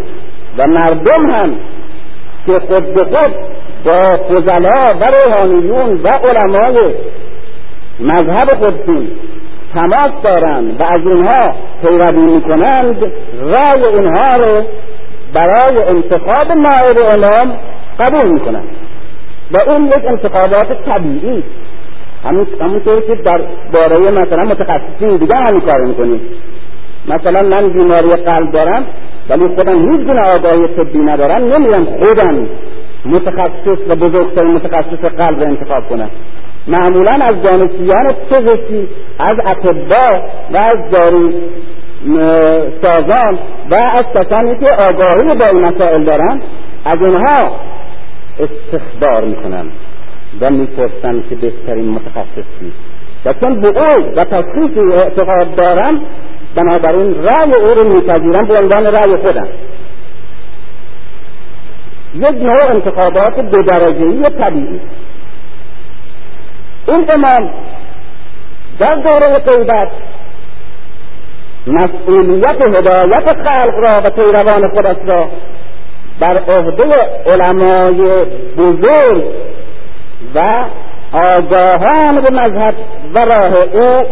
و 0.58 0.62
مردم 0.68 1.30
هم 1.30 1.56
که 2.46 2.52
خود 2.52 2.94
به 2.94 3.04
خود 3.04 3.34
با 3.84 4.02
فضلا 4.02 4.98
و 5.00 5.04
روحانیون 5.04 6.00
و 6.02 6.08
علمای 6.24 6.94
مذهب 8.00 8.48
خودشون 8.58 9.08
تماس 9.74 10.10
دارند 10.24 10.80
و 10.80 10.84
از 10.84 11.16
اینها 11.16 11.54
پیروی 11.82 12.34
می‌کنند 12.34 12.96
رای 13.40 13.84
اینها 13.84 14.34
رو 14.38 14.66
برای 15.34 15.82
انتخاب 15.88 16.52
نائب 16.52 16.98
امام 17.14 17.56
قبول 18.00 18.32
می‌کنند. 18.32 18.68
و 19.50 19.70
اون 19.70 19.86
یک 19.86 20.04
انتخابات 20.10 20.84
طبیعی 20.86 21.44
همون 22.24 22.46
همونطور 22.60 23.00
که 23.00 23.14
در 23.14 23.40
باره 23.72 24.10
مثلا 24.10 24.50
متخصصین 24.50 25.10
دیگه 25.10 25.34
همین 25.48 25.60
کار 25.60 25.84
می‌کنیم. 25.86 26.20
مثلا 27.08 27.48
من 27.48 27.72
بیماری 27.72 28.08
قلب 28.24 28.52
دارم 28.52 28.84
ولی 29.28 29.48
خودم 29.48 29.74
هیچ 29.74 30.06
گونه 30.06 30.20
آگاهی 30.20 30.68
طبی 30.76 30.98
ندارم 30.98 31.44
نمیرم 31.44 31.84
خودم 31.84 32.46
متخصص 33.04 33.78
و 33.88 33.94
بزرگترین 33.94 34.50
متخصص 34.50 35.04
قلب 35.16 35.40
رو 35.40 35.48
انتخاب 35.48 35.88
کنم. 35.88 36.10
معمولا 36.66 37.12
از 37.12 37.42
دانشجویان 37.42 38.06
پزشکی 38.30 38.88
از 39.18 39.36
اطبا 39.46 40.22
و 40.52 40.56
از 40.56 40.90
دارو 40.90 41.32
سازان 42.82 43.38
و 43.70 43.74
از 43.74 44.04
کسانی 44.14 44.58
که 44.58 44.70
آگاهی 44.88 45.38
با 45.38 45.46
این 45.46 45.58
مسائل 45.58 46.04
دارن 46.04 46.42
از 46.84 46.98
اونها 47.00 47.56
استخبار 48.38 49.24
می‌کنن 49.24 49.66
و 50.40 50.50
می‌پرسن 50.50 51.24
که 51.28 51.34
بهترین 51.34 51.88
متخصص 51.88 52.48
کیست 52.60 52.76
و 53.24 53.32
چون 53.32 53.60
به 53.60 53.68
او 53.68 54.12
و 54.16 54.24
تشخیص 54.24 54.94
اعتقاد 55.04 55.54
دارن 55.54 56.00
بنابراین 56.54 57.14
رأی 57.14 57.52
او 57.58 57.74
رو 57.74 57.88
میپذیرن 57.88 58.46
به 58.46 58.54
عنوان 58.62 58.86
رأی 58.86 59.16
خودم. 59.16 59.48
یک 62.14 62.42
نوع 62.42 62.70
انتخابات 62.70 63.40
دو 63.40 63.62
درجهی 63.62 64.22
طبیعی. 64.22 64.80
این 66.88 67.10
امام 67.10 67.50
در 68.78 68.94
دوره 68.94 69.34
قیبت 69.34 69.90
مسئولیت 71.66 72.68
هدایت 72.68 73.28
خلق 73.28 73.74
را 73.74 73.98
و 74.04 74.10
پیروان 74.10 74.70
خودش 74.70 74.96
را 75.06 75.28
بر 76.20 76.38
عهده 76.38 76.84
علمای 77.26 78.10
بزرگ 78.56 79.24
و 80.34 80.46
آگاهان 81.12 82.16
به 82.22 82.30
مذهب 82.30 82.74
و 83.14 83.18
راه 83.18 83.52
او 83.72 84.06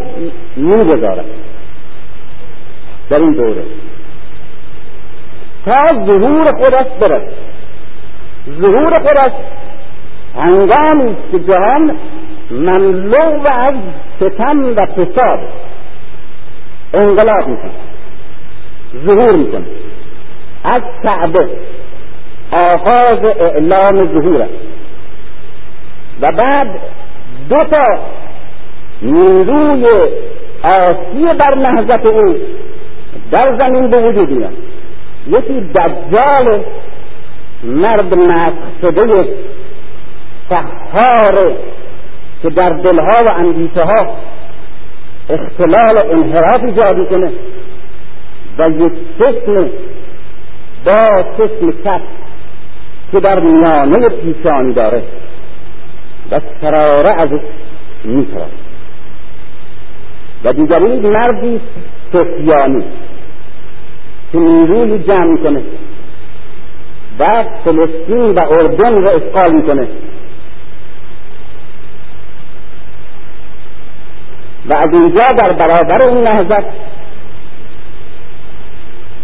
می‌گذارد. 0.57 1.25
در 3.11 3.19
این 3.19 3.33
دوره. 3.33 3.63
تا 5.65 5.75
ظهور 6.07 6.47
خودش 6.57 6.87
برد. 7.01 7.33
ظهور 8.61 8.91
خودش 8.91 9.33
هنگامی 10.37 11.17
که 11.33 11.39
جهان 11.39 11.97
مملو 12.51 13.47
از 13.47 13.75
ستم 14.21 14.77
و 14.77 14.87
فساد 14.87 15.41
انقلاب 16.95 17.49
می‌کنه 17.49 17.71
ظهور 19.07 19.37
می‌کنه 19.37 19.67
از 20.65 20.81
کعبه. 21.03 21.49
آغاز 22.53 23.19
اعلام 23.25 24.07
ظهور 24.07 24.47
و 26.21 26.33
بعد 26.33 26.81
دو 27.49 27.65
تا 27.65 27.99
نیروی 29.03 29.85
آسی 30.63 31.39
بر 31.39 31.55
نهضت 31.55 32.11
او 32.11 32.37
در 33.31 33.59
زمین 33.59 33.91
به 33.91 33.99
وجود 33.99 34.31
میاد. 34.31 34.53
یکی 35.27 35.61
دجال 35.61 36.65
مرد 37.65 38.15
مسخ 38.15 38.53
شده 38.81 39.29
سحار 40.51 41.57
که 42.43 42.51
در 42.51 42.71
دلها 42.71 43.25
و 43.29 43.33
اندیشه 43.37 43.81
ها 43.81 44.17
اختلال 45.31 45.99
انحراف 46.11 46.65
ایجاد 46.65 47.09
کنه 47.09 47.33
و 48.59 48.71
یک 48.71 48.93
چشم 49.19 49.71
با 50.85 51.25
چشم 51.39 51.71
کف 51.85 52.03
که 53.13 53.21
در 53.21 53.41
میانه 53.41 54.09
پیشانی 54.09 54.75
داره 54.75 55.03
و 56.31 56.41
سراره 56.61 57.21
ازش 57.21 57.41
میترد 58.05 58.53
و 60.45 60.53
دیگری 60.53 61.01
مردی 61.01 61.61
سفیانی 62.13 62.85
که 64.33 64.39
نیروی 64.39 64.99
جمع 64.99 65.27
می‌کنه 65.27 65.63
و 67.19 67.45
فلسطین 67.65 68.35
و 68.35 68.41
اردن 68.59 68.95
رو 68.95 69.09
اشغال 69.09 69.55
می‌کنه. 69.55 69.89
و 74.71 74.73
از 74.73 75.01
اینجا 75.01 75.21
در 75.39 75.53
برابر 75.53 76.05
این 76.11 76.19
نهضت 76.19 76.65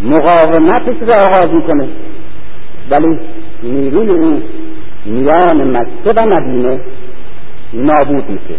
مقاومتش 0.02 1.02
را 1.02 1.24
آغاز 1.24 1.54
می‌کنه. 1.54 1.88
ولی 2.90 3.18
نیروی 3.62 4.10
او 4.10 4.42
میان 5.06 5.76
مکه 5.76 6.12
و 6.16 6.26
مدینه 6.26 6.80
نابود 7.72 8.30
میشه. 8.30 8.54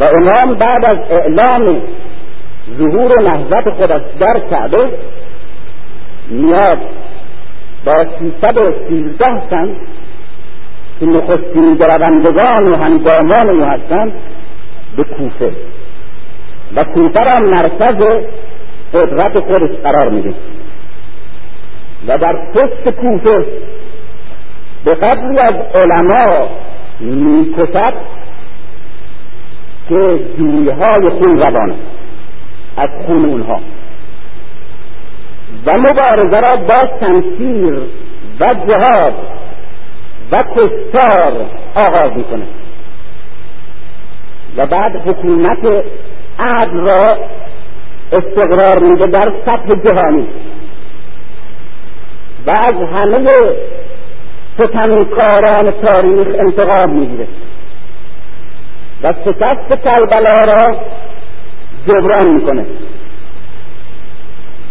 و 0.00 0.04
امام 0.04 0.54
بعد 0.54 0.84
از 0.84 1.20
اعلام 1.20 1.82
ظهور 2.78 3.12
و 3.12 3.22
نهضت 3.22 3.70
خودش 3.70 4.02
در 4.20 4.40
کعبه 4.50 4.90
میاد 6.30 6.78
با 7.84 7.92
سیصد 8.18 8.56
و 8.56 8.88
سیزده 8.88 9.48
تن 9.50 9.76
که 11.00 11.06
نخستین 11.06 11.66
دروندگان 11.66 12.66
و 12.72 12.76
هنگامان 12.76 13.50
او 13.50 13.64
هستند 13.64 14.12
به 14.96 15.04
کوفه. 15.04 15.52
و 16.76 16.84
کوفه 16.84 17.24
را 17.24 17.46
مرکز 17.46 18.24
قدرت 18.94 19.40
خودش 19.40 19.76
قرار 19.82 20.12
میده. 20.12 20.34
و 22.06 22.18
در 22.18 22.52
پشت 22.54 22.90
کوفه 22.90 23.46
به 24.84 24.90
قدری 24.90 25.38
از 25.38 25.54
علما 25.74 26.48
می‌کشد 27.00 27.94
که 29.88 30.06
جویهای 30.38 31.10
خون 31.10 31.38
روانه 31.38 31.74
از 32.76 32.88
خون 33.06 33.24
اونها. 33.24 33.60
و 35.66 35.78
مبارزه 35.78 36.36
را 36.46 36.66
با 36.66 36.98
شمشیر 37.00 37.80
و 38.40 38.44
جهاد 38.46 39.14
و 40.32 40.36
کشتار 40.36 41.46
آغاز 41.74 42.16
می‌کنه 42.16 42.46
و 44.56 44.66
بعد 44.66 44.96
حکومت 44.96 45.84
عدل 46.38 46.80
را 46.80 47.16
استقرار 48.12 48.78
میده 48.82 49.06
در 49.06 49.32
سطح 49.46 49.74
جهانی. 49.74 50.26
و 52.46 52.50
از 52.50 52.88
همه 52.92 53.28
ستمکاران 54.58 55.70
تاریخ 55.70 56.26
انتقام 56.40 56.90
می‌گیره. 56.90 57.28
و 59.02 59.14
شکست 59.24 59.82
کربلا 59.84 60.38
را 60.48 60.76
جبران 61.86 62.34
می‌کنه. 62.34 62.66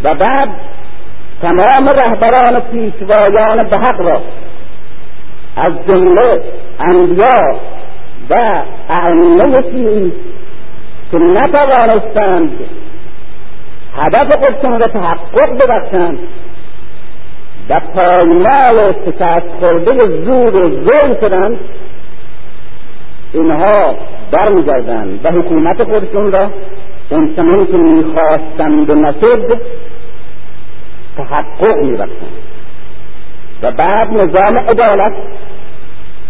و 0.04 0.16
بعد 0.16 0.50
تمام 1.42 1.90
رهبران 2.02 2.60
پیشوایان 2.72 3.70
به 3.70 3.78
حق 3.78 4.02
را 4.02 4.22
از 5.56 5.74
جمله 5.88 6.44
انبیا 6.80 7.60
و 8.30 8.36
ائمه 8.90 9.72
شیعی 9.72 10.14
که 11.12 11.18
نتوانستند 11.18 12.52
هدف 13.98 14.36
خودشون 14.36 14.72
را 14.72 14.88
تحقق 14.88 15.64
ببخشند 15.64 16.20
و 17.70 17.80
پایمال 17.80 18.76
و 18.76 18.94
شکست 19.06 19.48
خورده 19.60 20.24
زور 20.26 20.62
و 20.64 20.70
زور 20.70 21.18
شدند 21.22 21.60
اینها 23.34 23.96
برمیگردند 24.32 25.20
و 25.26 25.32
حکومت 25.32 25.84
خودشون 25.84 26.32
را 26.32 26.50
اون 27.10 27.36
چنان 27.36 27.66
که 27.66 27.78
می‌خواستند 27.78 28.90
و 28.90 28.94
نشد 28.94 29.62
تحقق 31.18 31.78
میبخشند. 31.78 32.46
و 33.62 33.72
بعد 33.72 34.12
نظام 34.12 34.58
عدالت 34.58 35.14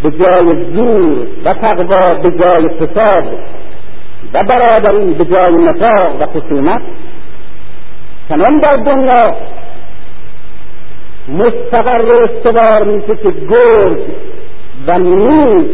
به 0.03 0.11
جای 0.11 0.65
زور 0.73 1.27
و 1.45 1.53
تقوا 1.53 2.19
به 2.23 2.31
جای 2.31 2.69
فساد 2.69 3.39
و 4.33 4.43
برادری 4.43 5.13
به 5.13 5.25
جای 5.25 5.55
نفاق 5.55 6.21
و 6.21 6.25
خصومت. 6.25 6.81
چنان 8.29 8.59
در 8.59 8.73
دنیا 8.73 9.35
مستقر 11.27 12.01
و 12.01 12.11
استوار 12.29 12.83
میشه 12.83 13.15
که 13.15 13.31
گرگ 13.31 13.99
و 14.87 14.99
میز 14.99 15.67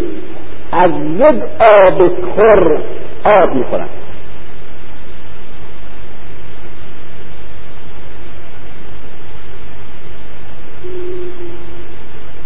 از 0.71 0.91
یک 1.17 1.43
آب 1.59 2.07
خور 2.35 2.81
آب 3.23 3.55
می‌خورن 3.55 3.87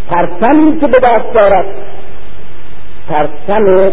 پرچمی 0.10 0.80
که 0.80 0.88
به 0.88 0.99
دست 0.99 1.34
دارد 1.34 1.66
پرچم 3.08 3.91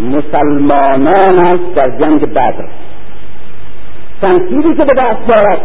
مسلمانان 0.00 1.38
است 1.38 1.74
در 1.74 1.98
جنگ 1.98 2.26
بدر. 2.26 2.68
شمشیری 4.20 4.74
که 4.74 4.84
به 4.84 4.94
دست 4.96 5.26
دارد 5.28 5.60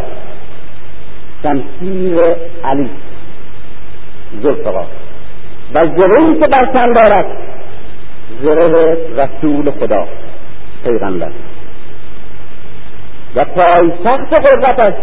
شمشیر 1.43 2.20
علی 2.63 2.89
زلفقار 4.43 4.88
و 5.74 5.84
زرهی 5.84 6.39
که 6.39 6.47
بر 6.47 6.63
تن 6.63 6.93
دارد. 6.93 7.26
زره 8.43 8.97
رسول 9.17 9.72
خدا 9.72 10.07
پیغمبر. 10.84 11.32
و 13.36 13.41
پایتخت 13.55 14.34
قدرتش 14.34 14.93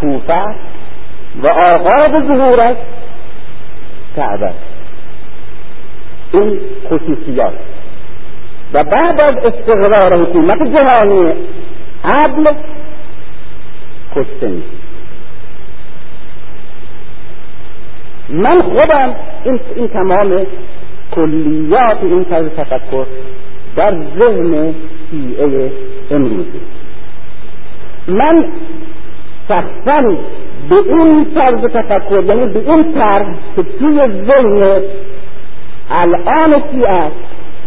کوفه 0.00 0.42
و 1.42 1.46
آغاز 1.46 2.26
ظهورش 2.26 2.76
کعبه. 4.16 4.50
این 6.32 6.60
خصوصیات. 6.90 7.54
و 8.74 8.84
بعد 8.84 9.20
از 9.20 9.34
استقرار 9.36 10.22
حکومت 10.22 10.58
جهانی 10.58 11.32
عدل 12.04 12.44
کشته 14.14 14.48
میشه. 14.48 14.86
من 18.28 18.62
خودم 18.62 19.16
این, 19.44 19.60
این 19.76 19.88
تمام 19.88 20.46
کلیات 21.10 21.98
این 22.02 22.24
طرز 22.24 22.46
تفکر 22.46 23.06
در 23.76 24.02
ذهن 24.18 24.74
شیعه 25.10 25.72
امروزی 26.10 26.60
من 28.08 28.52
شخصا 29.48 30.16
به 30.68 30.76
این 30.76 31.26
طرز 31.34 31.72
تفکر 31.72 32.24
یعنی 32.24 32.46
به 32.46 32.58
این 32.58 32.94
طرز 32.94 33.26
که 33.56 33.62
توی 33.62 33.98
ذهن 33.98 34.82
الان 35.90 36.62
شیعه 36.70 37.10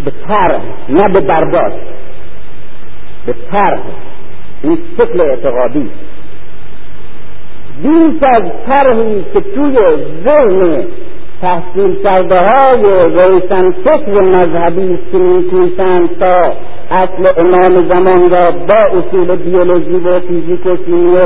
به 0.05 0.11
طرح 0.27 0.61
نه 0.89 1.13
به 1.13 1.19
برداشت 1.19 1.85
به 3.25 3.35
طرح 3.51 3.79
این 4.63 4.77
شکل 4.97 5.21
اعتقادی. 5.21 5.89
بیش 7.83 8.23
از 8.23 8.43
طرحی 8.67 9.25
که 9.33 9.41
توی 9.41 9.77
ذهن 10.27 10.85
تحصیل 11.41 12.03
کرده 12.03 12.35
های 12.35 12.83
روشن 13.09 13.71
فکر 13.71 14.21
مذهبی 14.21 14.99
که 15.11 15.17
میکوشند 15.17 16.19
تا 16.19 16.31
اصل 16.91 17.27
امام 17.37 17.93
زمان 17.93 18.29
را 18.31 18.51
با 18.51 18.99
اصول 18.99 19.35
بیولوژی 19.35 19.95
و 19.95 20.19
فیزیک 20.19 20.65
و 20.65 20.77
شیمی 20.85 21.17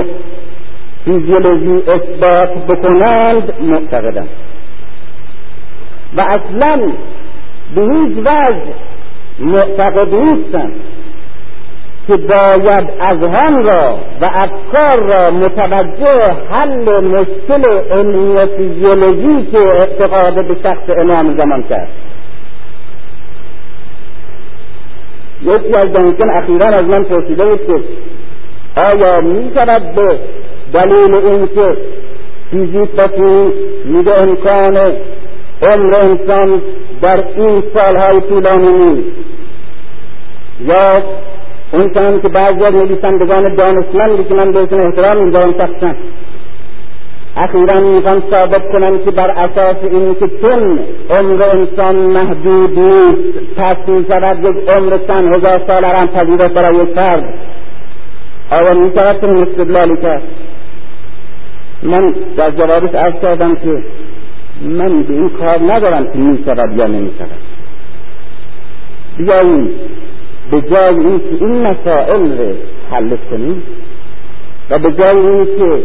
فیزیولوژی 1.05 1.91
اثبات 1.91 2.49
بکنند 2.49 3.53
معتقدند. 3.61 4.29
و 6.17 6.21
اصلا 6.21 6.91
به 7.75 7.81
هیچ 7.81 8.17
وجه 8.17 8.73
معتقد 9.39 10.13
نیستند 10.13 10.73
که 12.07 12.17
باید 12.17 12.89
اذهان 12.99 13.65
را 13.65 13.97
و 14.21 14.25
افکار 14.33 15.03
را 15.03 15.35
متوجه 15.35 16.33
حل 16.49 17.01
مشکل 17.07 17.63
علمی 17.91 18.39
فیزیولوژی 18.57 19.51
که 19.51 19.57
اعتقاد 19.57 20.47
به 20.47 20.55
شخص 20.63 20.89
امام 21.01 21.37
زمان 21.37 21.63
کرد. 21.69 21.87
یکی 25.41 25.75
از 25.77 25.93
دانشجویان 25.93 26.29
اخیرا 26.41 26.69
از 26.69 26.85
من 26.85 27.03
پرسیده 27.03 27.45
بود 27.45 27.67
که 27.67 27.83
آیا 28.85 29.21
می 29.21 29.49
به 29.95 30.19
دلیل 30.73 31.15
اینکه 31.15 31.77
فیزیک 32.51 32.89
و 32.97 33.01
میده 33.85 34.23
امکان 34.23 34.77
عمر 35.61 35.95
انسان 35.95 36.61
در 37.01 37.23
این 37.35 37.63
سالهای 37.75 38.21
طولانی 38.29 38.73
نیست. 38.77 39.17
یا 40.59 41.01
چند 41.93 42.21
که 42.21 42.29
بعضی 42.29 42.63
از 42.63 42.73
نویسندگان 42.73 43.55
دانشمندی 43.55 44.23
که 44.23 44.33
من 44.33 44.51
بهشون 44.51 44.79
احترام 44.85 45.25
می‌ذارم 45.25 45.51
شخصا. 45.51 45.95
اخیرا 47.37 47.89
می‌خوان 47.89 48.23
ثابت 48.31 48.71
کنم 48.71 48.99
که 49.05 49.11
بر 49.11 49.31
اساس 49.31 49.75
این 49.81 50.15
که 50.15 50.27
چون 50.27 50.79
عمر 51.09 51.43
انسان 51.43 51.95
محدود 51.95 52.79
نیست 52.79 53.55
پس 53.57 53.75
می‌شود 53.87 54.39
یک 54.43 54.69
عمر 54.69 54.93
چند 55.07 55.33
هزار 55.33 55.67
سال 55.67 55.85
هم 55.85 56.07
پذیرت 56.07 56.53
برای 56.53 56.75
یک 56.75 56.95
فرد. 56.95 57.33
آیا 58.51 58.79
می‌شود 58.79 59.21
چنین 59.21 59.35
استدلالی 59.35 60.01
کرد؟ 60.01 60.23
من 61.83 62.07
در 62.37 62.51
جوابش 62.51 62.95
عرض 62.95 63.21
کردم 63.21 63.55
که 63.55 63.83
من 64.61 65.03
به 65.03 65.13
این 65.13 65.29
کار 65.29 65.59
ندارم 65.61 66.11
که 66.11 66.19
می‌شود 66.19 66.79
یا 66.79 66.85
نمی‌شود 66.85 67.41
بیاییم 69.17 69.69
به 70.51 70.61
جای 70.61 70.99
اینکه 70.99 71.45
این 71.45 71.61
مسائل 71.61 72.37
رو 72.37 72.53
حل 72.91 73.15
کنیم 73.29 73.63
و 74.69 74.79
به 74.79 74.91
جای 74.91 75.17
اینکه 75.17 75.83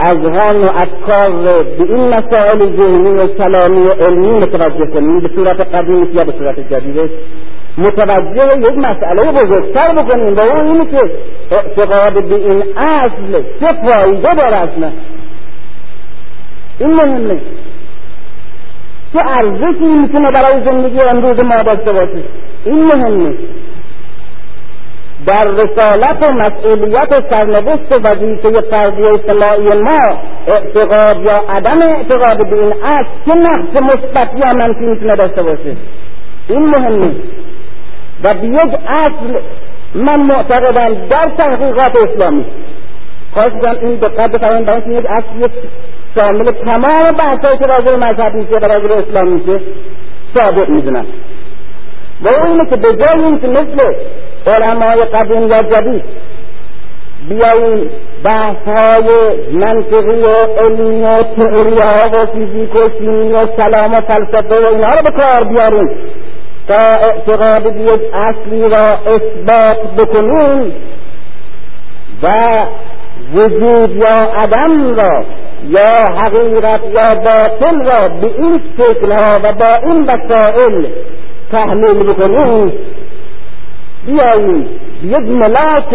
اذهان 0.00 0.60
و 0.60 0.66
افکار 0.66 1.30
رو 1.30 1.64
به 1.78 1.94
این 1.94 2.08
مسائل 2.08 2.82
ذهنی 2.82 3.10
و 3.10 3.24
کلامی 3.38 3.80
و 3.86 4.04
علمی 4.04 4.30
متوجه 4.30 4.86
کنیم 4.92 5.20
به 5.20 5.30
صورت 5.34 5.60
قدیم 5.60 6.02
یا 6.02 6.24
به 6.26 6.32
صورت 6.38 6.72
جدیدش 6.72 7.10
متوجه 7.78 8.58
یک 8.58 8.78
مسئله 8.78 9.32
بزرگتر 9.32 9.94
بکنیم. 9.94 10.36
و 10.36 10.40
اون 10.40 10.66
اینه 10.66 10.84
که 10.84 11.10
اعتقاد 11.50 12.24
به 12.28 12.36
این 12.36 12.62
اصل 12.76 13.42
چه 13.60 13.66
فایده 13.66 14.34
داره 14.34 14.56
اصلا 14.56 14.92
این 16.78 16.90
مهمه. 16.90 17.40
چه 19.12 19.18
ارزشی 19.26 20.00
می‌تونه 20.00 20.30
برای 20.30 20.64
زندگی 20.64 20.98
امروز 21.14 21.44
ما 21.44 21.62
داشته 21.62 21.92
باشه؟ 21.92 22.22
این 22.64 22.84
مهمه. 22.84 23.34
در 25.26 25.44
رسالت 25.44 26.22
و 26.22 26.34
مسئولیت 26.34 27.12
و 27.12 27.16
سرنوشت 27.30 27.98
و 27.98 28.08
وظیفه 28.08 28.60
فردی 28.70 29.02
اجتماعی 29.02 29.68
ما 29.68 30.20
اعتقاد 30.46 31.16
یا 31.22 31.44
عدم 31.48 31.78
اعتقاد 31.88 32.50
به 32.50 32.60
این 32.62 32.72
اصل 32.82 33.08
چه 33.26 33.34
نقش 33.34 33.82
مثبت 33.82 34.30
یا 34.34 34.66
منفی 34.66 34.84
می‌تونه 34.84 35.14
داشته 35.14 35.42
باشه؟ 35.42 35.76
این 36.48 36.72
مهمه. 36.76 37.14
و 38.24 38.34
به 38.34 38.46
یک 38.46 38.78
اصل 38.88 39.40
من 39.94 40.22
معتقدم 40.22 41.08
در 41.08 41.30
تحقیقات 41.38 42.04
اسلامی. 42.08 42.44
خواهش 43.32 43.74
این 43.82 43.94
دقت 43.94 44.30
بفرمایید 44.30 44.66
برای 44.66 44.82
اینکه 44.82 44.98
یک 44.98 45.06
اصل 45.10 45.48
شامل 46.14 46.52
تمام 46.52 47.16
بحثایی 47.18 47.58
که 47.58 47.66
راجع 47.66 47.96
مذهب 47.96 48.34
میشه 48.34 48.54
و 48.62 48.66
راجع 48.66 48.94
اسلام 48.94 49.28
میشه 49.28 49.60
ثابت 50.38 50.68
می‌دونم. 50.68 51.06
و 52.22 52.28
اینه 52.46 52.70
که 52.70 52.76
به 52.76 52.88
جای 52.88 53.24
اینکه 53.24 53.48
مثل 53.48 53.94
علمای 54.46 55.00
قدیم 55.12 55.42
یا 55.42 55.58
جدید 55.58 56.04
بیاییم 57.28 57.90
بحث 58.24 58.56
های 58.66 59.08
منطقی 59.52 60.20
و 60.20 60.34
علمی 60.64 61.04
و 61.04 61.14
تئوری 61.14 61.78
ها 61.78 62.08
و 62.12 62.26
فیزیک 62.26 62.74
و 62.74 62.98
شیمی 62.98 63.32
و 63.32 63.46
کلام 63.46 63.92
و 63.92 64.00
فلسفه 64.00 64.60
و 64.60 64.66
اینها 64.74 64.94
رو 64.96 65.02
به 65.02 65.10
کار 65.10 65.44
بیاریم 65.48 65.88
تا 66.68 66.74
اعتقاد 66.76 67.76
یک 67.76 68.00
اصلی 68.14 68.60
را 68.60 68.88
اثبات 68.88 69.94
بکنیم 69.98 70.72
و 72.22 72.28
وجود 73.34 73.96
یا 73.96 74.14
عدم 74.14 74.94
را 74.94 75.24
یا 75.68 75.90
حقیقت 76.18 76.80
یا 76.84 77.14
باطل 77.14 77.84
را 77.84 78.08
به 78.08 78.26
این 78.26 78.60
شکلها 78.78 79.34
و 79.44 79.52
با 79.52 79.88
این 79.88 80.02
وسائل 80.04 80.86
تحلیل 81.52 82.12
بکنیم 82.12 82.72
بیاییم 84.06 84.68
یک 85.02 85.14
ملاک 85.14 85.94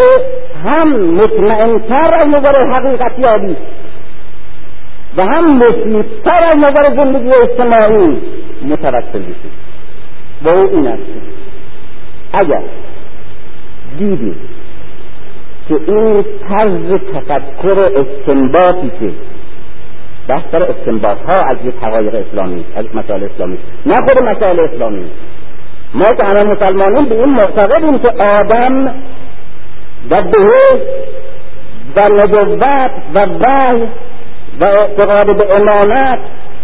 هم 0.65 1.11
مطمئنتر 1.11 2.13
از 2.13 2.28
نظر 2.28 2.71
حقیقت 2.76 3.19
یابی 3.19 3.55
و 5.17 5.21
هم 5.21 5.45
مفیدتر 5.57 6.45
از 6.45 6.57
نظر 6.57 7.01
زندگی 7.01 7.30
اجتماعی 7.30 8.21
متوسل 8.65 9.19
بشیم. 9.19 9.51
و 10.43 10.49
او 10.49 10.69
این 10.69 10.87
است. 10.87 11.03
اگر 12.33 12.63
دیدیم 13.97 14.35
که 15.67 15.73
این 15.87 16.13
طرز 16.49 16.99
تفکر 17.13 17.79
استنباطی 17.79 18.91
که 18.99 19.11
بحث 20.27 20.43
در 20.51 20.71
استنباط 20.71 21.17
ها 21.29 21.41
از 21.41 21.55
یک 21.65 21.73
حقایق 21.81 22.15
اسلامی 22.15 22.65
از 22.75 22.85
مسائل 22.93 23.23
اسلامی. 23.23 23.57
نه 23.85 23.95
خود 23.95 24.23
مسائل 24.23 24.59
اسلامی. 24.59 25.05
ما 25.93 26.03
که 26.03 26.23
همه 26.29 26.51
مسلمانین 26.51 27.09
به 27.09 27.15
این 27.15 27.29
معتقدیم 27.29 27.93
که 27.93 28.07
آدم 28.07 28.93
و 30.09 30.21
بهشت 30.21 30.83
و 31.95 32.01
نبوت 32.01 32.91
و 33.13 33.19
وحی 33.19 33.87
و 34.59 34.63
اعتقاد 34.63 35.37
به 35.37 35.55
امانت 35.55 36.19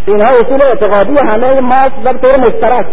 اینها 0.05 0.27
اصول 0.27 0.61
اعتقادی 0.61 1.13
همه 1.27 1.59
ماست 1.59 2.03
در 2.03 2.13
طور 2.13 2.39
مشترک. 2.39 2.86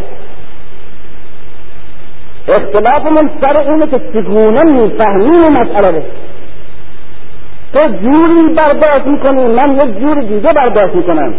اختلافمون 2.49 3.31
سر 3.41 3.71
اینه 3.71 3.87
که 3.87 3.99
چگونه 3.99 4.61
می‌فهمیم 4.65 5.43
مسئله 5.53 5.99
رو. 5.99 6.03
تو 7.75 7.93
جوری 7.93 8.55
برداشت 8.55 9.07
می‌کنی 9.07 9.43
من 9.45 9.89
یک 9.89 9.99
جور 10.01 10.23
دیگه 10.23 10.53
برداشت 10.53 10.95
می‌کنم. 10.97 11.35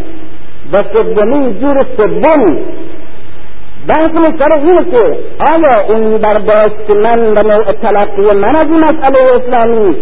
و 0.73 0.83
سومی 0.95 1.59
جور 1.59 1.77
سوم 1.97 2.45
بحث 3.87 4.11
سر 4.39 4.53
اینه 4.53 4.83
که 4.91 5.17
آیا 5.55 5.87
اون 5.89 6.17
برداشت 6.17 6.89
من 6.89 7.19
و 7.27 7.47
نوع 7.47 7.63
تلقی 7.63 8.39
من 8.39 8.55
از 8.55 8.65
این 8.65 8.79
مسئله 8.83 9.19
اسلامی 9.35 9.95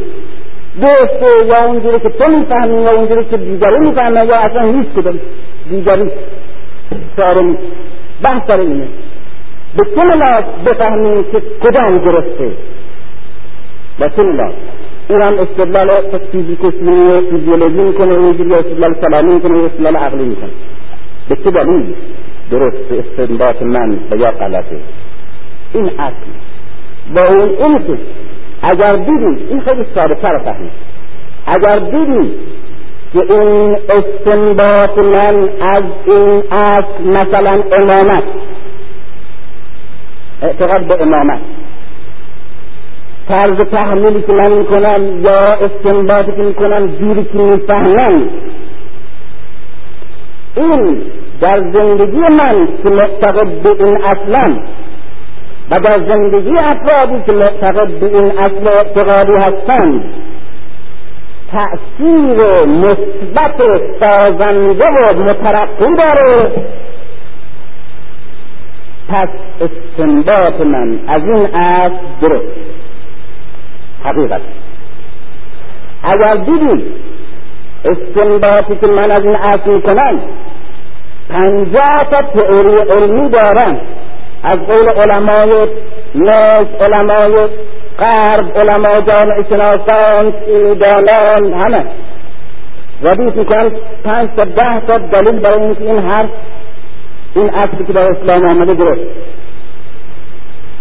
درسته 0.81 1.45
یا 1.45 1.67
اونجوری 1.67 1.99
که 1.99 2.09
تو 2.09 2.25
می‌فهمی 2.31 2.81
یا 2.83 2.91
اونجوری 2.97 3.25
که 3.25 3.37
دیگری 3.37 3.79
می‌فهمه 3.79 4.19
یا 4.27 4.35
اصلا 4.35 4.61
هیچ 4.61 4.87
کدوم 4.95 5.19
دیگری 5.69 6.11
ساره 7.17 7.43
نیست. 7.43 7.63
بحث 8.23 8.41
سر 8.47 8.59
اینه. 8.59 8.87
به 9.75 9.83
چه 9.95 10.01
ملاک 10.09 10.45
بفهمیم 10.65 11.23
که 11.31 11.41
کدام 11.63 11.93
درسته 11.93 12.51
و 13.99 14.09
چه 14.09 14.23
ملاک 14.23 14.53
این 15.09 15.19
هم 15.23 15.39
استدلال 15.39 16.19
فیزیک 16.31 16.63
و 16.63 16.71
فیزیولوژی 16.71 17.83
می‌کنه 17.83 18.15
اونجوری 18.15 18.51
استدلال 18.51 18.93
کلامی 18.93 19.33
می‌کنه 19.33 19.57
استدلال 19.57 19.95
عقلی 19.95 20.23
می‌کنه. 20.23 20.49
به 21.29 21.35
چه 21.35 21.51
دلیل؟ 21.51 21.95
درست 22.51 22.91
استنباط 22.91 23.61
من 23.61 23.99
و 24.11 24.15
یا 24.15 24.31
غلطه 24.31 24.79
این 25.73 25.85
اصل 25.99 26.25
با 27.15 27.21
اون 27.21 27.49
این 27.49 27.87
که 27.87 27.97
اگر 28.61 28.95
دیدیم 28.95 29.47
این 29.49 29.61
خیلی 29.61 29.85
ساده 29.95 30.15
تر 30.21 30.37
فهمید 30.37 30.71
اگر 31.45 31.79
دیدیم 31.79 32.31
که 33.13 33.19
این 33.19 33.77
استنباط 33.89 34.97
من 34.97 35.49
از 35.61 35.83
این 36.05 36.43
اصل 36.51 37.03
مثلا 37.05 37.63
امامت 37.79 38.23
اعتقاد 40.45 40.87
به 40.87 41.01
امامت 41.01 41.39
طرز 43.27 43.57
تحمیلی 43.71 44.21
که 44.21 44.33
من 44.33 44.57
می‌کنم 44.57 45.21
یا 45.21 45.37
استنباطی 45.65 46.31
که 46.31 46.41
می‌کنم 46.43 46.87
جوری 46.87 47.23
که 47.23 47.37
می‌فهمم. 47.37 48.29
این 50.55 51.03
در 51.41 51.71
زندگی 51.73 52.19
من 52.19 52.67
که 52.83 52.89
معتقد 52.89 53.47
به 53.47 53.85
این 53.85 53.97
اصلا 54.03 54.59
و 55.71 55.75
در 55.75 55.99
زندگی 56.07 56.51
افرادی 56.51 57.23
که 57.25 57.31
معتقد 57.31 57.99
به 57.99 58.05
این 58.05 58.31
اصل 58.37 58.67
اعتقادی 58.73 59.33
هستند 59.39 60.03
تأثیر 61.51 62.37
مثبت 62.67 63.61
سازنده 63.99 64.85
و 64.85 65.23
مترقی 65.23 65.95
داره. 65.97 66.51
پس 69.09 69.27
استنباط 69.61 70.67
من 70.73 70.99
از 71.07 71.19
این 71.23 71.55
اصل 71.55 71.95
درست. 72.21 72.53
حقیقت. 74.03 74.41
اگر 76.03 76.43
دیدید 76.43 76.85
استنباطی 77.85 78.75
که 78.85 78.91
من 78.91 79.11
از 79.11 79.21
این 79.23 79.35
اصل 79.35 79.69
می‌کنم 79.69 80.19
پنجاه 81.29 81.99
تا 82.11 82.39
تئوری 82.39 82.91
علمی 82.91 83.29
دارم. 83.29 83.81
از 84.43 84.57
قول 84.57 84.89
علمای 84.89 85.69
ناس 86.15 86.67
علمای 86.79 87.49
غرب 87.99 88.57
علمای 88.57 89.01
جامعه 89.01 89.45
شناسان 89.49 90.33
دانان 90.73 91.53
همه. 91.53 91.85
ردیف 93.03 93.35
می‌کنن 93.35 93.71
پنج 94.03 94.29
تا 94.37 94.43
ده 94.43 94.79
تا 94.87 94.97
دلیل 94.97 95.39
برای 95.39 95.61
اینکه 95.61 95.83
این 95.83 95.99
حرف 95.99 96.29
این 97.35 97.49
اصلی 97.49 97.85
که 97.87 97.93
در 97.93 98.11
اسلام 98.11 98.61
آمده 98.61 98.85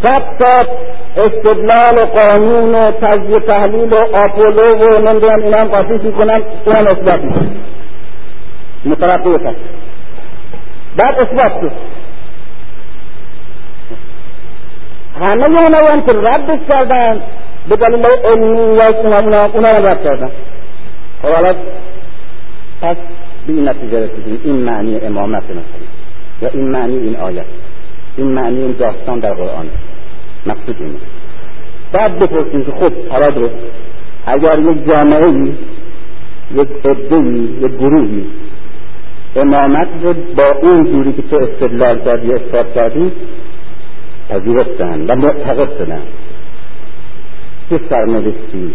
صد 0.02 0.38
تا 0.38 0.56
استدلال 1.16 1.98
و 2.02 2.06
قانون 2.06 2.74
و 2.74 2.90
تجزیه 2.90 3.38
تحلیل 3.38 3.92
و 3.92 3.96
آپولو 3.96 4.62
و 4.62 5.10
نمی‌دونم 5.10 5.42
اینا 5.42 5.58
هم 5.58 5.68
قاطیش 5.68 6.00
می‌کنن 6.00 6.38
اونم 6.64 6.84
اثبات 6.86 7.20
می‌کنن. 7.24 7.56
مترقی 8.84 9.30
بعد 10.96 11.12
اثبات 11.12 11.60
شد. 11.60 11.72
همه 15.14 15.44
اونا 15.44 15.92
هم 15.92 16.00
که 16.06 16.12
ردش 16.16 16.60
کردن 16.68 17.20
به 17.68 17.76
دلیل 17.76 18.06
علمی 18.24 18.76
یا 18.76 18.98
اونا 18.98 19.42
اونا 19.54 19.68
رو 19.68 19.86
رد 19.86 20.04
کردن. 20.04 20.30
خب 21.22 21.28
حالا 21.28 21.52
پس 22.82 22.96
به 23.46 23.52
این 23.52 23.68
نتیجه 23.68 23.98
رسیدیم. 23.98 24.40
این 24.44 24.56
معنی 24.56 24.98
امامت 24.98 25.42
مثلا. 25.42 25.60
یا 26.42 26.48
این 26.48 26.70
معنی 26.70 26.98
این 26.98 27.16
آیت. 27.16 27.46
این 28.16 28.26
معنی 28.26 28.62
این 28.62 28.72
داستان 28.72 29.20
در 29.20 29.34
قرآن. 29.34 29.66
مقصود 30.46 30.76
اینه. 30.80 30.98
بعد 31.92 32.18
بپرسیم 32.18 32.64
که 32.64 32.72
خب 32.72 32.92
حالا 33.08 33.26
درست. 33.26 33.54
اگر 34.26 34.58
یک 34.58 34.78
جامعه 34.86 35.54
یک 36.54 36.68
عدهای 36.84 37.48
یک 37.62 37.72
گروهی 37.72 38.26
امامت 39.36 39.88
رو 40.02 40.14
با 40.36 40.44
اون 40.62 40.84
جوری 40.84 41.12
که 41.12 41.22
تو 41.22 41.36
استدلال 41.36 41.98
کردی 41.98 42.32
اثبات 42.32 42.74
کردی 42.74 43.12
پذیرفتن 44.28 45.00
و 45.00 45.16
معتقد 45.16 45.78
شدن. 45.78 46.02
چه 47.70 47.80
سرنوشتی 47.90 48.74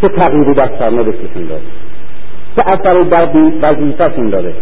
چه 0.00 0.08
تغییری 0.08 0.54
در 0.54 0.70
سرنوشتشون 0.78 1.44
داره. 1.44 1.62
چه 2.56 2.62
اثری 2.66 3.08
در 3.10 3.28
وظیفهشون 3.62 4.30
داره. 4.30 4.54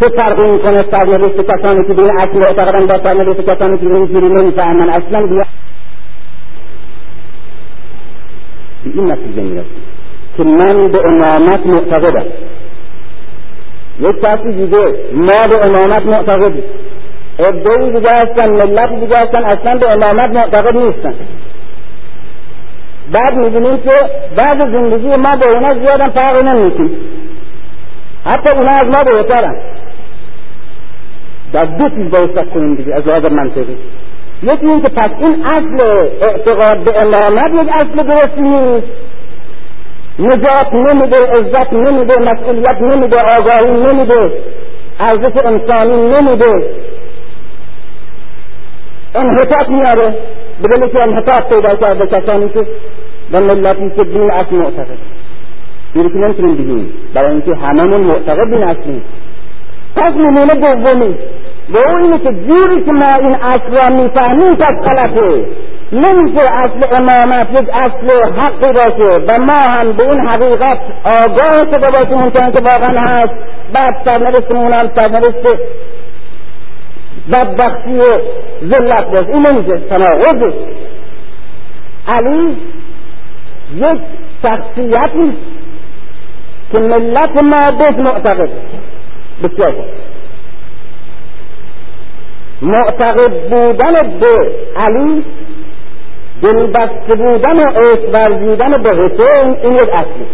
چه 0.00 0.08
فرقی 0.16 0.50
می‌کنه 0.50 0.84
سرنوشت 0.92 1.36
کسانی 1.36 1.86
که 1.86 1.92
به 1.92 2.02
اصل 2.02 2.34
معتقدن 2.34 2.86
با 2.86 2.94
سرنوشت 3.08 3.40
کسانی 3.40 3.78
که 3.78 3.86
اینجوری 3.86 4.28
نمی‌فهمن؟ 4.28 4.90
اصلا 4.90 5.26
بیا. 5.26 5.44
به 8.84 8.90
این 8.94 9.12
نتیجه 9.12 9.42
می‌رسیم 9.42 9.82
که 10.36 10.44
من 10.44 10.92
به 10.92 10.98
امامت 10.98 11.66
معتقدم. 11.66 12.26
یک 14.00 14.20
کسی 14.22 14.52
دیگه 14.52 14.94
ما 15.12 15.48
به 15.50 15.66
امامت 15.66 16.06
معتقدیم. 16.06 16.64
عدهای 17.38 17.92
دیگه 17.92 18.08
هستن 18.08 18.52
ملت 18.52 19.00
دیگه 19.00 19.16
هستن 19.16 19.44
اصلا 19.44 19.78
به 19.80 19.86
امامت 19.92 20.26
معتقد 20.26 20.74
نیستن. 20.74 21.14
بعد 23.12 23.34
می‌بینیم 23.34 23.76
که 23.76 23.92
بعد 24.36 24.58
زندگی 24.58 25.08
ما 25.08 25.36
به 25.40 25.46
اونا 25.46 25.68
زیادم 25.68 26.12
فرق 26.14 26.54
نمی‌کنیم 26.54 26.96
حتی 28.24 28.48
اونا 28.58 28.72
از 28.72 28.86
ما 28.96 29.12
بهترن. 29.12 29.56
در 31.52 31.60
دو 31.60 31.88
چیز 31.88 32.10
باید 32.10 32.50
کنیم 32.50 32.74
دیگه 32.74 32.94
از 32.94 33.06
لحاظ 33.06 33.32
منطقی. 33.32 33.76
یکی 34.42 34.66
این 34.66 34.82
که 34.82 34.88
پس 34.88 35.10
این 35.18 35.44
اصل 35.44 36.06
اعتقاد 36.28 36.84
به 36.84 36.96
امامت 36.96 37.62
یک 37.62 37.68
اصل 37.74 38.02
درست 38.02 38.38
نیست. 38.38 38.86
نجات 40.18 40.72
نمیده 40.72 41.16
عزت 41.16 41.72
نمیده 41.72 42.14
مسئولیت 42.18 42.80
نمیده 42.80 43.16
آگاهی 43.16 43.70
نمیده 43.70 44.32
ارزش 45.00 45.36
انسانی 45.44 45.96
نمیده. 45.96 46.70
انحطاط 49.14 49.68
میاره. 49.68 50.16
بدلی 50.62 50.90
که 50.90 51.02
انحطاط 51.02 51.42
پیدا 51.54 51.74
کرده 51.74 52.06
کسانی 52.06 52.48
که 52.48 52.66
و 53.32 53.36
ملتی 53.36 53.90
که 53.96 54.04
دین 54.04 54.30
اصل 54.30 54.54
معتقد. 54.56 54.98
دیگه 55.94 56.08
که 56.08 56.14
نمی‌تونیم 56.14 56.54
بگیم. 56.54 56.92
برای 57.14 57.30
اینکه 57.30 57.54
هممون 57.54 58.00
معتقد 58.00 58.50
دین 58.50 58.62
اصلی. 58.62 59.02
پس 59.96 60.10
نمونه 60.10 60.54
دومی. 60.54 61.18
به 61.72 61.78
اون 61.88 62.02
اینه 62.02 62.18
که 62.18 62.32
جوری 62.32 62.84
که 62.84 62.92
ما 62.92 63.12
این 63.24 63.34
اصل 63.34 63.72
را 63.72 64.02
می‌فهمیم 64.02 64.54
پس 64.56 64.72
غلطه. 64.72 65.46
نمیشه 65.92 66.52
اصل 66.52 66.80
امامت 66.98 67.62
یک 67.62 67.68
اصل 67.72 68.30
حقی 68.38 68.72
باشه 68.72 69.24
و 69.28 69.38
ما 69.38 69.60
هم 69.70 69.92
به 69.92 70.04
این 70.04 70.20
حقیقت 70.20 70.78
آگاه 71.04 71.72
شده 71.72 71.90
باشیم. 71.92 72.18
اون 72.18 72.30
که 72.30 72.60
واقعا 72.60 72.94
هست. 73.00 73.34
بعد 73.72 74.02
سرنوشتمون 74.04 74.72
هم 74.72 74.90
سرنوشت 74.96 75.58
بدبختی 77.32 77.96
و 77.96 78.02
ذلت 78.68 79.04
باشه. 79.04 79.28
این 79.28 79.46
نمیشه. 79.46 79.78
تناقضه 79.88 80.54
علی 82.08 82.56
یک 83.74 84.00
شخصیتی 84.42 85.36
که 86.72 86.82
ملت 86.82 87.42
ما 87.42 87.78
بهش 87.78 87.94
معتقد. 87.94 88.50
بسیار 89.42 89.74
معتقد 92.62 93.50
بودن 93.50 94.18
به 94.20 94.52
علی 94.76 95.24
دلبسته 96.42 97.14
بودن 97.14 97.56
و 97.56 97.78
عشق 97.78 98.14
ورزیدن 98.14 98.82
به 98.82 98.90
حسین 98.90 99.56
این 99.62 99.72
یک 99.72 99.88
اصلی. 99.92 100.26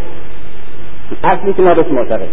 اصلی 1.25 1.53
که 1.53 1.63
ما 1.63 1.75
بهش 1.75 1.87
معتقد. 1.91 2.29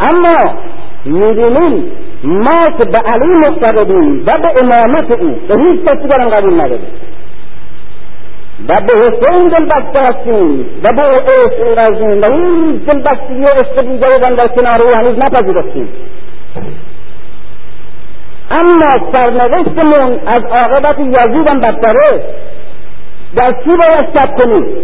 اما 0.00 0.58
می‌بینیم 1.04 1.92
ما 2.22 2.78
که 2.78 2.84
به 2.84 2.98
علی 2.98 3.26
معتقدیم 3.26 4.22
و 4.26 4.38
به 4.38 4.48
امامت 4.48 5.10
او 5.10 5.38
به 5.48 5.56
هیچ 5.56 5.84
کسی 5.84 6.08
برم 6.08 6.28
قبول 6.28 6.54
نداریم. 6.54 6.86
و 8.68 8.74
به 8.86 8.92
حسین 8.96 9.48
دلبسته 9.48 10.02
هستیم 10.02 10.60
و 10.84 10.92
به 10.92 11.02
او 11.08 11.30
عشق 11.32 11.76
ورزیم 11.76 12.22
و 12.22 12.32
این 12.32 12.64
دلبستگی 12.64 13.40
و 13.40 13.46
عشق 13.46 13.80
دیگری 13.80 14.36
در 14.36 14.46
کنار 14.46 14.78
او 14.84 14.90
هنوز 14.96 15.18
نپذیرفتیم. 15.18 15.88
اما 18.50 19.12
سرنوشتمون 19.12 20.20
از 20.26 20.42
عاقبت 20.42 20.98
یزیدم 20.98 21.60
بدتره. 21.60 22.24
در 23.36 23.48
چی 23.64 23.70
باید 23.70 24.18
شک 24.18 24.36
کنیم؟ 24.36 24.76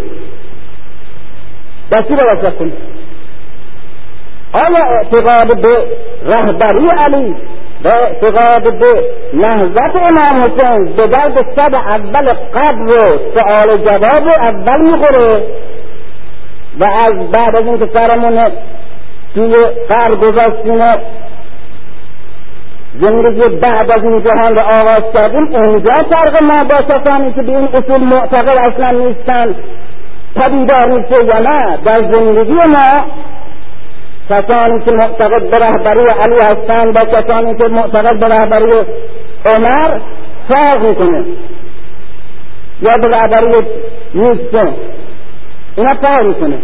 در 1.91 2.03
چی 2.03 2.15
باید 2.15 2.47
شک 2.47 2.59
کنیم؟ 2.59 2.77
آیا 4.53 4.85
اعتقاد 4.85 5.63
به 5.63 5.87
رهبری 6.25 6.89
علی 7.05 7.37
و 7.85 7.89
اعتقاد 7.89 8.79
به 8.79 9.11
نهضت 9.35 9.97
امام 9.97 10.39
حسین 10.39 10.85
به 10.97 11.03
درد 11.03 11.37
صد 11.57 11.75
اول 11.75 12.33
قبر 12.33 12.83
و 12.83 12.97
سؤال 13.35 13.77
جواب 13.77 14.29
اول 14.41 14.81
می‌خوره 14.81 15.43
و 16.79 16.85
از 16.85 17.31
بعد 17.33 17.57
از 17.57 17.63
اینکه 17.63 17.89
سرمون 17.99 18.39
توی 19.35 19.53
قبر 19.91 20.17
گذاشتیم 20.17 20.81
زندگی 23.01 23.57
بعد 23.57 23.91
از 23.91 24.05
این 24.05 24.23
جهان 24.23 24.55
رو 24.55 24.61
آغاز 24.61 25.03
کردیم 25.15 25.55
اونجا 25.55 25.91
فرق 25.91 26.43
ما 26.43 26.63
با 26.63 26.95
کسانی 26.95 27.33
که 27.33 27.43
به 27.43 27.59
این 27.59 27.69
اصول 27.69 28.05
معتقد 28.05 28.59
اصلا 28.59 28.91
نیستن 28.91 29.55
پدیدار 30.37 30.89
میشه 30.89 31.27
یا 31.27 31.39
نه 31.39 31.77
در 31.85 32.13
زندگی 32.13 32.53
ما 32.53 33.09
کسانی 34.31 34.85
که 34.85 34.91
معتقد 34.93 35.51
به 35.51 35.57
رهبری 35.59 36.07
علی 36.21 36.35
هستند 36.35 36.95
با 36.95 37.01
کسانی 37.01 37.59
که 37.59 37.69
معتقد 37.69 38.21
به 38.21 38.27
رهبری 38.27 38.73
عمر 39.47 40.01
فرق 40.49 40.83
می‌کنه 40.83 41.25
یا 42.83 42.93
به 43.03 43.09
رهبری 43.09 43.67
نیکسون 44.15 44.75
اینا 45.77 45.91
فرق 46.03 46.27
می‌کنه 46.27 46.59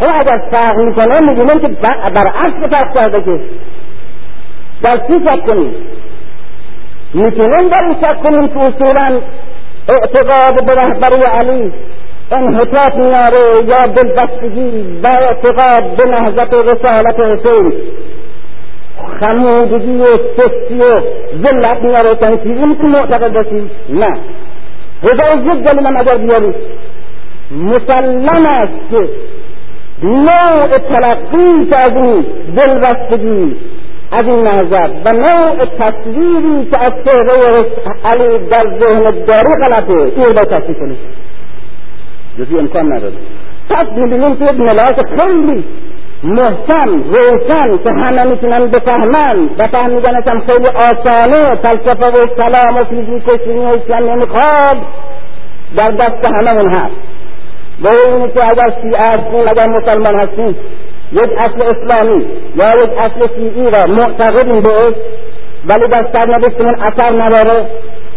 او 0.00 0.08
اگر 0.20 0.56
فرق 0.56 0.76
می‌کنه 0.76 1.20
می‌بینیم 1.20 1.60
که 1.60 1.68
برعکس 1.88 2.68
فرق 2.72 2.96
کرده 2.96 3.20
که 3.20 3.40
در 4.82 4.96
چی 4.96 5.12
شک 5.12 5.46
کنیم؟ 5.46 5.74
می‌تونیم 7.14 7.68
در 7.68 7.86
این 7.86 7.96
شک 8.00 8.22
کنیم 8.22 8.48
که 8.48 8.58
اصولا 8.58 9.20
اعتقاد 9.88 10.66
به 10.66 10.72
رهبری 10.72 11.22
علی 11.38 11.72
انحطاط 12.32 12.94
میاره 12.94 13.66
یا 13.66 13.82
دلبستگی 13.82 15.00
و 15.02 15.06
اعتقاد 15.06 15.96
به 15.96 16.04
نهضت 16.04 16.54
رسالت 16.54 17.20
حسین. 17.20 17.72
خمودگی 19.20 19.96
و 19.98 20.04
سستی 20.04 20.78
و 20.78 20.84
ذلت 21.42 21.84
میاره 21.84 22.14
تنسیزی 22.14 22.68
می‌تونی 22.68 22.92
معتقد 23.00 23.32
باشی 23.32 23.70
نه. 23.88 24.18
هزار 25.02 25.56
یک 25.56 25.64
دلیل 25.64 25.86
هم 25.86 25.96
اگر 25.96 26.18
بیاری 26.18 26.54
مسلم 27.50 28.28
است 28.46 28.90
که 28.90 29.08
نوع 30.02 30.66
تلقی 30.66 31.66
که 31.66 31.76
از 31.78 31.90
این 31.90 32.26
دلبستگی 32.56 33.56
از 34.12 34.22
این 34.22 34.40
نهضت 34.40 34.90
و 35.04 35.12
نوع 35.12 35.64
تصویری 35.78 36.70
که 36.70 36.78
از 36.78 36.92
چهره 37.04 37.64
علی 38.04 38.48
در 38.48 38.78
ذهن 38.80 39.04
داری 39.04 39.52
غلطه. 39.64 40.12
این 40.16 40.26
رو 40.26 40.44
تصویر 40.44 40.78
کنید 40.78 40.98
جزی 42.38 42.58
امکان 42.58 42.92
نداره. 42.92 43.14
پس 43.70 43.86
می‌بینیم 43.96 44.36
که 44.36 44.44
یک 44.44 44.60
ملاک 44.60 45.00
خیلی 45.20 45.64
محکم 46.24 46.90
روشن 47.12 47.78
که 47.84 47.90
همه 48.02 48.30
می‌تونن 48.30 48.66
بفهمن 48.66 49.50
و 49.58 49.66
فهمیدنش 49.66 50.28
هم 50.28 50.40
خیلی 50.40 50.68
آسانه 50.68 51.42
فلسفه 51.62 52.06
و 52.06 52.34
کلام 52.36 52.74
و 52.80 52.84
فیزیک 52.90 53.28
و 53.28 53.38
شیمی 53.44 53.60
و 53.88 54.12
نمی‌خواد 54.12 54.76
در 55.76 55.84
دست 55.84 56.30
همه 56.38 56.56
اون 56.56 56.70
هست. 56.70 56.96
و 57.82 57.88
اینه 57.88 58.28
که 58.28 58.40
اگر 58.50 58.74
شیعه 58.82 58.98
هستیم 58.98 59.44
اگر 59.50 59.68
مسلمان 59.68 60.20
هستیم 60.20 60.56
یک 61.12 61.30
اصل 61.38 61.62
اسلامی 61.62 62.26
یا 62.56 62.74
یک 62.84 62.90
اصل 62.98 63.26
شیعی 63.36 63.64
را 63.64 63.82
معتقدیم 63.88 64.62
بهش 64.62 64.94
ولی 65.68 65.88
در 65.88 66.06
سرنوشتمون 66.12 66.74
اثر 66.74 67.22
نداره. 67.22 67.66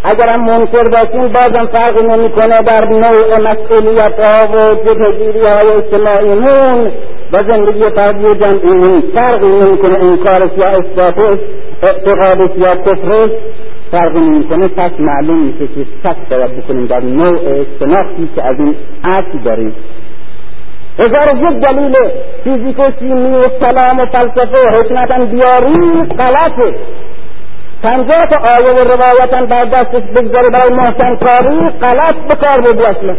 اگر 0.03 0.29
هم 0.29 0.41
منکر 0.45 0.83
باشیم 0.83 1.27
بازم 1.27 1.65
فرقی 1.73 2.03
نمی‌کنه 2.03 2.61
در 2.65 2.85
نوع 2.85 3.41
مسئولیت 3.41 4.19
ها 4.19 4.53
و 4.53 4.75
جدگیری 4.75 5.39
های 5.39 5.71
اجتماعیمون 5.77 6.91
و 7.33 7.37
زندگی 7.53 7.89
فردی 7.95 8.23
جمعیمون 8.23 9.03
فرقی 9.15 9.51
نمی‌کنه 9.51 9.97
انکارش 9.99 10.51
یا 10.57 10.67
اثباتش 10.67 11.39
اعتقادش 11.83 12.57
یا 12.57 12.75
کفرش 12.75 13.29
فرقی 13.91 14.19
نمی‌کنه 14.19 14.67
پس 14.67 14.91
معلوم 14.99 15.39
میشه 15.45 15.67
که 15.67 15.85
شک 16.03 16.29
باید 16.29 16.63
بکنیم 16.63 16.85
در 16.85 16.99
نوع 16.99 17.65
شناختی 17.79 18.29
که 18.35 18.43
از 18.43 18.55
این 18.59 18.75
اصل 19.03 19.37
داریم. 19.45 19.75
هزار 20.99 21.37
یک 21.37 21.65
دلیل 21.65 21.95
فیزیک 22.43 22.79
و 22.79 22.91
شیمی 22.99 23.35
و 23.35 23.43
کلام 23.43 23.97
و 23.97 24.05
فلسفه 24.05 24.57
و 24.57 24.77
حکمتا 24.77 25.25
بیاری 25.25 26.09
غلطه 26.09 26.75
پنجاه 27.83 28.25
تا 28.29 28.37
آیه 28.37 28.73
و 28.73 28.93
روایتا 28.93 29.45
بر 29.45 29.65
دستش 29.65 30.03
بگذاره 30.15 30.49
برای 30.49 30.73
محسن 30.73 31.15
کاری 31.15 31.59
غلط 31.59 32.15
بکار 32.15 32.61
بودی 32.61 32.83
اصلا. 32.83 33.15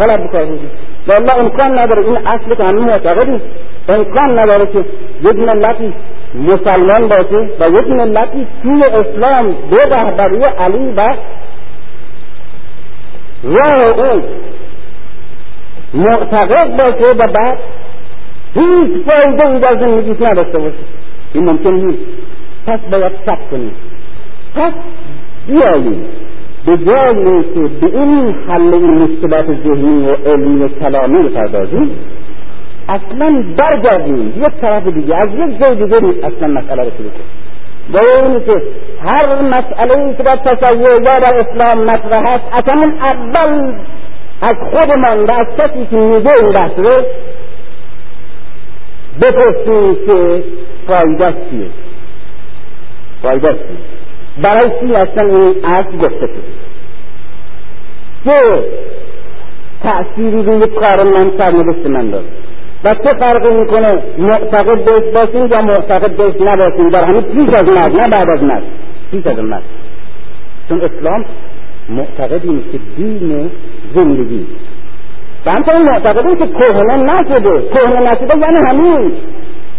غلط 0.00 0.28
بکار 0.28 0.44
بودی 0.44 0.68
والله 1.08 1.38
امکان 1.38 1.72
نداره. 1.72 2.06
این 2.06 2.16
اصل 2.16 2.54
که 2.54 2.64
همین 2.64 2.84
معتقدی 2.84 3.40
امکان 3.88 4.40
نداره 4.40 4.66
که 4.66 4.84
یک 5.20 5.36
ملتی 5.36 5.94
مسلمان 6.34 7.08
باشه 7.08 7.48
و 7.60 7.70
یک 7.70 7.88
ملتی 7.88 8.46
توی 8.62 8.82
اسلام 8.94 9.54
به 9.70 9.96
رهبری 9.96 10.44
علی 10.58 10.92
و 10.96 11.02
راه 13.44 13.98
او 13.98 14.22
معتقد 15.94 16.76
باشه 16.76 17.10
و 17.10 17.32
بعد 17.32 17.58
هیچ 18.54 19.04
فایده 19.06 19.48
ای 19.48 19.60
در 19.60 19.80
زندگیش 19.80 20.26
نداشته 20.26 20.58
باشه. 20.58 20.76
این 21.32 21.44
ممکن 21.44 21.74
نیست. 21.74 21.98
پس 22.66 22.80
باید 22.90 23.12
شک 23.26 23.50
کنیم. 23.50 23.72
پس 24.54 24.72
بیاییم. 25.46 26.06
به 26.66 26.76
جای 26.76 27.42
که 27.54 27.60
به 27.80 27.86
این 27.86 28.34
حل 28.48 28.74
این 28.74 28.94
مشکلات 28.94 29.46
ذهنی 29.46 30.06
و 30.06 30.10
علمی 30.30 30.62
و 30.62 30.68
کلامی 30.68 31.28
بپردازیم 31.28 31.90
اصلا 32.88 33.44
برگردیم 33.56 34.28
یک 34.28 34.60
طرف 34.60 34.86
دیگه 34.86 35.16
از 35.16 35.28
یک 35.28 35.58
جای 35.60 35.76
دیگه 35.76 36.26
اصلا 36.26 36.48
مسئله 36.48 36.84
رو 36.84 36.90
شروع 36.96 37.10
کنیم. 37.10 37.44
و 37.92 37.98
اینی 38.22 38.40
که 38.40 38.62
هر 39.04 39.42
مسئله 39.42 40.14
که 40.16 40.22
در 40.22 40.34
تصور 40.34 41.02
یا 41.02 41.40
اسلام 41.40 41.84
مطرح 41.84 42.22
است 42.32 42.44
اصلا 42.52 42.92
اول 43.00 43.74
از 44.44 44.54
خودمان 44.70 45.26
و 45.26 45.32
از 45.32 45.46
کسی 45.58 45.86
که 45.90 45.96
میگه 45.96 46.30
این 46.42 46.52
بحث 46.52 46.72
رو 46.76 47.04
بپرسیم 49.22 49.94
که 50.06 50.44
فایده 50.86 51.26
چیه؟ 51.26 51.68
فایده 53.22 53.48
چیه؟ 53.48 54.42
برای 54.42 54.80
چی 54.80 54.94
اصلا 54.94 55.22
این 55.22 55.64
اصل 55.64 55.96
گفته 55.96 56.26
شده؟ 56.26 56.54
که 58.24 58.64
تأثیری 59.82 60.42
روی 60.42 60.60
کار 60.60 61.06
من 61.06 61.30
سرنوشت 61.38 61.86
من 61.86 62.10
داره؟ 62.10 62.26
و 62.84 62.88
چه 62.88 63.14
فرقی 63.24 63.56
می‌کنه 63.56 63.88
معتقد 64.18 64.84
بهش 64.84 65.14
باشیم 65.14 65.46
یا 65.46 65.62
معتقد 65.62 66.16
بهش 66.16 66.34
نباشیم؟ 66.40 66.90
در 66.90 67.04
همین 67.04 67.22
پیش 67.22 67.48
از 67.48 67.64
مرگ 67.64 67.92
نه 67.92 68.10
بعد 68.10 68.30
از 68.30 68.42
مرگ 68.42 68.64
پیش 69.10 69.26
از 69.26 69.38
مرگ. 69.38 69.62
چون 70.68 70.80
اسلام 70.80 71.24
معتقدیم 71.88 72.64
که 72.72 72.78
دین 72.96 73.50
زندگی 73.94 74.46
و 75.46 75.50
همچنین 75.50 75.84
معتقدیم 75.88 76.36
که 76.36 76.46
کهنه 76.46 76.96
نشده. 76.96 77.68
کهنه 77.74 78.00
نشده 78.00 78.38
یعنی 78.40 78.58
همین. 78.68 79.12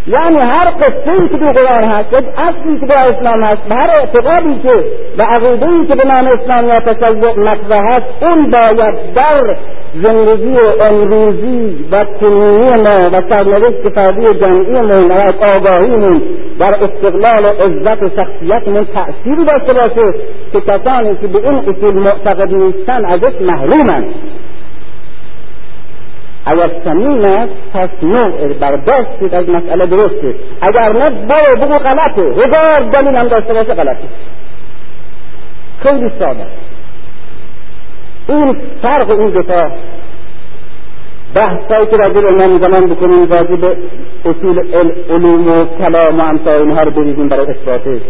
یعنی 0.08 0.36
هر 0.36 0.70
قصه 0.82 1.28
که 1.30 1.38
تو 1.38 1.52
قرآن 1.52 1.92
هست 1.92 2.14
یک 2.14 2.28
اصلی 2.38 2.80
که 2.80 2.86
در 2.86 3.04
اسلام 3.04 3.44
هست 3.44 3.62
و 3.70 3.74
هر 3.74 3.90
اعتقادی 3.90 4.60
که 4.64 4.86
و 5.18 5.24
عقیده 5.24 5.88
که 5.88 5.96
به 5.96 6.08
نام 6.08 6.26
اسلام 6.26 6.68
یا 6.68 6.80
تصوف 6.80 7.38
مطرح 7.38 7.88
هست 7.88 8.04
اون 8.22 8.52
باید 8.52 9.14
در 9.16 9.58
زندگی 10.04 10.58
امروزی 10.92 11.86
و 11.92 12.06
کنونی 12.06 12.66
ما 12.66 13.10
و 13.18 13.22
سرنوشت 13.30 13.90
فردی 13.96 14.40
جمعیمون 14.40 15.12
و 15.12 15.22
آگاهیمون 15.58 16.22
در 16.60 16.84
استقلال 16.84 17.44
و 17.44 17.48
عزت 17.48 18.04
و 18.04 18.10
شخصیتمون 18.16 18.86
تأثیری 18.86 19.46
داشته 19.46 19.74
باشه 19.74 20.20
که 20.54 20.62
کسانی 20.62 21.18
که 21.22 21.28
به 21.28 21.50
این 21.50 21.56
اصول 21.56 22.00
معتقد 22.00 22.56
نیستن 22.56 23.06
ازش 23.06 23.42
محرومند. 23.42 24.06
اگر 26.46 26.72
سمین 26.84 27.26
است 27.26 27.54
پس 27.74 27.90
نوع 28.04 28.54
برداشت 28.54 29.34
از 29.34 29.50
مسئله 29.50 29.86
درسته 29.86 30.36
اگر 30.62 30.94
نه 30.94 31.26
برو 31.28 31.66
بگو 31.66 31.78
غلطه. 31.78 32.22
هزار 32.22 32.92
دلیل 32.92 33.16
هم 33.16 33.28
داشته 33.28 33.54
باشه 33.54 33.74
غلطه. 33.74 34.08
خیلی 35.80 36.10
ساده. 36.20 36.48
این 38.28 38.62
فرق 38.82 39.10
این 39.10 39.30
دوتا 39.30 39.72
بحثایی 41.36 41.86
که 41.86 41.98
راجع 41.98 42.26
امام 42.30 42.62
زمان 42.62 42.96
بکنیم 42.96 43.32
راجع 43.32 43.56
به 43.56 43.78
اصول 44.26 44.60
علوم 45.10 45.48
و 45.48 45.54
کلام 45.54 46.20
و 46.20 46.24
امثال 46.30 46.60
اینها 46.60 46.82
رو 46.82 46.92
بریزیم 46.92 47.28
برای 47.28 47.48
اثباتش 47.48 48.02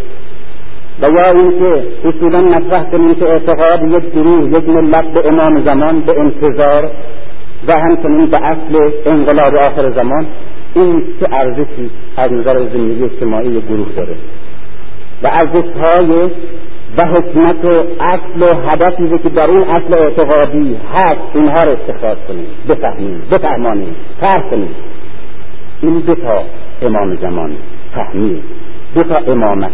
و 1.01 1.07
یا 1.19 1.41
اینکه 1.41 1.83
اصولا 2.05 2.39
مطرح 2.47 2.91
کنیم 2.91 3.13
که 3.13 3.25
اعتقاد 3.25 3.93
یک 3.93 4.11
گروه 4.11 4.49
یک 4.49 4.69
ملت 4.69 5.05
به 5.05 5.23
امام 5.27 5.69
زمان 5.69 6.01
به 6.01 6.19
انتظار 6.19 6.91
و 7.67 7.73
همچنین 7.87 8.25
به 8.25 8.37
اصل 8.37 8.91
انقلاب 9.05 9.55
آخر 9.55 9.91
زمان 9.91 10.25
این 10.75 11.03
چه 11.19 11.27
ارزشی 11.31 11.89
از 12.17 12.31
نظر 12.31 12.59
زندگی 12.59 13.03
اجتماعی 13.03 13.61
گروه 13.61 13.87
داره. 13.95 14.15
و 15.23 15.27
ارزش 15.27 15.69
های 15.81 16.31
و 16.97 17.07
حکمت 17.07 17.65
و 17.65 17.83
اصل 17.99 18.41
و 18.41 18.61
هدفی 18.61 19.17
که 19.23 19.29
در 19.29 19.49
این 19.49 19.63
اصل 19.69 19.93
اعتقادی 19.93 20.77
هست 20.93 21.35
اینها 21.35 21.61
رو 21.61 21.71
استخراج 21.71 22.17
کنیم. 22.27 22.45
بفهمیم 22.69 23.21
بفهمانیم 23.31 23.95
فرق 24.21 24.49
کنیم. 24.49 24.75
این 25.81 25.99
دو 25.99 26.15
تا 26.15 26.43
امام 26.81 27.15
زمان 27.15 27.51
فهمید 27.95 28.43
دو 28.95 29.03
تا 29.03 29.15
امامت 29.15 29.71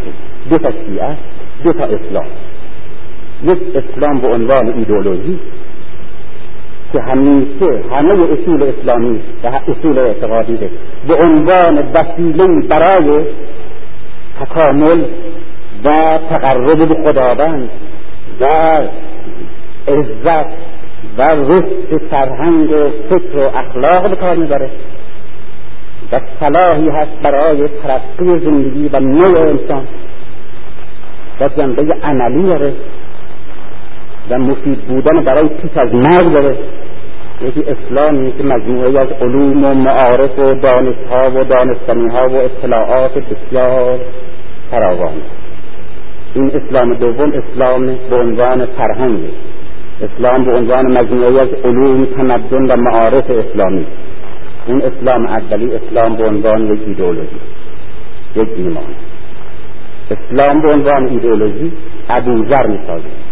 دو 0.49 0.57
تا 0.57 0.71
شیعه 0.71 1.17
دو 1.63 1.71
تا 1.71 1.83
اسلام. 1.83 2.27
یک 3.43 3.59
اسلام 3.75 4.19
به 4.21 4.27
عنوان 4.27 4.73
ایدولوژی 4.73 5.39
که 6.93 7.01
همیشه 7.01 7.83
همه 7.91 8.09
اصول 8.09 8.63
اسلامی 8.63 9.21
و 9.43 9.47
اصول 9.47 9.99
اعتقادی 9.99 10.57
به 11.07 11.15
عنوان 11.23 11.91
وسیله 11.93 12.67
برای 12.67 13.25
تکامل 14.41 15.03
و 15.85 15.89
تقرب 16.29 16.89
به 16.89 17.09
خداوند 17.09 17.69
و 18.41 18.45
عزت 19.87 20.49
و 21.17 21.21
رشد 21.35 22.01
فرهنگ 22.11 22.71
و 22.71 22.89
فکر 23.09 23.37
و 23.37 23.57
اخلاق 23.57 24.09
به 24.09 24.15
کار 24.15 24.37
می‌بره. 24.37 24.69
و 26.11 26.19
صلاحی 26.39 26.89
هست 26.89 27.11
برای 27.23 27.67
ترقی 27.67 28.39
زندگی 28.45 28.89
و 28.93 28.99
نوع 28.99 29.49
انسان. 29.49 29.87
و 31.41 31.49
جنبه 31.57 31.95
عملی 32.03 32.43
داره. 32.43 32.73
و 34.29 34.37
مفید 34.39 34.79
بودن 34.81 35.23
برای 35.23 35.47
پیش 35.47 35.71
از 35.75 35.93
مرگ 35.93 36.33
داره. 36.33 36.57
یکی 37.41 37.63
اسلامی 37.63 38.31
که 38.31 38.43
مجموعه 38.43 38.89
از 38.89 39.11
علوم 39.21 39.65
و 39.65 39.73
معارف 39.73 40.39
و 40.39 40.53
دانشها 40.53 41.31
و 41.35 41.43
دانستنیها 41.43 42.29
و 42.29 42.35
اطلاعات 42.35 43.11
بسیار 43.13 43.99
فراوان. 44.71 45.13
این 46.33 46.51
اسلام 46.55 46.93
دوم 46.93 47.33
اسلام 47.33 47.85
به 47.85 48.15
عنوان 48.19 48.65
فرهنگ 48.65 49.19
اسلام 50.01 50.45
به 50.45 50.53
عنوان 50.57 50.85
مجموعه 50.91 51.41
از 51.41 51.49
علوم 51.63 52.05
تمدن 52.05 52.71
و 52.71 52.75
معارف 52.75 53.29
اسلامی. 53.29 53.85
اون 54.67 54.81
اسلام 54.81 55.25
اولی 55.25 55.71
اسلام 55.75 56.15
به 56.15 56.27
عنوان 56.27 56.73
یک 56.73 56.79
ایدئولوژی 56.87 57.39
یک 58.35 58.49
ایمان. 58.55 58.83
اسلام 60.11 60.61
به 60.61 60.69
عنوان 60.73 61.07
ایدئولوژی 61.07 61.71
ابوذر 62.09 62.67
می‌سازه 62.67 63.30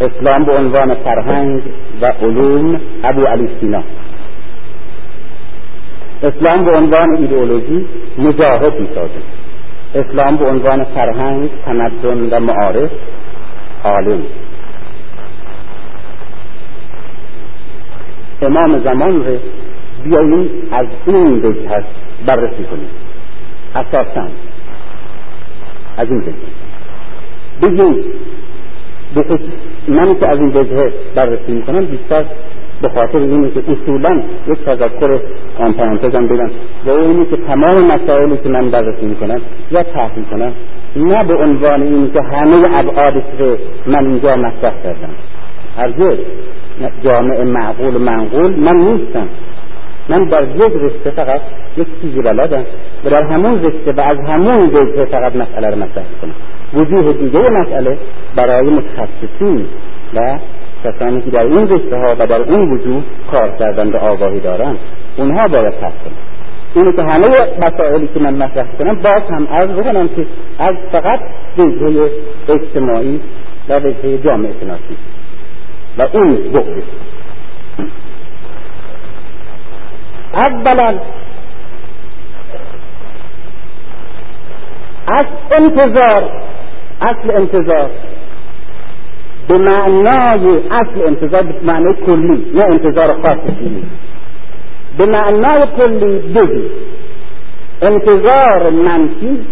اسلام 0.00 0.44
به 0.44 0.52
عنوان 0.52 0.94
فرهنگ 0.94 1.62
و 2.02 2.06
علوم 2.06 2.80
ابو 3.04 3.22
علی 3.26 3.48
سینا. 3.60 3.82
اسلام 6.22 6.64
به 6.64 6.70
عنوان 6.78 7.16
ایدئولوژی 7.16 7.86
مجاهد 8.18 8.80
می‌سازه 8.80 9.22
اسلام 9.94 10.36
به 10.36 10.44
عنوان 10.44 10.84
فرهنگ 10.84 11.50
تمدن 11.64 12.18
و 12.30 12.40
معارف 12.40 12.90
عالم. 13.84 14.22
امام 18.42 18.88
زمان 18.88 19.24
رو 19.26 19.38
بیاییم 20.04 20.50
از 20.72 20.86
این 21.06 21.32
وجه 21.32 21.84
بررسی 22.26 22.64
کنیم. 22.64 22.90
اساسا 23.74 24.28
از 25.96 26.08
این 26.10 26.18
وجه 26.18 26.32
بگیم 27.62 28.04
من 29.88 30.14
که 30.20 30.28
از 30.28 30.38
این 30.38 30.48
وجه 30.48 30.92
بررسی 31.14 31.52
می‌کنم 31.52 31.86
بیشتر 31.86 32.24
به 32.82 32.88
خاطر 32.88 33.18
اینه 33.18 33.50
که 33.50 33.60
اصولا 33.60 34.22
یک 34.48 34.58
تذکر 34.64 35.20
آن 35.58 35.72
پرانتزم 35.72 36.26
بدم 36.26 36.50
و 36.86 36.90
اینه 36.90 37.24
که 37.24 37.36
تمام 37.36 37.84
مسائلی 37.94 38.36
که 38.36 38.48
من 38.48 38.70
بررسی 38.70 39.06
می‌کنم 39.06 39.40
یا 39.70 39.82
تحصیل 39.82 40.24
کنم 40.24 40.52
نه 40.96 41.24
به 41.28 41.34
عنوان 41.34 41.82
این 41.82 42.10
که 42.12 42.20
همه 42.22 42.80
ابعادش 42.80 43.24
رو 43.38 43.56
من 43.86 44.06
اینجا 44.06 44.36
مطرح 44.36 44.82
کردم. 44.82 45.14
هرگز 45.76 46.16
جامعه 47.04 47.44
معقول 47.44 47.96
و 47.96 47.98
منقول 47.98 48.50
من 48.50 48.92
نیستم. 48.92 49.28
من 50.08 50.24
در 50.24 50.42
یک 50.42 50.72
رشته 50.74 51.10
فقط 51.10 51.40
یک 51.76 51.86
چیزی 52.02 52.22
بلدم 52.22 52.64
و 53.04 53.10
در 53.10 53.24
همون 53.24 53.62
رشته 53.62 53.92
و 53.92 54.00
از 54.00 54.16
همون 54.16 54.74
وجه 54.74 55.04
فقط 55.04 55.36
مسئله 55.36 55.70
رو 55.70 55.76
مطرح 55.76 56.04
کنم 56.22 56.34
وجوه 56.74 57.12
دیگه 57.12 57.38
مسئله 57.38 57.98
برای 58.36 58.70
متخصصین 58.70 59.66
و 60.14 60.38
کسانی 60.84 61.22
که 61.22 61.30
در 61.30 61.46
این 61.46 61.68
رشته 61.68 61.96
ها 61.96 62.14
و 62.18 62.26
در 62.26 62.42
این 62.42 62.72
وجوه 62.72 63.02
کار 63.30 63.56
کردن 63.58 63.88
و 63.88 63.96
آگاهی 63.96 64.40
دارن. 64.40 64.76
اونها 65.16 65.48
باید 65.48 65.74
پس 65.74 65.92
کنن. 66.04 66.14
اینه 66.74 66.92
که 66.92 67.02
همه 67.02 67.26
مسائلی 67.58 68.08
که 68.14 68.20
من 68.20 68.34
مطرح 68.34 68.66
کنم 68.78 68.94
باز 68.94 69.22
هم 69.30 69.46
عرض 69.46 69.66
بکنم 69.66 70.08
که 70.08 70.26
از 70.58 70.74
فقط 70.92 71.20
وجه 71.58 72.10
اجتماعی 72.48 73.20
و 73.68 73.78
وجه 73.78 74.18
جامعه 74.18 74.52
شناسی. 74.60 74.96
و 75.98 76.02
اون 76.12 76.28
بعد 80.32 80.54
اولا 80.66 80.98
از 85.06 85.24
انتظار 85.50 86.47
اصل 87.00 87.30
انتظار. 87.30 87.90
به 89.48 89.58
معنای 89.58 90.60
اصل 90.70 91.06
انتظار 91.06 91.42
به 91.42 91.72
معنای 91.72 91.94
کلی 91.94 92.52
نه 92.54 92.64
انتظار 92.64 93.22
خاص 93.22 93.38
نیست 93.60 93.86
به 94.98 95.06
معنای 95.06 95.62
کلی 95.78 96.18
دوی 96.18 96.70
انتظار 97.82 98.70
منفی 98.72 99.46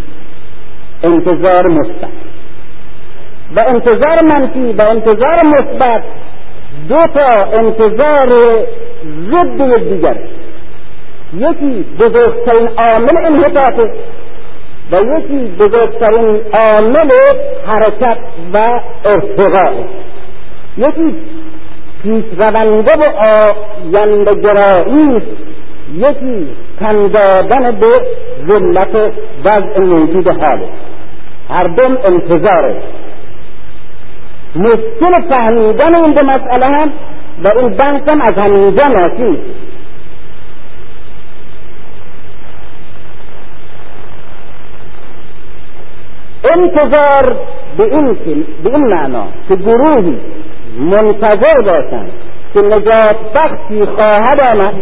انتظار 1.03 1.63
مثبت. 1.71 2.11
و 3.57 3.61
انتظار 3.75 4.17
منفی 4.23 4.73
و 4.73 4.83
انتظار 4.91 5.39
مثبت 5.45 6.03
دو 6.89 6.99
تا 6.99 7.45
انتظار 7.45 8.35
ضد 9.31 9.89
دیگر 9.89 10.19
یکی 11.35 11.85
بزرگترین 11.99 12.69
عامل 12.79 13.27
انحطاطه. 13.27 13.91
و 14.93 14.97
یکی 14.97 15.39
بزرگترین 15.59 16.41
عامل 16.53 17.11
حرکت 17.67 18.19
و 18.53 18.59
ارتقاء 19.05 19.73
یکی 20.77 21.15
پیش 22.03 22.25
رونده 22.39 22.91
و 22.99 23.05
آینده 23.97 24.31
گرایی 24.43 25.23
یکی 25.95 26.49
تن 26.81 27.09
دادن 27.09 27.81
به 27.81 27.87
ذلت 28.49 29.13
وضع 29.45 29.81
موجود 29.81 30.29
حاله 30.29 30.69
هر 31.51 31.67
دوم 31.67 31.97
انتظاره 31.97 32.77
مشکل 34.57 35.31
فهمیدن 35.31 35.95
این 35.95 36.15
دو 36.15 36.27
مسئله 36.27 36.67
هم 36.81 36.93
و 37.45 37.59
این 37.59 37.69
بحث 37.69 38.15
هم 38.15 38.21
از 38.21 38.45
همینجا 38.45 38.83
ناشی. 38.89 39.39
انتظار 46.57 47.37
به 47.79 47.85
این 47.85 48.17
به 48.65 48.71
این 48.71 48.95
معنا 48.95 49.27
که 49.49 49.57
گروهی 49.57 50.21
منتظر 50.79 51.63
باشند 51.65 52.11
که 52.55 52.61
نجات 52.61 53.17
بخشی 53.35 53.85
خواهد 53.85 54.41
آمد 54.53 54.75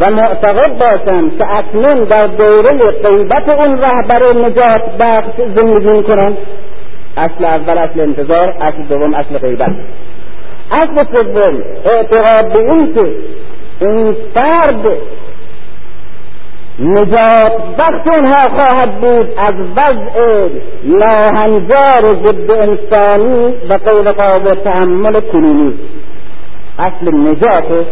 و 0.00 0.10
معتقد 0.10 0.78
باشند 0.78 1.38
که 1.38 1.56
اکنون 1.58 2.04
در 2.04 2.26
دوره 2.26 2.92
غیبت 3.02 3.66
اون 3.66 3.78
رهبر 3.78 4.48
نجات 4.48 4.82
بخش 4.98 5.36
زندگی 5.36 6.02
کنند 6.02 6.36
اصل 7.16 7.44
اول 7.44 7.78
اصل 7.78 8.00
انتظار 8.00 8.54
اصل 8.60 8.82
دوم 8.88 9.14
اصل 9.14 9.38
غیبت. 9.38 9.72
اصل 10.70 11.04
سوم 11.14 11.62
اعتقاد 11.84 12.52
به 12.52 12.62
این 12.62 12.94
که 12.94 13.14
این 13.80 14.16
فرد 14.34 14.92
نجات 16.80 17.76
بخش 17.78 18.14
اونها 18.14 18.38
خواهد 18.48 19.00
بود 19.00 19.32
از 19.38 19.54
وضع 19.76 20.48
ناهنجار 20.84 22.24
ضد 22.24 22.50
انسانی 22.68 23.54
و 23.68 23.78
غیر 23.78 24.12
قابل 24.12 24.54
تحمل 24.54 25.20
کنونی. 25.32 25.74
اصل 26.78 27.14
نجات 27.14 27.86